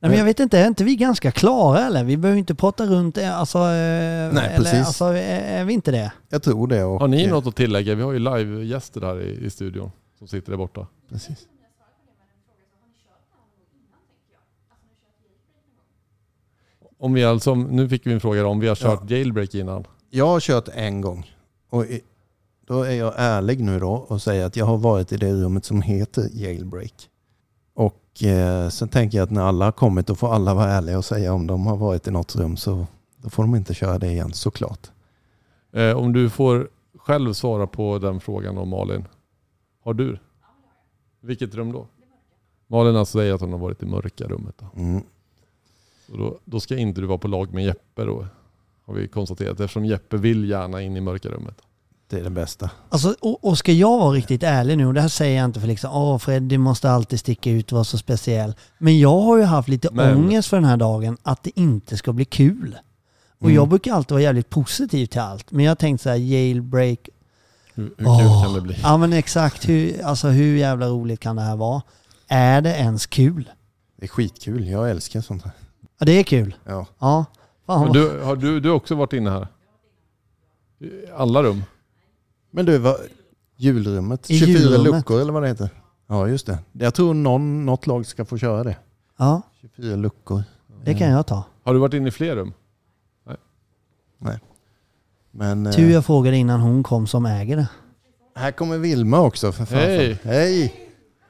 Nej, 0.00 0.10
men 0.10 0.18
jag 0.18 0.24
vet 0.24 0.40
inte, 0.40 0.58
är 0.58 0.66
inte 0.66 0.84
vi 0.84 0.96
ganska 0.96 1.30
klara 1.30 1.86
eller? 1.86 2.04
Vi 2.04 2.16
behöver 2.16 2.38
inte 2.38 2.54
prata 2.54 2.86
runt 2.86 3.14
det. 3.14 3.34
Alltså, 3.34 3.58
eh, 3.58 3.64
eller, 3.64 4.56
precis. 4.56 4.86
Alltså, 4.86 5.04
är, 5.04 5.60
är 5.60 5.64
vi 5.64 5.72
inte 5.72 5.90
det? 5.90 6.12
Jag 6.28 6.42
tror 6.42 6.66
det. 6.66 6.84
Och, 6.84 7.00
Har 7.00 7.08
ni 7.08 7.22
eh, 7.24 7.30
något 7.30 7.46
att 7.46 7.56
tillägga? 7.56 7.94
Vi 7.94 8.02
har 8.02 8.12
ju 8.12 8.18
live-gäster 8.18 9.00
här 9.00 9.20
i, 9.20 9.44
i 9.44 9.50
studion 9.50 9.90
som 10.18 10.28
sitter 10.28 10.50
där 10.50 10.58
borta. 10.58 10.86
Precis. 11.08 11.38
Om 17.04 17.14
vi 17.14 17.24
alltså, 17.24 17.54
nu 17.54 17.88
fick 17.88 18.06
vi 18.06 18.12
en 18.12 18.20
fråga 18.20 18.46
om 18.46 18.60
vi 18.60 18.68
har 18.68 18.74
kört 18.74 19.10
jailbreak 19.10 19.54
innan. 19.54 19.84
Jag 20.10 20.26
har 20.26 20.40
kört 20.40 20.68
en 20.68 21.00
gång. 21.00 21.32
Och 21.70 21.84
i, 21.84 22.00
då 22.66 22.82
är 22.82 22.94
jag 22.94 23.14
ärlig 23.16 23.60
nu 23.60 23.78
då 23.78 23.90
och 23.90 24.22
säger 24.22 24.46
att 24.46 24.56
jag 24.56 24.66
har 24.66 24.76
varit 24.76 25.12
i 25.12 25.16
det 25.16 25.32
rummet 25.32 25.64
som 25.64 25.82
heter 25.82 26.28
jailbreak. 26.32 27.08
Och 27.74 28.24
eh, 28.24 28.68
sen 28.68 28.88
tänker 28.88 29.18
jag 29.18 29.24
att 29.24 29.30
när 29.30 29.42
alla 29.42 29.64
har 29.64 29.72
kommit 29.72 30.06
då 30.06 30.14
får 30.14 30.34
alla 30.34 30.54
vara 30.54 30.70
ärliga 30.70 30.98
och 30.98 31.04
säga 31.04 31.32
om 31.32 31.46
de 31.46 31.66
har 31.66 31.76
varit 31.76 32.08
i 32.08 32.10
något 32.10 32.36
rum 32.36 32.56
så 32.56 32.86
då 33.16 33.30
får 33.30 33.42
de 33.42 33.54
inte 33.54 33.74
köra 33.74 33.98
det 33.98 34.06
igen 34.06 34.32
såklart. 34.32 34.90
Eh, 35.72 35.96
om 35.96 36.12
du 36.12 36.30
får 36.30 36.68
själv 36.98 37.32
svara 37.32 37.66
på 37.66 37.98
den 37.98 38.20
frågan 38.20 38.58
om 38.58 38.68
Malin. 38.68 39.04
Har 39.82 39.94
du? 39.94 40.18
Vilket 41.20 41.54
rum 41.54 41.72
då? 41.72 41.86
Malin 42.66 42.96
alltså 42.96 43.18
säger 43.18 43.34
att 43.34 43.40
hon 43.40 43.52
har 43.52 43.58
varit 43.58 43.82
i 43.82 43.86
mörka 43.86 44.24
rummet. 44.24 44.54
Då. 44.58 44.80
Mm. 44.80 45.02
Så 46.10 46.16
då, 46.16 46.38
då 46.44 46.60
ska 46.60 46.76
inte 46.76 47.00
du 47.00 47.06
vara 47.06 47.18
på 47.18 47.28
lag 47.28 47.54
med 47.54 47.64
Jeppe 47.64 48.04
då. 48.04 48.26
Har 48.86 48.94
vi 48.94 49.08
konstaterat 49.08 49.60
eftersom 49.60 49.84
Jeppe 49.84 50.16
vill 50.16 50.48
gärna 50.50 50.82
in 50.82 50.96
i 50.96 51.00
mörka 51.00 51.28
rummet. 51.28 51.54
Det 52.08 52.18
är 52.18 52.24
det 52.24 52.30
bästa. 52.30 52.70
Alltså, 52.88 53.14
och, 53.20 53.44
och 53.44 53.58
ska 53.58 53.72
jag 53.72 53.98
vara 53.98 54.10
riktigt 54.12 54.42
ärlig 54.42 54.78
nu, 54.78 54.86
och 54.86 54.94
det 54.94 55.00
här 55.00 55.08
säger 55.08 55.36
jag 55.36 55.44
inte 55.44 55.60
för 55.60 55.66
liksom, 55.68 55.90
åh 55.92 56.18
Freddy 56.18 56.58
måste 56.58 56.90
alltid 56.90 57.20
sticka 57.20 57.50
ut 57.50 57.72
och 57.72 57.76
vara 57.76 57.84
så 57.84 57.98
speciell. 57.98 58.54
Men 58.78 58.98
jag 58.98 59.20
har 59.20 59.36
ju 59.38 59.44
haft 59.44 59.68
lite 59.68 59.88
Men- 59.92 60.16
ångest 60.16 60.48
för 60.48 60.56
den 60.56 60.64
här 60.64 60.76
dagen, 60.76 61.16
att 61.22 61.42
det 61.42 61.60
inte 61.60 61.96
ska 61.96 62.12
bli 62.12 62.24
kul. 62.24 62.76
Och 63.38 63.44
Mm. 63.44 63.54
jag 63.56 63.68
brukar 63.68 63.92
alltid 63.94 64.10
vara 64.12 64.22
jävligt 64.22 64.50
positiv 64.50 65.06
till 65.06 65.20
allt. 65.20 65.50
Men 65.50 65.64
jag 65.64 65.70
har 65.70 65.76
tänkt 65.76 66.02
så 66.02 66.08
här, 66.10 66.16
jailbreak, 66.16 67.08
Hur, 67.74 67.94
hur 67.98 68.06
Åh. 68.06 68.18
kul 68.20 68.44
kan 68.44 68.54
det 68.54 68.60
bli? 68.60 68.76
ja 68.82 68.96
men 68.96 69.12
exakt, 69.12 69.68
hur, 69.68 70.02
alltså 70.04 70.28
hur 70.28 70.56
jävla 70.56 70.86
roligt 70.88 71.20
kan 71.20 71.36
det 71.36 71.42
här 71.42 71.56
vara? 71.56 71.82
Är 72.28 72.60
det 72.60 72.76
ens 72.76 73.06
kul? 73.06 73.50
Det 73.96 74.04
är 74.04 74.08
skitkul. 74.08 74.68
Jag 74.68 74.90
älskar 74.90 75.20
sånt 75.20 75.42
här. 75.42 75.52
Ja 75.98 76.06
det 76.06 76.12
är 76.12 76.22
kul. 76.24 76.54
Ja. 76.64 76.86
Ja. 76.98 77.24
Fan, 77.66 77.80
Men 77.80 77.88
vad- 77.88 77.96
du, 77.96 78.20
har 78.22 78.36
du, 78.36 78.60
du 78.60 78.68
har 78.68 78.76
också 78.76 78.94
varit 78.94 79.12
inne 79.12 79.30
här? 79.30 79.48
I 80.78 80.90
alla 81.16 81.42
rum? 81.42 81.62
Men 82.50 82.66
du, 82.66 82.78
vad, 82.78 82.96
julrummet? 83.56 84.30
I 84.30 84.38
24 84.38 84.58
julrummet. 84.58 84.92
luckor 84.92 85.20
eller 85.20 85.32
vad 85.32 85.42
det 85.42 85.48
heter? 85.48 85.68
Ja 86.06 86.28
just 86.28 86.46
det. 86.46 86.58
Jag 86.72 86.94
tror 86.94 87.14
någon, 87.14 87.66
något 87.66 87.86
lag 87.86 88.06
ska 88.06 88.24
få 88.24 88.38
köra 88.38 88.64
det. 88.64 88.76
ja, 89.18 89.42
24 89.60 89.96
luckor. 89.96 90.42
det 90.84 90.94
kan 90.94 91.10
jag 91.10 91.26
ta. 91.26 91.44
Har 91.62 91.74
du 91.74 91.80
varit 91.80 91.94
inne 91.94 92.08
i 92.08 92.10
fler 92.10 92.36
rum? 92.36 92.52
Men, 95.30 95.66
eh, 95.66 95.72
Tur 95.72 95.90
jag 95.92 96.04
frågade 96.06 96.36
innan 96.36 96.60
hon 96.60 96.82
kom 96.82 97.06
som 97.06 97.26
äger 97.26 97.56
det. 97.56 97.68
Här 98.34 98.50
kommer 98.52 98.78
Vilma 98.78 99.20
också 99.20 99.52
för 99.52 99.64
fan. 99.64 99.78
Hej. 99.78 100.18
Hej! 100.22 100.74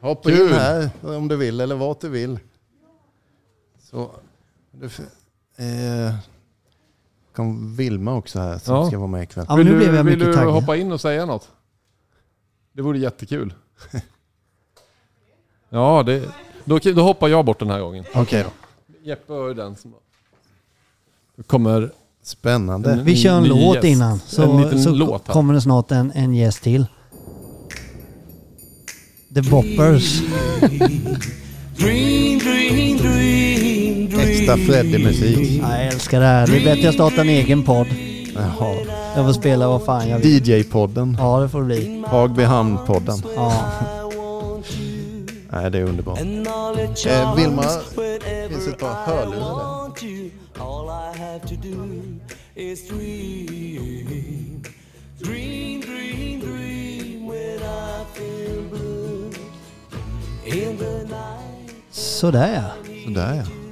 Hoppa 0.01 0.31
Kul. 0.31 0.49
in 0.49 0.55
här 0.55 0.91
om 1.03 1.29
du 1.29 1.37
vill 1.37 1.61
eller 1.61 1.75
vart 1.75 2.01
du 2.01 2.09
vill. 2.09 2.39
Så, 3.83 4.11
eh, 5.57 6.15
kom 7.37 7.77
Vilma 7.77 8.15
också 8.15 8.39
här 8.41 8.59
som 8.59 8.75
Ja. 8.77 8.87
ska 8.87 8.99
vara 8.99 9.09
med 9.09 9.23
ikväll. 9.23 9.47
Ja 9.49 9.57
nu 9.57 9.63
vill 9.65 9.75
blev 9.77 9.91
du, 9.91 9.97
jag 9.97 10.05
vill 10.05 10.15
mycket 10.17 10.27
du 10.29 10.35
taggad. 10.35 10.53
hoppa 10.55 10.77
in 10.77 10.93
och 10.93 11.01
säga 11.01 11.27
något? 11.27 11.49
Det 12.73 12.83
vore 12.83 12.99
jättekul. 12.99 13.55
ja, 15.69 16.03
det, 16.03 16.29
då, 16.65 16.79
då 16.79 17.03
hoppar 17.03 17.29
jag 17.29 17.45
bort 17.45 17.59
den 17.59 17.71
här 17.71 17.81
gången. 17.81 18.05
Okej 18.15 18.43
då. 18.45 18.51
Jeppe 19.03 19.33
är 19.33 19.55
den 19.55 19.77
som... 19.77 19.95
Kommer... 21.47 21.91
Spännande. 22.23 22.93
En- 22.93 23.05
Vi 23.05 23.17
kör 23.17 23.37
en 23.37 23.43
ny 23.43 23.49
låt 23.49 23.75
gäst. 23.75 23.85
innan 23.87 24.13
En 24.13 24.19
så, 24.19 24.59
liten 24.59 24.83
så 24.83 24.91
låt 24.91 25.27
kommer 25.29 25.55
det 25.55 25.61
snart 25.61 25.91
en, 25.91 26.11
en 26.15 26.35
gäst 26.35 26.63
till. 26.63 26.87
The 29.35 29.43
Boppers. 29.43 30.21
Dream, 31.77 32.39
dream, 32.39 32.97
dream, 32.99 33.54
Extra 34.45 34.57
Freddy-musik. 34.57 35.61
Ja, 35.63 35.79
jag 35.79 35.87
älskar 35.87 36.21
det 36.21 36.27
här. 36.27 36.47
Det 36.47 36.57
är 36.57 36.65
bättre 36.65 36.81
jag 36.81 36.95
startar 36.95 37.23
en 37.23 37.29
egen 37.29 37.63
podd. 37.63 37.87
Jaha. 38.35 38.77
Jag 39.17 39.27
får 39.27 39.33
spela 39.33 39.69
vad 39.69 39.85
fan 39.85 40.09
jag 40.09 40.19
vill. 40.19 40.43
DJ-podden. 40.43 41.17
Ja 41.19 41.41
det 41.41 41.49
får 41.49 41.61
det 41.61 41.67
bli. 41.67 42.05
Hagbyhamn-podden. 42.07 43.23
Ja. 43.37 43.65
Nej, 45.51 45.71
det 45.71 45.79
är 45.79 45.83
underbart. 45.83 46.21
Eh, 47.07 47.37
Vilma, 47.37 47.63
finns 48.49 48.69
ett 48.69 48.79
par 48.79 49.07
hörlurar 49.07 49.85
där. 61.09 61.39
Sådär 61.91 62.55
ja. 62.55 62.95
Sådär 63.05 63.35
ja. 63.35 63.64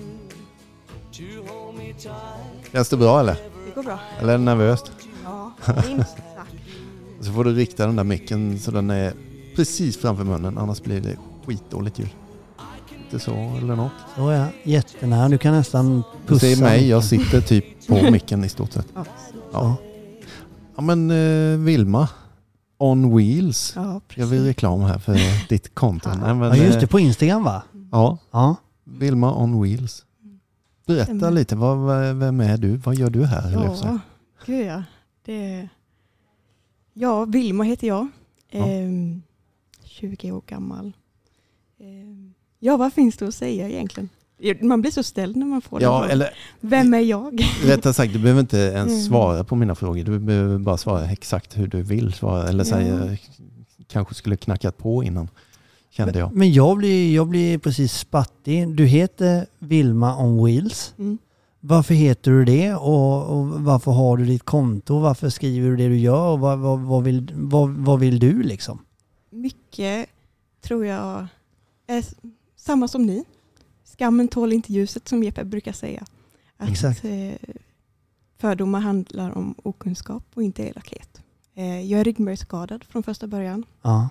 Känns 2.72 2.88
det 2.88 2.96
bra 2.96 3.20
eller? 3.20 3.34
Det 3.34 3.74
går 3.74 3.82
bra. 3.82 3.98
Eller 4.20 4.32
är 4.34 4.38
det 4.38 4.44
nervöst? 4.44 4.92
Ja, 5.24 5.52
minst 5.86 6.10
sagt. 6.10 6.54
Så 7.20 7.32
får 7.32 7.44
du 7.44 7.54
rikta 7.54 7.86
den 7.86 7.96
där 7.96 8.04
micken 8.04 8.58
så 8.58 8.70
den 8.70 8.90
är 8.90 9.12
precis 9.56 9.96
framför 9.96 10.24
munnen. 10.24 10.58
Annars 10.58 10.82
blir 10.82 11.00
det 11.00 11.16
skitdåligt 11.46 11.98
ljud. 11.98 12.08
Inte 13.04 13.18
så 13.24 13.32
eller 13.34 13.76
något. 13.76 13.92
Så 14.16 14.30
ja. 14.32 14.46
Jättenära. 14.62 15.28
Du 15.28 15.38
kan 15.38 15.54
nästan 15.54 15.96
Du 15.96 16.02
pussa. 16.26 16.40
ser 16.46 16.62
mig, 16.62 16.88
jag 16.88 17.04
sitter 17.04 17.40
typ 17.40 17.86
på 17.88 17.94
micken 18.10 18.44
i 18.44 18.48
stort 18.48 18.72
sett. 18.72 18.86
Ja, 18.94 19.04
Ja, 19.52 19.76
ja 20.76 20.82
men 20.82 21.10
eh, 21.10 21.58
Vilma, 21.58 22.08
On 22.78 23.16
Wheels. 23.16 23.72
ja 23.76 23.92
Jag 23.92 24.08
precis. 24.08 24.32
vill 24.32 24.44
reklam 24.44 24.80
här 24.80 24.98
för 24.98 25.18
ditt 25.48 25.74
konto. 25.74 26.10
Ja 26.22 26.56
just 26.56 26.78
det, 26.80 26.82
eh, 26.82 26.88
på 26.88 27.00
Instagram 27.00 27.44
va? 27.44 27.62
Ja, 27.92 28.18
Ja. 28.30 28.56
Vilma 28.84 29.34
On 29.34 29.62
Wheels. 29.62 30.04
Berätta 30.86 31.30
lite, 31.30 31.56
vad, 31.56 32.16
vem 32.16 32.40
är 32.40 32.56
du? 32.56 32.76
Vad 32.76 32.94
gör 32.94 33.10
du 33.10 33.24
här? 33.24 33.52
Ja, 33.52 33.98
gud 34.46 34.66
ja. 34.66 34.82
Det... 35.24 35.68
Ja, 36.94 37.24
Vilma 37.24 37.64
heter 37.64 37.86
jag. 37.86 38.08
Ja. 38.50 38.66
Ehm, 38.68 39.22
20 39.84 40.32
år 40.32 40.42
gammal. 40.46 40.92
Ehm, 41.80 42.34
ja, 42.58 42.76
vad 42.76 42.92
finns 42.92 43.16
det 43.16 43.28
att 43.28 43.34
säga 43.34 43.68
egentligen? 43.68 44.08
Man 44.60 44.80
blir 44.80 44.90
så 44.90 45.02
ställd 45.02 45.36
när 45.36 45.46
man 45.46 45.62
får 45.62 45.78
den 45.78 45.88
Ja, 45.88 45.98
frågan. 45.98 46.10
eller 46.10 46.30
Vem 46.60 46.94
är 46.94 46.98
jag? 47.00 47.46
rättare 47.64 47.94
sagt, 47.94 48.12
du 48.12 48.18
behöver 48.18 48.40
inte 48.40 48.58
ens 48.58 48.90
Mm. 48.92 49.02
svara 49.02 49.44
på 49.44 49.56
mina 49.56 49.74
frågor. 49.74 50.04
Du 50.04 50.18
behöver 50.18 50.58
bara 50.58 50.76
svara 50.76 51.04
exakt 51.10 51.58
hur 51.58 51.66
du 51.66 51.82
vill 51.82 52.12
svara. 52.12 52.48
Eller 52.48 52.58
Ja. 52.64 52.70
säga, 52.70 53.16
kanske 53.88 54.14
skulle 54.14 54.36
knackat 54.36 54.78
på 54.78 55.04
innan, 55.04 55.28
kände 55.92 56.18
jag. 56.18 56.32
Men 56.32 56.52
jag 56.52 56.76
blir, 56.76 57.14
jag 57.14 57.28
blir 57.28 57.58
precis 57.58 57.92
spattig. 57.98 58.68
Du 58.68 58.86
heter 58.86 59.46
Vilma 59.58 60.18
on 60.18 60.44
Wheels. 60.44 60.94
Mm. 60.98 61.18
Varför 61.60 61.94
heter 61.94 62.30
du 62.30 62.44
det 62.44 62.74
och, 62.74 63.38
och 63.38 63.46
varför 63.46 63.90
har 63.90 64.16
du 64.16 64.24
ditt 64.24 64.42
konto? 64.44 64.98
Varför 64.98 65.28
skriver 65.28 65.68
du 65.68 65.76
det 65.76 65.88
du 65.88 65.98
gör? 65.98 66.32
Och 66.32 66.40
vad, 66.40 66.58
vad, 66.58 66.80
vad, 66.80 67.04
vill, 67.04 67.32
vad, 67.34 67.70
vad 67.70 68.00
vill 68.00 68.18
du 68.18 68.42
liksom? 68.42 68.78
Mycket 69.30 70.08
tror 70.60 70.86
jag 70.86 71.26
är 71.86 72.04
samma 72.56 72.88
som 72.88 73.02
ni. 73.06 73.24
Skammen 73.98 74.28
tål 74.28 74.52
inte 74.52 74.72
ljuset 74.72 75.08
som 75.08 75.22
Jeppe 75.22 75.44
brukar 75.44 75.72
säga. 75.72 76.04
Att, 76.56 76.68
Exakt. 76.68 77.04
eh, 77.04 77.32
fördomar 78.38 78.80
handlar 78.80 79.38
om 79.38 79.54
okunskap 79.62 80.24
och 80.34 80.42
inte 80.42 80.62
elakhet. 80.62 81.22
Eh, 81.54 81.80
jag 81.80 82.00
är 82.00 82.04
ryggmärgsskadad 82.04 82.84
från 82.84 83.02
första 83.02 83.26
början. 83.26 83.64
Ja, 83.82 84.08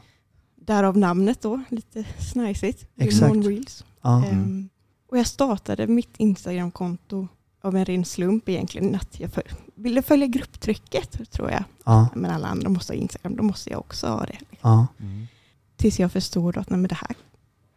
Därav 0.65 0.97
namnet 0.97 1.41
då, 1.41 1.61
lite 1.69 2.03
snajsigt. 2.31 2.85
Exakt. 2.97 3.35
Reels. 3.35 3.83
ja. 4.01 4.25
Ehm, 4.25 4.69
och 5.09 5.17
jag 5.17 5.27
startade 5.27 5.87
mitt 5.87 6.17
Instagramkonto 6.17 7.27
av 7.61 7.75
en 7.75 7.85
ren 7.85 8.05
slump 8.05 8.49
egentligen. 8.49 8.95
Att 8.95 9.19
jag 9.19 9.31
för, 9.31 9.43
ville 9.75 10.01
följa 10.01 10.27
grupptrycket 10.27 11.31
tror 11.31 11.51
jag. 11.51 11.63
ja, 11.85 12.09
Men 12.15 12.31
alla 12.31 12.47
andra 12.47 12.69
måste 12.69 12.93
ha 12.93 12.97
Instagram, 12.97 13.35
då 13.35 13.43
måste 13.43 13.69
jag 13.69 13.79
också 13.79 14.07
ha 14.07 14.25
det. 14.25 14.37
ja. 14.61 14.87
Mm. 14.99 15.27
Tills 15.75 15.99
jag 15.99 16.11
förstod 16.11 16.57
att 16.57 16.69
nej, 16.69 16.79
men 16.79 16.87
det 16.87 16.95
här, 16.95 17.15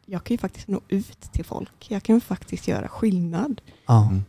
jag 0.06 0.24
kan 0.24 0.34
ju 0.34 0.38
faktiskt 0.38 0.68
nå 0.68 0.80
ut 0.88 1.20
till 1.32 1.44
folk. 1.44 1.90
Jag 1.90 2.02
kan 2.02 2.20
faktiskt 2.20 2.68
göra 2.68 2.88
skillnad. 2.88 3.60
ja. 3.86 4.06
Mm. 4.08 4.24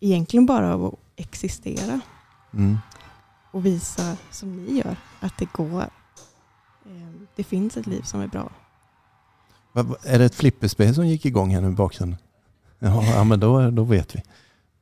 Egentligen 0.00 0.46
bara 0.46 0.74
av 0.74 0.84
att 0.86 0.94
existera 1.16 2.00
Mm. 2.54 2.78
och 3.50 3.66
visa 3.66 4.16
som 4.30 4.64
ni 4.64 4.78
gör 4.78 4.96
att 5.20 5.38
det 5.38 5.52
går. 5.52 5.90
Ehm, 6.86 7.19
Det 7.36 7.44
finns 7.44 7.76
ett 7.76 7.86
liv 7.86 8.02
som 8.02 8.20
är 8.20 8.26
bra. 8.26 8.50
Va- 9.72 9.82
va- 9.82 9.96
Är 10.04 10.18
det 10.18 10.24
ett 10.24 10.34
flipperspel 10.34 10.94
som 10.94 11.06
gick 11.06 11.24
igång 11.26 11.50
här 11.54 11.60
nu 11.60 11.68
i 11.68 11.70
bakgrunden? 11.70 12.18
Ja, 12.78 13.04
ja 13.04 13.24
men 13.24 13.40
då, 13.40 13.70
då 13.70 13.84
vet 13.84 14.14
vi. 14.16 14.22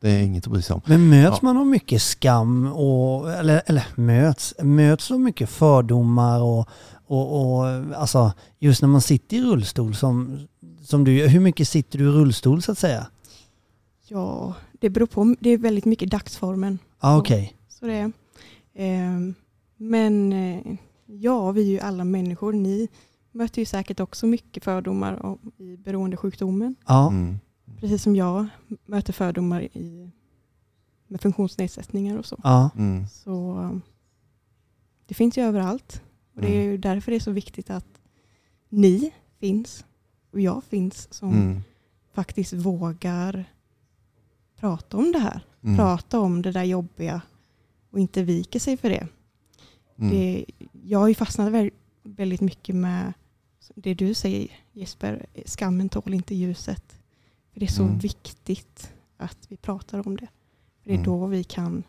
Det 0.00 0.10
är 0.10 0.22
inget 0.22 0.46
att 0.46 0.52
bry 0.52 0.62
sig 0.62 0.74
om. 0.74 0.80
Men 0.86 1.08
möts 1.08 1.30
Ja. 1.30 1.38
man 1.42 1.56
av 1.56 1.66
mycket 1.66 2.02
skam 2.02 2.66
och, 2.72 3.32
eller, 3.32 3.62
eller 3.66 3.86
möts, 3.94 4.54
möts 4.62 5.10
av 5.10 5.20
mycket 5.20 5.50
fördomar 5.50 6.40
och, 6.42 6.68
och, 7.06 7.56
och 7.58 7.64
alltså 7.96 8.32
just 8.58 8.82
när 8.82 8.88
man 8.88 9.00
sitter 9.00 9.36
i 9.36 9.40
rullstol 9.42 9.94
som, 9.94 10.46
som 10.84 11.04
du 11.04 11.28
hur 11.28 11.40
mycket 11.40 11.68
sitter 11.68 11.98
du 11.98 12.04
i 12.04 12.08
rullstol 12.12 12.62
så 12.62 12.72
att 12.72 12.78
säga? 12.78 13.06
Ja, 14.08 14.54
det 14.80 14.90
beror 14.90 15.06
på. 15.06 15.34
Det 15.40 15.50
är 15.50 15.58
väldigt 15.58 15.84
mycket 15.84 16.10
dagsformen. 16.10 16.78
Ja 17.00 17.08
ah, 17.08 17.16
okej. 17.18 17.56
Så 17.68 17.86
det 17.86 17.94
är. 17.94 18.12
Ehm, 18.74 19.34
Men 19.76 20.32
eh, 20.32 20.62
ja, 21.10 21.52
vi 21.52 21.60
är 21.62 21.66
ju 21.66 21.80
alla 21.80 22.04
människor. 22.04 22.52
Ni 22.52 22.88
möter 23.32 23.62
ju 23.62 23.66
säkert 23.66 24.00
också 24.00 24.26
mycket 24.26 24.64
fördomar 24.64 25.26
om- 25.26 25.52
i 25.56 25.76
beroendesjukdomen. 25.76 26.74
Ja. 26.86 27.08
Mm. 27.10 27.38
Precis 27.80 28.02
som 28.02 28.16
jag 28.16 28.46
möter 28.86 29.12
fördomar 29.12 29.62
i, 29.62 30.10
med 31.06 31.20
funktionsnedsättningar 31.20 32.18
och 32.18 32.26
så. 32.26 32.40
Ja. 32.44 32.70
Mm. 32.76 33.06
Så 33.06 33.80
det 35.06 35.14
finns 35.14 35.38
ju 35.38 35.42
överallt. 35.42 36.02
Och 36.34 36.40
det 36.40 36.56
är 36.56 36.62
ju 36.62 36.78
därför 36.78 37.10
det 37.12 37.16
är 37.16 37.20
så 37.20 37.30
viktigt 37.32 37.70
att 37.70 38.00
ni 38.68 39.10
finns 39.40 39.84
och 40.32 40.40
jag 40.40 40.64
finns 40.64 41.14
som 41.14 41.32
Mm. 41.32 41.60
faktiskt 42.14 42.52
vågar 42.52 43.44
prata 44.56 44.96
om 44.96 45.12
det 45.12 45.18
här. 45.18 45.40
Mm. 45.62 45.76
Prata 45.76 46.20
om 46.20 46.42
det 46.42 46.52
där 46.52 46.64
jobbiga 46.64 47.20
och 47.90 47.98
inte 48.00 48.22
viker 48.22 48.58
sig 48.58 48.76
för 48.76 48.88
det. 48.90 49.08
Mm. 49.98 50.10
det 50.10 50.44
jag 50.84 50.98
har 50.98 51.08
ju 51.08 51.14
fastnat 51.14 51.52
vä- 51.52 51.70
väldigt 52.02 52.40
mycket 52.40 52.74
med 52.74 53.12
det 53.74 53.94
du 53.94 54.14
säger 54.14 54.48
Jesper, 54.72 55.26
skammen 55.46 55.88
tål 55.88 56.14
inte 56.14 56.34
ljuset. 56.34 56.84
För 57.52 57.60
det 57.60 57.66
är 57.66 57.70
så 57.70 57.82
Mm. 57.82 57.98
viktigt 57.98 58.92
att 59.16 59.38
vi 59.48 59.56
pratar 59.56 60.06
om 60.08 60.16
det. 60.16 60.26
För 60.82 60.90
det 60.90 60.90
är 60.90 60.94
Mm. 60.98 61.04
då 61.06 61.26
vi 61.26 61.44
kan 61.44 61.82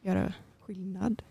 göra 0.00 0.32
skillnad. 0.60 1.22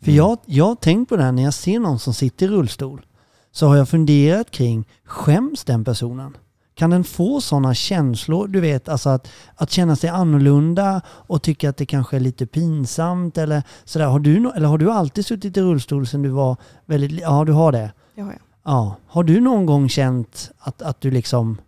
För 0.00 0.12
jag, 0.12 0.38
jag 0.46 0.64
har 0.64 0.74
tänkt 0.74 1.08
på 1.08 1.16
det 1.16 1.22
här 1.22 1.32
när 1.32 1.42
jag 1.42 1.54
ser 1.54 1.78
någon 1.80 1.98
som 1.98 2.14
sitter 2.14 2.46
i 2.46 2.48
rullstol. 2.48 3.06
Så 3.50 3.66
har 3.66 3.76
jag 3.76 3.88
funderat 3.88 4.50
kring, 4.50 4.84
skäms 5.04 5.64
den 5.64 5.84
personen? 5.84 6.36
Kan 6.74 6.90
den 6.90 7.04
få 7.04 7.40
sådana 7.40 7.74
känslor? 7.74 8.48
Du 8.48 8.60
vet, 8.60 8.88
alltså 8.88 9.08
att, 9.10 9.28
att 9.56 9.70
känna 9.70 9.96
sig 9.96 10.10
annorlunda 10.10 11.00
och 11.06 11.42
tycka 11.42 11.70
att 11.70 11.76
det 11.76 11.86
kanske 11.86 12.16
är 12.16 12.20
lite 12.20 12.46
pinsamt 12.46 13.38
eller 13.38 13.62
sådär. 13.84 14.06
Har 14.06 14.18
du, 14.20 14.38
no- 14.38 14.52
eller 14.56 14.68
har 14.68 14.78
du 14.78 14.90
alltid 14.90 15.26
suttit 15.26 15.56
i 15.56 15.60
rullstol 15.60 16.06
sedan 16.06 16.22
du 16.22 16.28
var 16.28 16.56
väldigt 16.86 17.20
Ja, 17.20 17.44
du 17.44 17.52
har 17.52 17.72
det. 17.72 17.92
Det 18.14 18.20
har 18.22 18.30
jag. 18.32 18.40
Ja. 18.64 18.96
Har 19.06 19.24
du 19.24 19.40
någon 19.40 19.66
gång 19.66 19.88
känt 19.88 20.50
att, 20.58 20.82
att 20.82 21.00
du 21.00 21.10
liksom... 21.10 21.60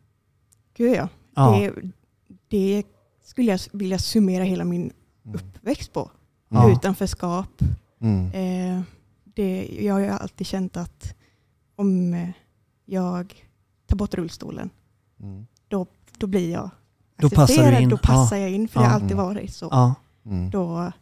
Gud 0.77 0.97
ja. 0.97 1.09
Ja. 1.37 1.51
Det, 1.59 1.73
det 2.49 2.83
skulle 3.25 3.51
jag 3.51 3.61
vilja 3.73 3.99
summera 3.99 4.45
hela 4.45 4.65
min 4.65 4.93
Mm. 5.27 5.37
uppväxt 5.39 5.93
på. 5.93 6.11
Ja. 6.49 6.73
Utanförskap. 6.73 7.63
Mm. 8.01 8.27
Eh, 8.27 8.83
det, 9.25 9.69
jag 9.81 9.95
har 9.95 10.01
ju 10.01 10.07
alltid 10.09 10.47
känt 10.47 10.77
att 10.77 11.15
om 11.77 12.15
eh, 12.15 12.29
jag 12.85 13.35
tar 13.87 13.97
bort 13.97 14.15
rullstolen, 14.15 14.71
Mm. 15.21 15.47
då 16.19 16.27
blir 16.27 16.53
jag 16.53 16.71
Då 17.17 17.31
passar 17.31 17.73
du 17.73 17.79
in. 17.79 17.89
Då 17.89 17.99
passar 17.99 18.37
jag 18.37 18.51
in, 18.51 18.69
för 18.69 18.81
Ja. 18.81 18.85
jag 18.85 18.91
har 18.91 19.01
alltid 19.01 19.17
varit 19.17 19.55
så. 19.55 19.69
Ja. 19.71 19.95
Mm. 20.25 20.51
Då, 20.51 20.93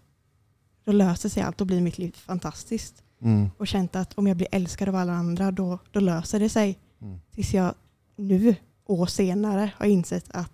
då 0.85 0.93
löser 0.93 1.29
sig 1.29 1.43
allt 1.43 1.61
och 1.61 1.67
blir 1.67 1.81
mitt 1.81 1.99
liv 1.99 2.12
fantastiskt. 2.12 3.03
Mm. 3.21 3.51
Och 3.59 3.67
känt 3.67 3.97
att 3.97 4.15
om 4.15 4.27
jag 4.27 4.37
blir 4.37 4.49
älskad 4.53 4.89
av 4.89 4.97
alla 4.97 5.12
andra, 5.12 5.51
då, 5.51 5.79
då 5.91 6.01
löser 6.01 6.41
det 6.41 6.49
sig. 6.49 6.79
Mm. 7.01 7.21
Tills 7.31 7.55
jag 7.55 7.75
nu, 8.17 8.57
år 8.87 9.07
senare, 9.07 9.71
har 9.77 9.87
insett 9.87 10.31
att 10.31 10.53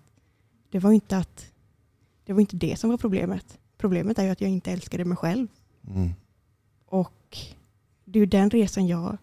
det 0.71 0.79
var 0.79 0.91
inte, 0.91 1.17
att, 1.17 1.45
det, 2.25 2.33
var 2.33 2.41
inte 2.41 2.55
det 2.55 2.79
som 2.79 2.89
var 2.89 2.97
problemet. 2.97 3.59
Problemet 3.77 4.19
är 4.19 4.23
ju 4.23 4.29
att 4.29 4.41
jag 4.41 4.49
inte 4.49 4.71
älskade 4.71 5.05
mig 5.05 5.17
själv. 5.17 5.47
Mm. 5.87 6.09
Och 6.85 7.37
det 8.05 8.19
är 8.19 8.21
ju 8.21 8.25
den 8.25 8.49
resan 8.49 8.87
jag 8.87 9.17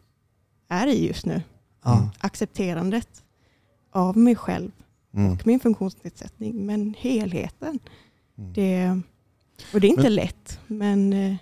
är 0.69 0.87
i 0.87 1.07
just 1.07 1.27
nu. 1.27 1.43
Ja. 1.85 2.11
Accepterandet 2.19 3.25
av 3.91 4.17
mig 4.17 4.37
själv 4.37 4.71
Mm. 5.15 5.33
och 5.33 5.47
min 5.47 5.61
funktionsnedsättning. 5.61 6.67
Men 6.67 6.95
helheten. 6.99 7.79
Mm. 8.39 8.53
Det, 8.53 9.01
och 9.75 9.81
det 9.81 9.87
är 9.87 9.91
inte 9.91 10.03
Men- 10.03 10.15
lätt. 10.15 10.59
Men 10.67 11.13
eh, 11.13 11.37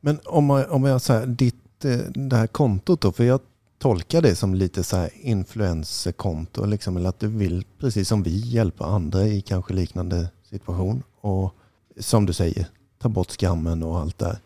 Men 0.00 0.20
om, 0.24 0.44
man, 0.44 0.66
om 0.70 0.84
jag 0.84 1.00
säger 1.00 1.26
ditt, 1.26 1.84
eh, 1.84 1.96
det 2.14 2.36
här 2.36 2.46
kontot 2.46 3.00
då, 3.00 3.12
för 3.12 3.24
jag 3.24 3.40
tolkar 3.78 4.22
det 4.22 4.34
som 4.36 4.54
lite 4.54 4.84
så 4.84 4.96
här 4.96 5.10
influencerkonto, 5.20 6.64
liksom, 6.66 6.96
eller 6.96 7.08
att 7.08 7.20
du 7.20 7.28
vill, 7.28 7.64
precis 7.78 8.08
som 8.08 8.22
vi, 8.22 8.36
hjälpa 8.36 8.84
andra 8.86 9.26
i 9.26 9.40
kanske 9.40 9.74
liknande 9.74 10.28
situation. 10.50 11.02
Och 11.20 11.54
som 12.00 12.26
du 12.26 12.32
säger, 12.32 12.66
ta 12.98 13.08
bort 13.08 13.30
skammen 13.30 13.82
och 13.82 13.98
allt 13.98 14.18
där. 14.18 14.38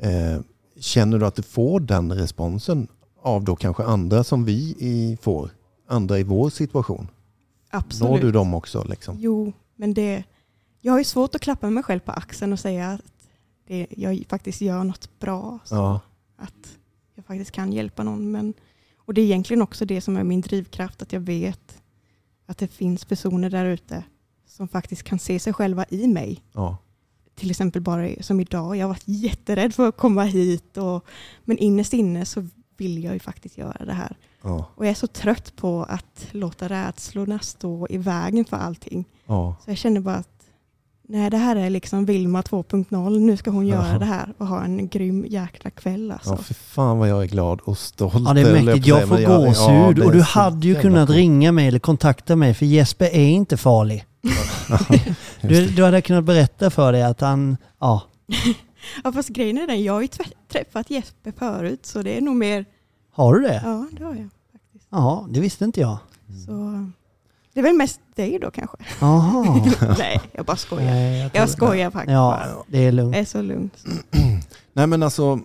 Eh, 0.00 0.40
känner 0.80 1.18
du 1.18 1.26
att 1.26 1.34
du 1.34 1.42
får 1.42 1.80
den 1.80 2.12
responsen 2.12 2.88
av 3.22 3.44
då 3.44 3.56
kanske 3.56 3.82
andra 3.84 4.24
som 4.24 4.44
vi 4.44 5.18
får? 5.22 5.50
Andra 5.92 6.18
i 6.18 6.22
vår 6.22 6.50
situation? 6.50 7.08
absolut. 7.72 8.10
Når 8.10 8.18
du 8.18 8.32
dem 8.32 8.54
också? 8.54 8.84
Liksom? 8.84 9.16
Jo, 9.18 9.52
men 9.76 9.94
det, 9.94 10.24
jag 10.80 10.92
har 10.92 10.98
ju 10.98 11.04
svårt 11.04 11.34
att 11.34 11.40
klappa 11.40 11.70
mig 11.70 11.82
själv 11.82 12.00
på 12.00 12.12
axeln 12.12 12.52
och 12.52 12.58
säga 12.58 12.90
att 12.90 13.02
det, 13.66 13.86
jag 13.90 14.24
faktiskt 14.28 14.60
gör 14.60 14.84
något 14.84 15.18
bra. 15.20 15.58
Ja. 15.70 16.00
Att 16.36 16.78
jag 17.14 17.24
faktiskt 17.24 17.50
kan 17.50 17.72
hjälpa 17.72 18.02
någon. 18.02 18.30
Men, 18.30 18.54
och 18.96 19.14
det 19.14 19.20
är 19.20 19.24
egentligen 19.24 19.62
också 19.62 19.84
det 19.84 20.00
som 20.00 20.16
är 20.16 20.24
min 20.24 20.40
drivkraft. 20.40 21.02
Att 21.02 21.12
jag 21.12 21.20
vet 21.20 21.82
att 22.46 22.58
det 22.58 22.68
finns 22.68 23.04
personer 23.04 23.50
där 23.50 23.64
ute 23.64 24.04
som 24.46 24.68
faktiskt 24.68 25.02
kan 25.02 25.18
se 25.18 25.38
sig 25.38 25.52
själva 25.52 25.84
i 25.88 26.06
mig. 26.06 26.42
ja. 26.52 26.78
Till 27.34 27.50
exempel 27.50 27.82
bara 27.82 28.08
som 28.20 28.40
idag. 28.40 28.76
Jag 28.76 28.84
har 28.84 28.88
varit 28.88 29.02
jätterädd 29.08 29.74
för 29.74 29.88
att 29.88 29.96
komma 29.96 30.24
hit. 30.24 30.76
Och, 30.76 31.06
men 31.44 31.58
innerst 31.58 31.92
inne 31.92 32.24
så 32.26 32.48
vill 32.76 33.04
jag 33.04 33.12
ju 33.12 33.18
faktiskt 33.18 33.58
göra 33.58 33.84
det 33.84 33.92
här. 33.92 34.16
Ja. 34.42 34.66
Och 34.74 34.84
jag 34.86 34.90
är 34.90 34.94
så 34.94 35.06
trött 35.06 35.56
på 35.56 35.86
att 35.88 36.26
låta 36.30 36.68
rädslorna 36.68 37.38
stå 37.38 37.86
i 37.90 37.98
vägen 37.98 38.44
för 38.44 38.56
allting. 38.56 39.04
ja. 39.26 39.56
Så 39.64 39.70
jag 39.70 39.78
känner 39.78 40.00
bara 40.00 40.14
att 40.14 40.28
nej, 41.08 41.30
det 41.30 41.36
här 41.36 41.56
är 41.56 41.70
liksom 41.70 42.04
Vilma 42.04 42.42
2.0. 42.42 43.18
Nu 43.18 43.36
ska 43.36 43.50
hon 43.50 43.66
göra 43.66 43.92
Ja. 43.92 43.98
det 43.98 44.04
här 44.04 44.34
och 44.38 44.46
ha 44.46 44.64
en 44.64 44.88
grym 44.88 45.26
jäkla 45.28 45.70
kväll. 45.70 46.10
Alltså. 46.10 46.30
Ja, 46.30 46.36
för 46.36 46.54
fan 46.54 46.98
vad 46.98 47.08
jag 47.08 47.22
är 47.22 47.26
glad 47.28 47.60
och 47.60 47.78
stolt. 47.78 48.14
Ja 48.26 48.34
det 48.34 48.40
är 48.40 48.62
mäktigt. 48.64 48.86
Jag 48.86 49.08
får 49.08 49.16
gåshud 49.26 50.04
och 50.04 50.12
du 50.12 50.20
hade 50.20 50.66
ju 50.66 50.80
kunnat 50.80 51.06
coolt. 51.06 51.16
ringa 51.16 51.52
mig 51.52 51.68
eller 51.68 51.78
kontakta 51.78 52.36
mig 52.36 52.54
för 52.54 52.66
Jesper 52.66 53.06
är 53.06 53.28
inte 53.28 53.56
farlig. 53.56 54.04
Du, 55.40 55.66
du 55.66 55.84
hade 55.84 56.02
kunnat 56.02 56.24
berätta 56.24 56.70
för 56.70 56.92
dig 56.92 57.02
att 57.02 57.20
han, 57.20 57.56
ja. 57.80 58.02
Ja, 59.04 59.12
fast 59.12 59.28
grejen 59.28 59.58
är 59.58 59.66
den, 59.66 59.82
jag 59.84 59.92
har 59.92 60.02
ju 60.02 60.08
träffat 60.52 60.90
Jesper 60.90 61.32
förut 61.38 61.86
så 61.86 62.02
det 62.02 62.16
är 62.16 62.20
nog 62.20 62.36
mer, 62.36 62.64
Har 63.12 63.34
du 63.34 63.40
det? 63.40 63.60
ja 63.64 63.86
det 63.92 64.04
har 64.04 64.14
jag 64.14 64.28
faktiskt. 64.52 64.86
Ja, 64.90 65.26
det 65.30 65.40
visste 65.40 65.64
inte 65.64 65.80
jag. 65.80 65.98
Så 66.46 66.86
det 67.54 67.60
är 67.60 67.64
väl 67.64 67.74
mest 67.76 68.00
dig 68.14 68.38
då 68.38 68.50
kanske? 68.50 68.76
Jaha. 69.00 69.60
nej, 69.98 70.20
jag 70.32 70.44
bara 70.44 70.56
skojar. 70.56 70.84
Nej, 70.84 71.18
jag 71.20 71.32
tror- 71.32 71.40
Jag 71.40 71.50
skojar 71.50 71.90
faktiskt 71.90 72.12
Ja, 72.12 72.40
bara. 72.54 72.64
det 72.68 72.78
är 72.78 72.92
lugnt. 72.92 73.12
Det 73.12 73.18
är 73.18 73.24
så 73.24 73.42
lugnt. 73.42 73.84
Nej 74.72 74.86
men 74.86 75.02
alltså, 75.02 75.38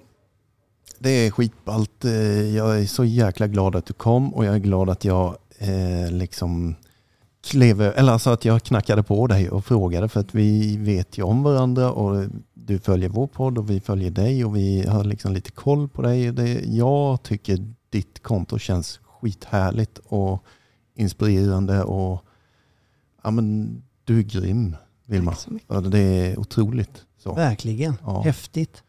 det 0.99 1.09
är 1.09 1.31
skitballt. 1.31 2.05
Eh, 2.05 2.11
Jag 2.55 2.79
är 2.81 2.85
så 2.85 3.05
jäkla 3.05 3.47
glad 3.47 3.75
att 3.75 3.85
du 3.85 3.93
kom 3.93 4.33
och 4.33 4.45
jag 4.45 4.55
är 4.55 4.59
glad 4.59 4.89
att 4.89 5.05
jag 5.05 5.37
eh, 5.57 6.11
liksom 6.11 6.75
klev, 7.47 7.81
eller 7.81 8.11
alltså 8.13 8.29
att 8.29 8.45
jag 8.45 8.63
knackade 8.63 9.03
på 9.03 9.27
dig 9.27 9.49
och 9.49 9.65
frågade 9.65 10.09
för 10.09 10.19
att 10.19 10.35
vi 10.35 10.77
vet 10.77 11.17
ju 11.17 11.23
om 11.23 11.43
varandra 11.43 11.91
och 11.91 12.25
du 12.67 12.79
följer 12.79 13.09
vår 13.09 13.27
podd 13.27 13.57
och 13.57 13.69
vi 13.69 13.79
följer 13.79 14.11
dig 14.11 14.45
och 14.45 14.55
vi 14.55 14.87
har 14.87 15.03
liksom 15.03 15.33
lite 15.33 15.51
koll 15.51 15.89
på 15.89 16.01
dig. 16.01 16.31
Det, 16.31 16.65
jag 16.65 17.23
tycker 17.23 17.73
ditt 17.89 18.23
konto 18.23 18.57
känns 18.59 18.99
skithärligt 19.03 19.99
och 20.05 20.43
inspirerande 20.95 21.83
och 21.83 22.23
ja 23.23 23.31
men 23.31 23.77
du 24.03 24.19
är 24.19 24.23
grym. 24.23 24.75
Vilma. 25.05 25.35
Det 25.89 25.99
är 25.99 26.39
otroligt. 26.39 27.05
Så. 27.17 27.33
Verkligen. 27.33 27.95
Ja. 28.05 28.21
Häftigt. 28.21 28.83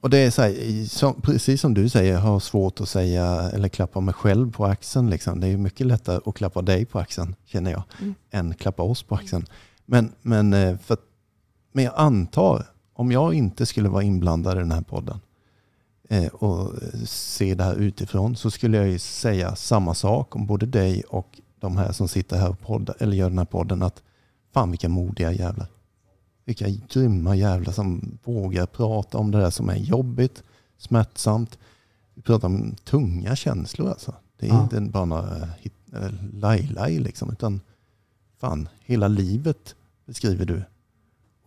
Och 0.00 0.10
det 0.10 0.18
är 0.18 0.30
så 0.30 0.42
här, 0.42 0.84
som, 0.88 1.20
precis 1.20 1.60
som 1.60 1.74
du 1.74 1.88
säger, 1.88 2.12
jag 2.12 2.20
har 2.20 2.40
svårt 2.40 2.80
att 2.80 2.88
säga 2.88 3.50
eller 3.54 3.68
klappa 3.68 4.00
mig 4.00 4.14
själv 4.14 4.52
på 4.52 4.66
axeln. 4.66 5.10
Liksom. 5.10 5.40
Det 5.40 5.48
är 5.48 5.56
mycket 5.56 5.86
lättare 5.86 6.20
att 6.26 6.34
klappa 6.34 6.62
dig 6.62 6.84
på 6.84 6.98
axeln, 6.98 7.34
känner 7.44 7.70
jag, 7.70 7.82
Mm. 8.00 8.14
än 8.30 8.54
klappa 8.54 8.82
oss 8.82 9.02
på 9.02 9.14
axeln. 9.14 9.46
Men, 9.86 10.12
men, 10.22 10.52
eh, 10.52 10.78
för, 10.78 10.96
men 11.72 11.84
jag 11.84 11.94
antar, 11.96 12.66
om 12.98 13.12
jag 13.12 13.34
inte 13.34 13.66
skulle 13.66 13.88
vara 13.88 14.02
inblandad 14.02 14.56
i 14.56 14.60
den 14.60 14.72
här 14.72 14.82
podden 14.82 15.20
eh, 16.08 16.26
och 16.26 16.72
se 17.04 17.54
det 17.54 17.64
här 17.64 17.74
utifrån 17.74 18.36
så 18.36 18.50
skulle 18.50 18.76
jag 18.76 18.88
ju 18.88 18.98
säga 18.98 19.56
samma 19.56 19.94
sak 19.94 20.36
om 20.36 20.46
både 20.46 20.66
dig 20.66 21.02
och 21.02 21.40
de 21.60 21.76
här 21.76 21.92
som 21.92 22.08
sitter 22.08 22.36
här 22.36 22.48
och 22.50 22.60
poddar, 22.60 22.96
eller 22.98 23.16
gör 23.16 23.28
den 23.28 23.38
här 23.38 23.44
podden. 23.44 23.82
Att 23.82 24.02
fan 24.52 24.70
vilka 24.70 24.88
modiga 24.88 25.32
jävlar. 25.32 25.66
Vilka 26.44 26.66
grymma 26.88 27.36
jävlar 27.36 27.72
som 27.72 28.18
vågar 28.24 28.66
prata 28.66 29.18
om 29.18 29.30
det 29.30 29.38
där 29.38 29.50
som 29.50 29.68
är 29.68 29.76
jobbigt, 29.76 30.42
smärtsamt. 30.78 31.58
Vi 32.14 32.22
pratar 32.22 32.48
om 32.48 32.74
tunga 32.84 33.36
känslor 33.36 33.88
alltså. 33.88 34.14
Det 34.38 34.46
är 34.46 34.50
Ja. 34.50 34.62
inte 34.62 34.80
bara 34.80 35.04
några 35.04 35.36
eh, 35.92 36.10
laj-laj 36.32 36.98
liksom, 36.98 37.30
utan 37.30 37.60
fan, 38.40 38.68
hela 38.84 39.08
livet 39.08 39.74
beskriver 40.06 40.44
du. 40.46 40.62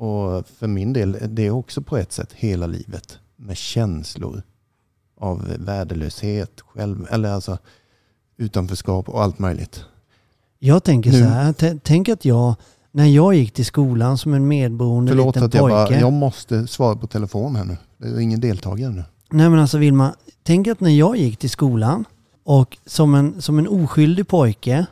Och 0.01 0.47
för 0.47 0.67
min 0.67 0.93
del, 0.93 1.17
det 1.29 1.47
är 1.47 1.51
också 1.51 1.81
på 1.81 1.97
ett 1.97 2.11
sätt 2.11 2.33
hela 2.33 2.67
livet 2.67 3.19
med 3.35 3.57
känslor 3.57 4.41
av 5.19 5.47
värdelöshet, 5.59 6.61
själv, 6.61 7.07
eller 7.11 7.29
alltså 7.31 7.57
utanförskap 8.37 9.09
och 9.09 9.21
allt 9.23 9.39
möjligt. 9.39 9.85
Jag 10.59 10.83
tänker 10.83 11.11
Nu- 11.11 11.19
så 11.19 11.25
här. 11.25 11.79
Tänk 11.83 12.09
att 12.09 12.25
jag, 12.25 12.55
när 12.91 13.05
jag 13.05 13.35
gick 13.35 13.53
till 13.53 13.65
skolan 13.65 14.17
som 14.17 14.33
en 14.33 14.47
medberoende 14.47 15.11
Förlåt 15.11 15.35
liten 15.35 15.43
att 15.43 15.53
jag 15.53 15.61
pojke. 15.69 15.93
bara, 15.93 15.99
jag 15.99 16.13
måste 16.13 16.67
svara 16.67 16.95
på 16.95 17.07
telefon 17.07 17.55
här 17.55 17.65
nu. 17.65 17.77
Det 17.97 18.07
är 18.07 18.19
ingen 18.19 18.39
deltagare 18.39 18.91
nu. 18.91 19.03
Nej 19.31 19.49
men 19.49 19.59
alltså 19.59 19.77
Vilma, 19.77 20.15
tänk 20.43 20.67
att 20.67 20.79
när 20.79 20.89
jag 20.89 21.17
gick 21.17 21.37
till 21.37 21.49
skolan 21.49 22.05
och 22.43 22.77
som 22.85 23.15
en, 23.15 23.41
som 23.41 23.59
en 23.59 23.67
oskyldig 23.67 24.27
pojke 24.27 24.85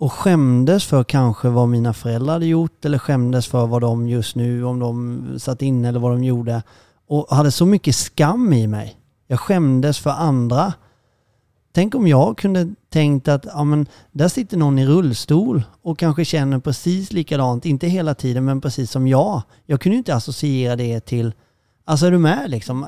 och 0.00 0.12
skämdes 0.12 0.84
för 0.84 1.04
kanske 1.04 1.48
vad 1.48 1.68
mina 1.68 1.92
föräldrar 1.92 2.32
hade 2.32 2.46
gjort 2.46 2.84
eller 2.84 2.98
skämdes 2.98 3.46
för 3.46 3.66
vad 3.66 3.80
de 3.80 4.08
just 4.08 4.36
nu, 4.36 4.64
om 4.64 4.78
de 4.78 5.38
satt 5.38 5.62
inne 5.62 5.88
eller 5.88 6.00
vad 6.00 6.12
de 6.12 6.24
gjorde. 6.24 6.62
Och 7.06 7.36
hade 7.36 7.50
så 7.50 7.66
mycket 7.66 7.96
skam 7.96 8.52
i 8.52 8.66
mig. 8.66 8.96
Jag 9.26 9.40
skämdes 9.40 9.98
för 9.98 10.10
andra. 10.10 10.72
Tänk 11.72 11.94
om 11.94 12.06
jag 12.06 12.38
kunde 12.38 12.74
tänkt 12.88 13.28
att 13.28 13.44
ja, 13.44 13.64
men, 13.64 13.86
där 14.12 14.28
sitter 14.28 14.56
någon 14.56 14.78
i 14.78 14.86
rullstol 14.86 15.62
och 15.82 15.98
kanske 15.98 16.24
känner 16.24 16.58
precis 16.58 17.12
likadant, 17.12 17.66
inte 17.66 17.86
hela 17.86 18.14
tiden 18.14 18.44
men 18.44 18.60
precis 18.60 18.90
som 18.90 19.08
jag. 19.08 19.42
Jag 19.66 19.80
kunde 19.80 19.98
inte 19.98 20.14
associera 20.14 20.76
det 20.76 21.00
till, 21.00 21.32
alltså 21.84 22.06
är 22.06 22.10
du 22.10 22.18
med 22.18 22.50
liksom? 22.50 22.86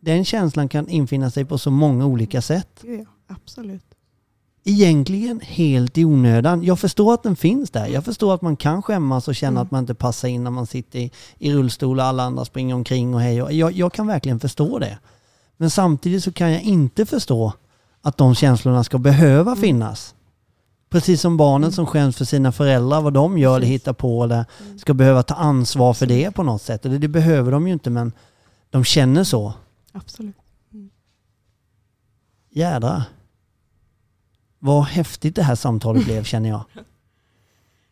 Den 0.00 0.24
känslan 0.24 0.68
kan 0.68 0.88
infinna 0.88 1.30
sig 1.30 1.44
på 1.44 1.58
så 1.58 1.70
många 1.70 2.06
olika 2.06 2.42
sätt. 2.42 2.80
Ja, 2.82 3.04
absolut. 3.28 3.93
Egentligen 4.66 5.40
helt 5.40 5.98
i 5.98 6.04
onödan. 6.04 6.62
Jag 6.64 6.78
förstår 6.80 7.14
att 7.14 7.22
den 7.22 7.36
finns 7.36 7.70
där. 7.70 7.86
Jag 7.86 8.04
förstår 8.04 8.34
att 8.34 8.42
man 8.42 8.56
kan 8.56 8.82
skämmas 8.82 9.28
och 9.28 9.34
känna 9.34 9.50
Mm. 9.60 9.62
att 9.62 9.70
man 9.70 9.80
inte 9.80 9.94
passar 9.94 10.28
in 10.28 10.44
när 10.44 10.50
man 10.50 10.66
sitter 10.66 10.98
i, 10.98 11.10
i 11.38 11.52
rullstol 11.52 11.98
och 11.98 12.04
alla 12.04 12.22
andra 12.22 12.44
springer 12.44 12.74
omkring 12.74 13.14
och 13.14 13.20
hej 13.20 13.42
och 13.42 13.52
jag, 13.52 13.72
jag 13.72 13.92
kan 13.92 14.06
verkligen 14.06 14.40
förstå 14.40 14.78
det. 14.78 14.98
Men 15.56 15.70
samtidigt 15.70 16.24
så 16.24 16.32
kan 16.32 16.52
jag 16.52 16.62
inte 16.62 17.06
förstå 17.06 17.52
att 18.02 18.16
de 18.16 18.34
känslorna 18.34 18.84
ska 18.84 18.98
behöva 18.98 19.50
Mm. 19.50 19.60
finnas. 19.62 20.14
Precis 20.90 21.20
som 21.20 21.36
barnen 21.36 21.72
som 21.72 21.86
skäms 21.86 22.16
för 22.16 22.24
sina 22.24 22.52
föräldrar, 22.52 23.00
vad 23.00 23.12
de 23.12 23.38
gör 23.38 23.56
eller 23.56 23.66
hittar 23.66 23.92
på 23.92 24.24
eller 24.24 24.44
Mm. 24.66 24.78
ska 24.78 24.94
behöva 24.94 25.22
ta 25.22 25.34
ansvar 25.34 25.94
för 25.94 26.06
det 26.06 26.30
på 26.30 26.42
något 26.42 26.62
sätt. 26.62 26.86
Eller 26.86 26.98
det 26.98 27.08
behöver 27.08 27.52
de 27.52 27.66
ju 27.66 27.72
inte 27.72 27.90
men 27.90 28.12
de 28.70 28.84
känner 28.84 29.24
så. 29.24 29.52
Absolut. 29.92 30.36
Jädrar. 32.50 33.02
Vad 34.64 34.84
häftigt 34.84 35.36
det 35.36 35.42
här 35.42 35.54
samtalet 35.54 36.04
blev 36.04 36.24
känner 36.32 36.48
jag. 36.48 36.64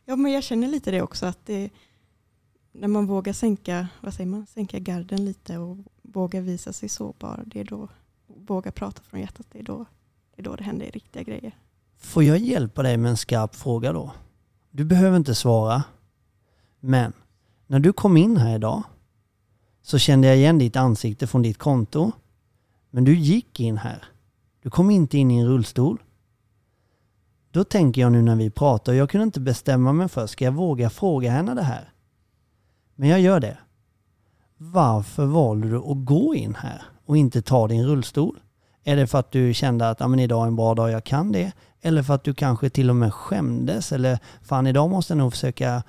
Ja, 0.04 0.16
men 0.16 0.32
jag 0.32 0.42
känner 0.42 0.68
lite 0.68 0.90
det 0.90 1.02
också 1.02 1.26
att 1.26 1.46
det, 1.46 1.70
när 2.72 2.88
man 2.88 3.06
vågar 3.06 3.32
sänka, 3.32 3.88
vad 4.00 4.14
säger 4.14 4.30
man, 4.30 4.46
sänka 4.46 4.78
garden 4.78 5.24
lite 5.24 5.58
och 5.58 5.76
vågar 6.02 6.40
visa 6.40 6.72
sig 6.72 6.88
sårbar, 6.88 7.42
det 7.46 7.60
är 7.60 7.64
då, 7.64 7.88
våga 8.26 8.72
prata 8.72 9.02
från 9.02 9.20
hjärtat, 9.20 9.46
det 9.52 9.58
är 9.58 9.62
då 9.62 9.86
det, 10.36 10.42
är 10.42 10.44
då 10.44 10.56
det 10.56 10.64
händer 10.64 10.90
riktiga 10.90 11.22
grejer. 11.22 11.56
Får 11.98 12.24
jag 12.24 12.38
hjälpa 12.38 12.82
dig 12.82 12.96
med 12.96 13.10
en 13.10 13.16
skarp 13.16 13.54
fråga 13.54 13.92
då? 13.92 14.12
Du 14.70 14.84
behöver 14.84 15.16
inte 15.16 15.34
svara. 15.34 15.82
Men 16.80 17.12
när 17.66 17.80
du 17.80 17.92
kom 17.92 18.16
in 18.16 18.36
här 18.36 18.54
idag 18.54 18.82
så 19.82 19.98
kände 19.98 20.28
jag 20.28 20.36
igen 20.36 20.58
ditt 20.58 20.76
ansikte 20.76 21.26
från 21.26 21.42
ditt 21.42 21.58
konto. 21.58 22.12
Men 22.90 23.04
du 23.04 23.16
gick 23.16 23.60
in 23.60 23.78
här. 23.78 24.04
Du 24.62 24.70
kom 24.70 24.90
inte 24.90 25.18
in 25.18 25.30
i 25.30 25.38
en 25.38 25.46
rullstol. 25.46 26.02
Då 27.52 27.64
tänker 27.64 28.00
jag 28.00 28.12
nu 28.12 28.22
när 28.22 28.36
vi 28.36 28.50
pratar, 28.50 28.92
jag 28.92 29.10
kunde 29.10 29.24
inte 29.24 29.40
bestämma 29.40 29.92
mig 29.92 30.08
för, 30.08 30.26
ska 30.26 30.44
jag 30.44 30.52
våga 30.52 30.90
fråga 30.90 31.30
henne 31.30 31.54
det 31.54 31.62
här? 31.62 31.92
Men 32.94 33.08
jag 33.08 33.20
gör 33.20 33.40
det. 33.40 33.58
Varför 34.56 35.26
valde 35.26 35.68
du 35.68 35.76
att 35.76 36.04
gå 36.04 36.34
in 36.34 36.54
här 36.54 36.82
och 37.06 37.16
inte 37.16 37.42
ta 37.42 37.68
din 37.68 37.86
rullstol? 37.86 38.40
Är 38.84 38.96
det 38.96 39.06
för 39.06 39.18
att 39.18 39.30
du 39.30 39.54
kände 39.54 39.90
att 39.90 40.00
ja, 40.00 40.08
men 40.08 40.20
idag 40.20 40.42
är 40.42 40.46
en 40.46 40.56
bra 40.56 40.74
dag, 40.74 40.90
jag 40.90 41.04
kan 41.04 41.32
det? 41.32 41.52
Eller 41.80 42.02
för 42.02 42.14
att 42.14 42.24
du 42.24 42.34
kanske 42.34 42.70
till 42.70 42.90
och 42.90 42.96
med 42.96 43.14
skämdes? 43.14 43.92
Eller 43.92 44.18
fan 44.42 44.66
idag 44.66 44.90
måste 44.90 45.12
jag 45.12 45.18
nog 45.18 45.32
försöka, 45.32 45.82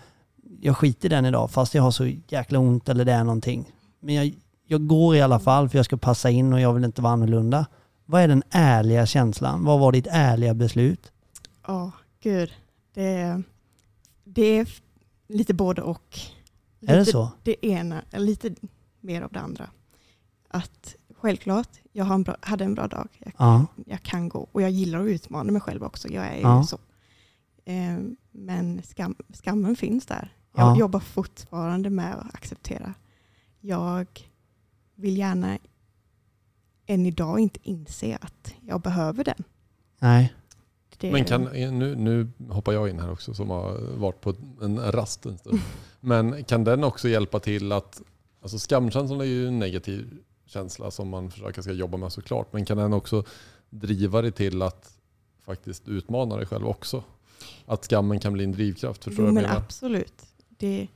jag 0.62 0.78
skiter 0.78 1.06
i 1.06 1.10
den 1.10 1.26
idag 1.26 1.52
fast 1.52 1.74
jag 1.74 1.84
har 1.84 1.92
så 1.92 2.12
jäkla 2.28 2.60
ont 2.60 2.90
eller 2.90 3.06
det 3.06 3.14
är 3.14 3.24
någonting. 3.24 3.72
Men 4.00 4.16
jag, 4.16 4.34
jag 4.68 4.88
går 4.88 5.16
i 5.16 5.22
alla 5.22 5.40
fall 5.40 5.70
för 5.70 5.78
jag 5.78 5.86
ska 5.86 5.98
passa 5.98 6.30
in 6.30 6.54
och 6.54 6.60
jag 6.60 6.74
vill 6.74 6.84
inte 6.84 7.02
vara 7.02 7.14
annorlunda. 7.14 7.66
Vad 8.06 8.22
är 8.22 8.28
den 8.28 8.44
ärliga 8.50 9.06
känslan? 9.06 9.66
Vad 9.66 9.80
var 9.80 9.92
ditt 9.92 10.08
ärliga 10.10 10.54
beslut? 10.54 11.13
Ja, 11.68 11.92
gud. 12.20 12.54
Det, 12.94 13.42
det 14.24 14.42
är 14.60 14.68
lite 15.28 15.54
både 15.54 15.82
och. 15.82 16.20
Är 16.82 16.88
det 16.94 17.00
Lite 17.00 17.12
så? 17.12 17.32
Det 17.44 17.66
ena, 17.66 18.02
lite 18.12 18.56
mer 19.00 19.22
av 19.22 19.32
det 19.32 19.40
andra. 19.40 19.70
Att 20.48 20.96
självklart, 21.16 21.70
jag 21.92 22.06
har 22.06 22.16
en 22.16 22.24
bra, 22.24 22.36
hade 22.42 22.64
en 22.64 22.76
bra 22.76 22.88
dag. 22.88 23.08
Jag, 23.20 23.34
Ja. 23.38 23.66
jag 23.86 24.04
kan 24.04 24.30
gå 24.30 24.50
och 24.52 24.62
jag 24.62 24.72
gillar 24.72 25.00
att 25.00 25.08
utmana 25.08 25.52
mig 25.52 25.62
själv 25.62 25.84
också. 25.84 26.08
Jag 26.10 26.26
är 26.28 26.42
Ja. 26.42 26.62
ju 26.62 26.68
så. 26.68 26.80
Eh, 27.66 27.98
men 28.32 28.82
skam, 28.84 29.16
skammen 29.34 29.76
finns 29.76 30.06
där. 30.06 30.34
Jag 30.56 30.68
Ja. 30.68 30.80
jobbar 30.80 31.00
fortfarande 31.00 31.90
med 31.90 32.16
att 32.16 32.36
acceptera. 32.36 32.94
Jag 33.60 34.08
vill 34.96 35.18
gärna 35.18 35.58
än 36.86 37.06
idag 37.06 37.40
inte 37.40 37.60
inse 37.64 38.18
att 38.22 38.54
jag 38.62 38.82
behöver 38.82 39.24
den. 39.24 39.44
Nej. 40.00 40.34
Det, 41.04 41.12
Men 41.12 41.26
kan, 41.26 41.44
nu, 41.54 41.96
nu 41.96 42.28
hoppar 42.50 42.74
jag 42.74 42.90
in 42.90 43.00
här 43.00 43.12
också 43.12 43.34
som 43.34 43.50
har 43.50 43.80
varit 43.98 44.22
på 44.22 44.36
en 44.62 44.92
rast 44.92 45.26
en 45.26 45.38
stund. 45.38 45.60
Men 46.00 46.44
kan 46.44 46.64
den 46.64 46.84
också 46.84 47.10
hjälpa 47.10 47.40
till 47.40 47.72
att, 47.72 48.02
alltså 48.42 48.60
skamkänslan 48.60 49.22
är 49.22 49.26
ju 49.26 49.48
en 49.48 49.60
negativ 49.60 50.18
känsla 50.46 50.92
som 50.92 51.10
man 51.10 51.32
försöker 51.32 51.62
ska 51.62 51.72
jobba 51.72 51.98
med 51.98 52.14
såklart. 52.14 52.54
Men 52.54 52.66
kan 52.66 52.78
den 52.78 52.94
också 52.94 53.24
driva 53.70 54.22
dig 54.22 54.32
till 54.32 54.62
att 54.62 54.98
faktiskt 55.42 55.88
utmana 55.88 56.38
dig 56.38 56.46
själv 56.46 56.68
också? 56.68 57.04
Att 57.66 57.86
skammen 57.86 58.20
kan 58.20 58.34
bli 58.34 58.44
en 58.44 58.52
drivkraft, 58.52 59.04
förstår 59.04 59.26
Jo, 59.26 59.32
men 59.32 59.44
menar? 59.44 59.58
absolut. 59.58 60.26
Det, 60.50 60.88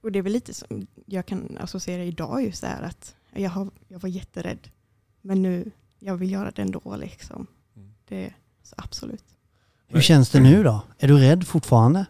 och 0.00 0.12
det 0.12 0.18
är 0.18 0.22
väl 0.22 0.32
lite 0.32 0.54
som 0.54 0.86
jag 1.06 1.26
kan 1.26 1.58
associera 1.60 2.04
idag 2.04 2.44
just 2.44 2.60
det 2.60 2.68
här 2.68 2.82
att 2.82 3.14
jag, 3.30 3.50
har, 3.50 3.70
jag 3.88 3.98
var 3.98 4.08
jätterädd. 4.08 4.70
Men 5.20 5.42
nu, 5.42 5.70
jag 5.98 6.16
vill 6.16 6.30
göra 6.30 6.50
det 6.50 6.62
ändå 6.62 6.96
liksom. 6.96 7.46
Mm. 7.76 7.94
Det, 8.08 8.34
så 8.62 8.74
absolut. 8.78 9.24
Hur 9.92 10.00
känns 10.00 10.30
det 10.30 10.40
nu 10.40 10.62
då? 10.62 10.82
Är 10.98 11.08
du 11.08 11.18
rädd 11.18 11.46
fortfarande? 11.46 12.06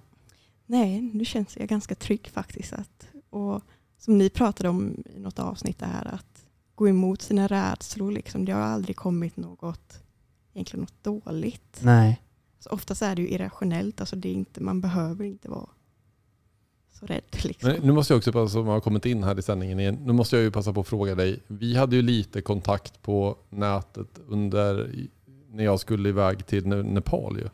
Nej, 0.67 1.01
nu 1.15 1.25
känns 1.25 1.57
jag 1.57 1.69
ganska 1.69 1.95
trygg 1.95 2.29
faktiskt. 2.29 2.73
Att, 2.73 3.07
och 3.31 3.63
som 3.99 4.19
ni 4.19 4.31
pratade 4.31 4.69
om 4.69 5.05
i 5.17 5.19
något 5.19 5.39
avsnitt 5.39 5.79
det 5.79 5.87
här 5.87 6.15
att 6.15 6.45
gå 6.75 6.89
emot 6.89 7.23
sina 7.23 7.47
rädslor. 7.47 8.13
Liksom, 8.13 8.45
det 8.45 8.53
har 8.53 8.61
aldrig 8.61 8.97
kommit 8.97 9.37
något, 9.37 10.03
egentligen 10.55 10.81
något 10.81 11.25
dåligt. 11.25 11.81
Nej. 11.83 12.23
Så 12.61 12.71
oftast 12.71 13.03
är 13.03 13.17
det 13.17 13.23
ju 13.23 13.29
irrationellt. 13.29 14.01
Alltså 14.01 14.17
det 14.17 14.29
är 14.29 14.33
inte, 14.33 14.63
man 14.63 14.81
behöver 14.81 15.25
inte 15.25 15.49
vara 15.49 15.69
så 16.93 17.07
rädd. 17.07 17.23
Liksom. 17.45 17.71
Men 17.71 17.81
nu 17.83 17.93
måste 17.93 18.13
jag 18.13 18.19
också, 18.19 18.49
som 18.49 18.67
har 18.67 18.81
kommit 18.81 19.07
in 19.07 19.25
här 19.25 19.39
i 19.39 19.43
sändningen 19.43 19.81
igen, 19.81 19.99
nu 20.05 20.13
måste 20.13 20.37
jag 20.37 20.43
ju 20.43 20.51
passa 20.51 20.73
på 20.73 20.81
att 20.81 20.89
fråga 20.89 21.15
dig. 21.15 21.41
Vi 21.47 21.77
hade 21.77 21.97
ju 21.97 22.03
lite 22.03 22.43
kontakt 22.43 23.03
på 23.03 23.37
nätet 23.51 24.21
under, 24.29 24.95
när 25.51 25.65
jag 25.65 25.81
skulle 25.81 26.09
iväg 26.09 26.47
till 26.47 26.65
Ne- 26.67 26.83
Nepal 26.83 27.39
ju. 27.39 27.49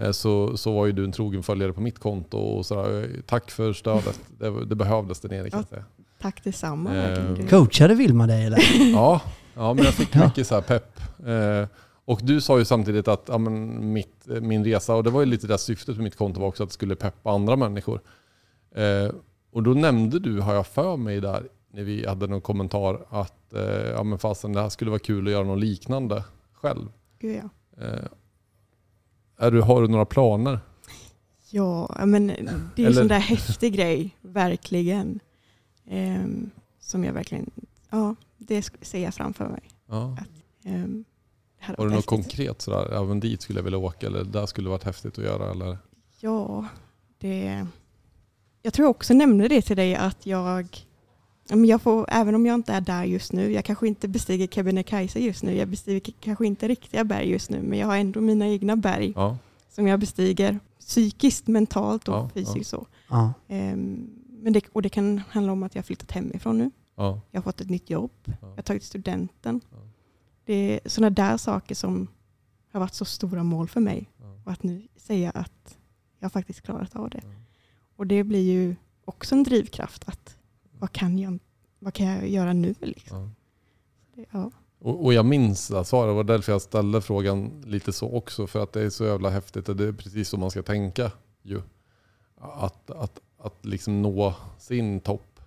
Eh, 0.00 0.10
Så, 0.12 0.56
så 0.56 0.72
var 0.74 0.86
ju 0.86 0.92
du 0.92 1.04
en 1.04 1.12
trogen 1.12 1.42
följare 1.42 1.72
på 1.72 1.80
mitt 1.80 1.98
konto 1.98 2.38
och 2.38 2.66
sådär. 2.66 3.08
Tack 3.26 3.50
för 3.50 3.72
stödet. 3.72 4.20
Det, 4.38 4.64
det 4.64 4.74
behövdes 4.74 5.20
där 5.20 5.28
nere 5.28 5.50
kan 5.50 5.60
jag 5.60 5.68
säga. 5.68 5.84
Tack 6.20 6.44
detsamma. 6.44 6.96
Eh, 6.96 7.46
Coachade 7.48 7.94
Vilma 7.94 8.26
dig 8.26 8.44
eller? 8.46 8.58
Ja, 8.92 9.20
ja 9.54 9.74
men 9.74 9.84
jag 9.84 9.94
fick 9.94 10.14
mycket 10.14 10.46
så 10.46 10.54
här 10.54 10.62
pepp. 10.62 11.00
Eh, 11.26 11.68
och 12.04 12.20
du 12.22 12.40
sa 12.40 12.58
ju 12.58 12.64
samtidigt 12.64 13.08
att 13.08 13.24
ja, 13.28 13.38
men 13.38 13.92
mitt, 13.92 14.26
min 14.26 14.64
resa, 14.64 14.94
och 14.94 15.04
det 15.04 15.10
var 15.10 15.20
ju 15.20 15.26
lite 15.26 15.46
det 15.46 15.58
syftet 15.58 15.96
med 15.96 16.04
mitt 16.04 16.16
konto 16.16 16.40
var 16.40 16.48
också, 16.48 16.62
att 16.62 16.68
det 16.68 16.72
skulle 16.74 16.96
peppa 16.96 17.30
andra 17.30 17.56
människor. 17.56 18.00
Eh, 18.74 19.12
Och 19.52 19.62
då 19.62 19.70
nämnde 19.74 20.18
du, 20.18 20.40
har 20.40 20.54
jag 20.54 20.66
för 20.66 20.96
mig 20.96 21.20
där, 21.20 21.48
när 21.72 21.82
vi 21.82 22.06
hade 22.06 22.26
någon 22.26 22.40
kommentar 22.40 23.06
att 23.10 23.52
eh, 23.54 23.90
ja, 23.90 24.02
men 24.02 24.18
fastän 24.18 24.52
det 24.52 24.60
här 24.60 24.68
skulle 24.68 24.90
vara 24.90 24.98
kul 24.98 25.26
att 25.26 25.32
göra 25.32 25.44
något 25.44 25.58
liknande 25.60 26.24
själv. 26.52 26.86
Gud 27.18 27.36
ja. 27.42 27.84
Eh, 27.86 28.04
är 29.40 29.50
du, 29.50 29.60
har 29.60 29.82
du 29.82 29.88
några 29.88 30.04
planer? 30.04 30.60
Ja, 31.50 31.96
men 32.06 32.26
det 32.76 32.82
är 32.82 32.86
en 32.86 32.94
sån 32.94 33.08
där 33.08 33.18
häftig 33.18 33.74
grej, 33.74 34.16
verkligen. 34.20 35.20
Ehm, 35.86 36.50
som 36.80 37.04
jag 37.04 37.12
verkligen, 37.12 37.50
ja, 37.90 38.14
det 38.38 38.70
ser 38.80 38.98
jag 39.02 39.14
framför 39.14 39.48
mig. 39.48 39.62
Ja. 39.88 40.16
Det 40.62 41.64
hade 41.64 41.82
Har 41.82 41.84
du 41.84 41.90
något 41.90 41.92
häftigt. 41.92 42.06
konkret 42.06 42.62
sådär, 42.62 43.04
men 43.04 43.20
dit 43.20 43.42
skulle 43.42 43.58
jag 43.58 43.64
vilja 43.64 43.78
åka 43.78 44.06
eller 44.06 44.24
där 44.24 44.46
skulle 44.46 44.66
det 44.66 44.70
varit 44.70 44.84
häftigt 44.84 45.18
att 45.18 45.24
göra 45.24 45.50
eller? 45.50 45.78
Ja, 46.20 46.66
det... 47.18 47.66
Jag 48.62 48.72
tror 48.72 48.84
jag 48.84 48.90
också 48.90 49.14
nämnde 49.14 49.48
det 49.48 49.62
till 49.62 49.76
dig 49.76 49.94
att 49.94 50.26
jag, 50.26 50.62
ja, 50.62 50.68
men 51.56 51.64
jag 51.64 51.82
får, 51.82 52.06
även 52.08 52.34
om 52.34 52.46
jag 52.46 52.54
inte 52.54 52.72
är 52.72 52.80
där 52.80 53.04
just 53.04 53.32
nu, 53.32 53.52
jag 53.52 53.64
kanske 53.64 53.88
inte 53.88 54.08
bestiger 54.08 54.46
Kebnekaise 54.46 55.20
just 55.20 55.42
nu, 55.42 55.54
jag 55.56 55.68
bestiger 55.68 56.12
kanske 56.20 56.46
inte 56.46 56.68
riktiga 56.68 57.04
berg 57.04 57.30
just 57.30 57.50
nu, 57.50 57.62
men 57.62 57.78
jag 57.78 57.86
har 57.86 57.96
ändå 57.96 58.20
mina 58.20 58.48
egna 58.48 58.76
berg 58.76 59.12
Ja, 59.16 59.38
som 59.68 59.86
jag 59.86 60.00
bestiger 60.00 60.58
psykiskt, 60.78 61.46
mentalt 61.46 62.08
och 62.08 62.14
Ja, 62.14 62.30
fysiskt. 62.34 62.70
Så. 62.70 62.86
Ja. 63.08 63.32
Ehm, 63.48 64.10
men 64.42 64.52
det, 64.52 64.64
och 64.72 64.82
det 64.82 64.88
kan 64.88 65.18
handla 65.30 65.52
om 65.52 65.62
att 65.62 65.74
jag 65.74 65.82
har 65.82 65.86
flyttat 65.86 66.10
hemifrån 66.12 66.58
nu, 66.58 66.70
ja, 66.96 67.20
jag 67.30 67.40
har 67.40 67.42
fått 67.42 67.60
ett 67.60 67.70
nytt 67.70 67.90
jobb, 67.90 68.10
Ja. 68.26 68.32
jag 68.40 68.56
har 68.56 68.62
tagit 68.62 68.84
studenten. 68.84 69.60
Ja. 69.70 69.76
Det 70.44 70.54
är 70.54 70.88
sådana 70.88 71.10
där 71.10 71.36
saker 71.36 71.74
som 71.74 72.08
har 72.72 72.80
varit 72.80 72.94
så 72.94 73.04
stora 73.04 73.42
mål 73.42 73.68
för 73.68 73.80
mig. 73.80 74.10
Ja. 74.20 74.40
Och 74.44 74.52
att 74.52 74.62
nu 74.62 74.82
säga 74.96 75.30
att 75.30 75.78
jag 76.18 76.24
har 76.24 76.30
faktiskt 76.30 76.60
klarat 76.62 76.96
av 76.96 77.10
det. 77.10 77.20
Ja. 77.24 77.30
Och 77.96 78.06
det 78.06 78.24
blir 78.24 78.52
ju 78.52 78.76
också 79.04 79.34
en 79.34 79.42
drivkraft. 79.42 80.08
att 80.08 80.36
Vad 80.80 80.92
kan 80.92 81.18
jag, 81.18 81.38
vad 81.78 81.94
kan 81.94 82.06
jag 82.06 82.28
göra 82.28 82.52
nu? 82.52 82.74
Liksom? 82.80 83.34
ja. 84.14 84.24
Ja. 84.32 84.50
Och, 84.78 85.04
och 85.04 85.14
jag 85.14 85.24
minns 85.24 85.66
svaret, 85.88 86.10
det 86.10 86.14
var 86.14 86.24
därför 86.24 86.52
jag 86.52 86.62
ställde 86.62 87.00
frågan 87.00 87.62
lite 87.66 87.92
så 87.92 88.12
också. 88.12 88.46
För 88.46 88.62
att 88.62 88.72
det 88.72 88.82
är 88.82 88.90
så 88.90 89.04
jävla 89.04 89.30
häftigt 89.30 89.68
och 89.68 89.76
det 89.76 89.84
är 89.84 89.92
precis 89.92 90.28
så 90.28 90.36
man 90.36 90.50
ska 90.50 90.62
tänka 90.62 91.12
ju. 91.42 91.62
Att, 92.40 92.90
att, 92.90 93.20
att 93.38 93.66
liksom 93.66 94.02
nå 94.02 94.34
sin 94.58 95.00
topp 95.00 95.40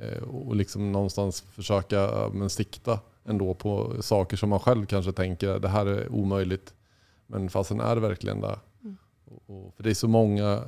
eh, 0.00 0.22
och 0.22 0.56
liksom 0.56 0.92
någonstans 0.92 1.40
försöka 1.40 2.30
men 2.32 2.50
sikta 2.50 3.00
ändå 3.24 3.54
på 3.54 4.02
saker 4.02 4.36
som 4.36 4.48
man 4.48 4.60
själv 4.60 4.86
kanske 4.86 5.12
tänker 5.12 5.58
det 5.58 5.68
här 5.68 5.86
är 5.86 6.12
omöjligt. 6.12 6.74
Men 7.26 7.50
fastän 7.50 7.80
är 7.80 7.94
det 7.94 8.00
verkligen 8.00 8.40
det. 8.40 8.58
Mm. 8.82 8.96
Och, 9.24 9.42
och, 9.46 9.74
för 9.74 9.82
det 9.82 9.90
är 9.90 9.94
så 9.94 10.08
många 10.08 10.62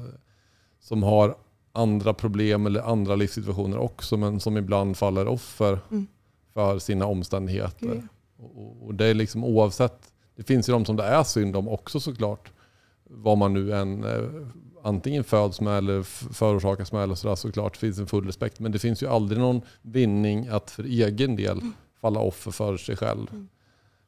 som 0.80 1.02
har 1.02 1.36
andra 1.78 2.14
problem 2.14 2.66
eller 2.66 2.80
andra 2.82 3.16
livssituationer 3.16 3.78
också 3.78 4.16
men 4.16 4.40
som 4.40 4.56
ibland 4.56 4.96
faller 4.96 5.28
offer 5.28 5.78
Mm. 5.90 6.06
för 6.54 6.78
sina 6.78 7.06
omständigheter. 7.06 7.86
Gud, 7.86 8.02
Och, 8.38 8.86
och- 8.86 8.94
det 8.94 9.06
är 9.06 9.14
liksom 9.14 9.44
oavsett, 9.44 10.12
det 10.36 10.42
finns 10.42 10.68
ju 10.68 10.72
de 10.72 10.84
som 10.84 10.96
det 10.96 11.04
är 11.04 11.22
synd 11.22 11.56
om 11.56 11.68
också 11.68 12.00
såklart. 12.00 12.52
Vad 13.04 13.38
man 13.38 13.52
nu 13.54 13.72
än 13.74 14.04
eh, 14.04 14.22
antingen 14.82 15.24
föds 15.24 15.60
med 15.60 15.78
eller 15.78 16.02
förorsakas 16.32 16.92
med 16.92 17.02
eller 17.02 17.14
sådär 17.14 17.34
såklart 17.34 17.76
finns 17.76 17.98
en 17.98 18.06
full 18.06 18.26
respekt. 18.26 18.60
Men 18.60 18.72
det 18.72 18.78
finns 18.78 19.02
ju 19.02 19.06
aldrig 19.06 19.40
någon 19.40 19.60
vinning 19.82 20.48
att 20.48 20.70
för 20.70 20.84
egen 20.84 21.36
del 21.36 21.60
falla 22.00 22.20
offer 22.20 22.50
för 22.50 22.76
sig 22.76 22.96
själv. 22.96 23.26
Mm. 23.32 23.48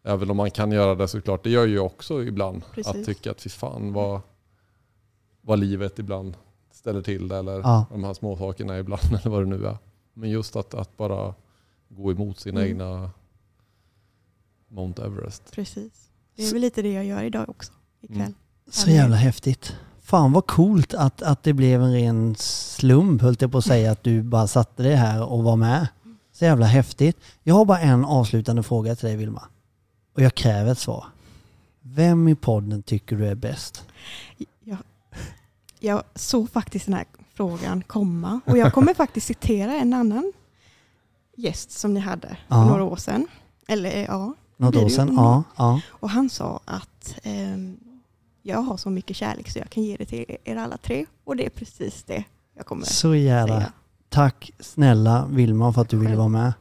Även 0.02 0.30
om 0.30 0.36
man 0.36 0.50
kan 0.50 0.72
göra 0.72 0.94
det 0.94 1.08
såklart, 1.08 1.44
det 1.44 1.50
gör 1.50 1.66
ju 1.66 1.78
också 1.78 2.22
ibland. 2.22 2.62
Precis. 2.74 2.94
Att 2.94 3.04
tycka 3.06 3.30
att 3.30 3.40
fy 3.40 3.50
fan 3.50 3.92
vad, 3.92 4.20
vad 5.40 5.58
livet 5.58 5.98
ibland 5.98 6.36
ställer 6.80 7.02
till 7.02 7.28
det 7.28 7.36
eller 7.36 7.58
Ja. 7.58 7.86
de 7.90 8.04
här 8.04 8.14
små 8.14 8.36
sakerna 8.36 8.78
ibland 8.78 9.02
eller 9.20 9.30
vad 9.30 9.42
det 9.42 9.46
nu 9.58 9.66
är. 9.66 9.78
Men 10.14 10.30
just 10.30 10.56
att, 10.56 10.74
att 10.74 10.96
bara 10.96 11.34
gå 11.88 12.12
emot 12.12 12.38
sina 12.40 12.60
Mm. 12.60 12.70
egna 12.70 13.10
Mount 14.68 15.02
Everest. 15.04 15.52
precis. 15.52 15.92
Det 16.36 16.48
är 16.48 16.52
väl 16.52 16.60
lite 16.60 16.82
det 16.82 16.92
jag 16.92 17.04
gör 17.04 17.22
idag 17.22 17.48
också. 17.48 17.72
Ikväll. 18.00 18.20
Mm. 18.20 18.34
Så 18.70 18.90
jävla 18.90 19.16
häftigt. 19.16 19.76
Fan 20.00 20.32
vad 20.32 20.46
coolt 20.46 20.94
att, 20.94 21.22
att 21.22 21.42
det 21.42 21.52
blev 21.52 21.82
en 21.82 21.92
ren 21.92 22.36
slump 22.38 23.22
höll 23.22 23.36
jag 23.40 23.52
på 23.52 23.58
att 23.58 23.64
säga 23.64 23.92
att 23.92 24.02
du 24.04 24.22
bara 24.22 24.46
satte 24.46 24.82
dig 24.82 24.94
här 24.94 25.24
och 25.24 25.42
var 25.44 25.56
med. 25.56 25.88
Så 26.32 26.44
jävla 26.44 26.66
häftigt. 26.66 27.16
Jag 27.42 27.54
har 27.54 27.64
bara 27.64 27.80
en 27.80 28.04
avslutande 28.04 28.62
fråga 28.62 28.96
till 28.96 29.06
dig 29.06 29.16
Vilma. 29.16 29.42
Och 30.14 30.22
jag 30.22 30.34
kräver 30.34 30.72
ett 30.72 30.78
svar. 30.78 31.04
Vem 31.80 32.28
i 32.28 32.34
podden 32.34 32.82
tycker 32.82 33.16
du 33.16 33.26
är 33.26 33.34
bäst? 33.34 33.84
Jag, 35.80 36.02
såg 36.14 36.50
faktiskt 36.50 36.86
den 36.86 36.94
här 36.94 37.04
frågan 37.34 37.82
komma 37.86 38.40
och 38.44 38.58
jag 38.58 38.74
kommer 38.74 38.94
faktiskt 39.04 39.26
citera 39.26 39.74
en 39.74 39.92
annan 39.92 40.32
gäst 41.36 41.70
som 41.70 41.94
ni 41.94 42.00
hade 42.00 42.36
för 42.48 42.64
några 42.64 42.84
år 42.84 42.96
sedan. 42.96 43.26
Eller 43.68 44.04
ja, 44.04 44.34
Något 44.56 44.76
år 44.76 44.88
sedan? 44.88 45.08
Mm. 45.08 45.16
Ja, 45.16 45.42
ja. 45.56 45.80
Och 45.90 46.10
han 46.10 46.30
sa 46.30 46.60
att 46.64 47.14
ehm, 47.22 47.76
jag 48.42 48.58
har 48.58 48.76
så 48.76 48.90
mycket 48.90 49.16
kärlek 49.16 49.50
så 49.50 49.58
jag 49.58 49.70
kan 49.70 49.82
ge 49.82 49.96
det 49.96 50.04
till 50.04 50.36
er 50.44 50.56
alla 50.56 50.76
tre. 50.76 51.06
Och 51.24 51.36
det 51.36 51.46
är 51.46 51.50
precis 51.50 52.02
det 52.02 52.24
jag 52.56 52.66
kommer 52.66 52.84
Så 52.84 53.14
jävla 53.14 53.56
säga. 53.56 53.72
Tack 54.08 54.50
snälla 54.60 55.26
Vilma 55.30 55.72
för 55.72 55.82
att 55.82 55.88
du 55.88 55.96
ville 55.96 56.16
vara 56.16 56.28
med. 56.28 56.52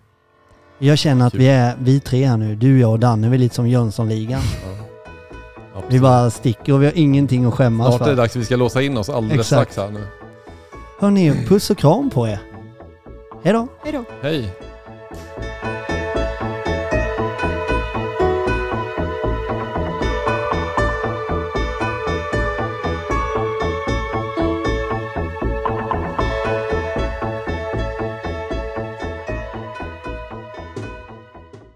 Jag 0.80 0.98
känner 0.98 1.28
att 1.28 1.36
vi 1.36 1.48
är, 1.48 1.78
vi 1.80 2.00
tre 2.00 2.26
här 2.26 2.38
nu, 2.38 2.56
du, 2.56 2.80
jag 2.80 2.92
och 2.92 3.00
Danne, 3.00 3.30
vi 3.30 3.36
är 3.36 3.40
lite 3.40 3.56
som 3.56 3.70
Jönssonligan. 3.70 4.42
Absolut. 5.80 5.94
Vi 5.94 6.00
bara 6.00 6.30
sticker 6.30 6.74
och 6.74 6.82
vi 6.82 6.86
har 6.86 6.94
ingenting 6.98 7.46
att 7.46 7.54
skämmas 7.54 7.88
för. 7.88 7.98
Snart 7.98 8.08
är 8.08 8.12
det 8.12 8.18
dags 8.22 8.36
att 8.36 8.42
vi 8.42 8.46
ska 8.46 8.56
låsa 8.56 8.82
in 8.82 8.98
oss 8.98 9.10
alldeles 9.10 9.48
strax 9.48 9.78
här 9.78 9.90
nu. 9.90 10.04
Hörni, 11.00 11.46
puss 11.48 11.70
och 11.70 11.78
kram 11.78 12.10
på 12.10 12.28
er. 12.28 12.40
Hej 13.44 13.54
då. 13.54 13.68
Hej 13.84 13.94
då. 13.94 14.04
Hej. 14.22 14.50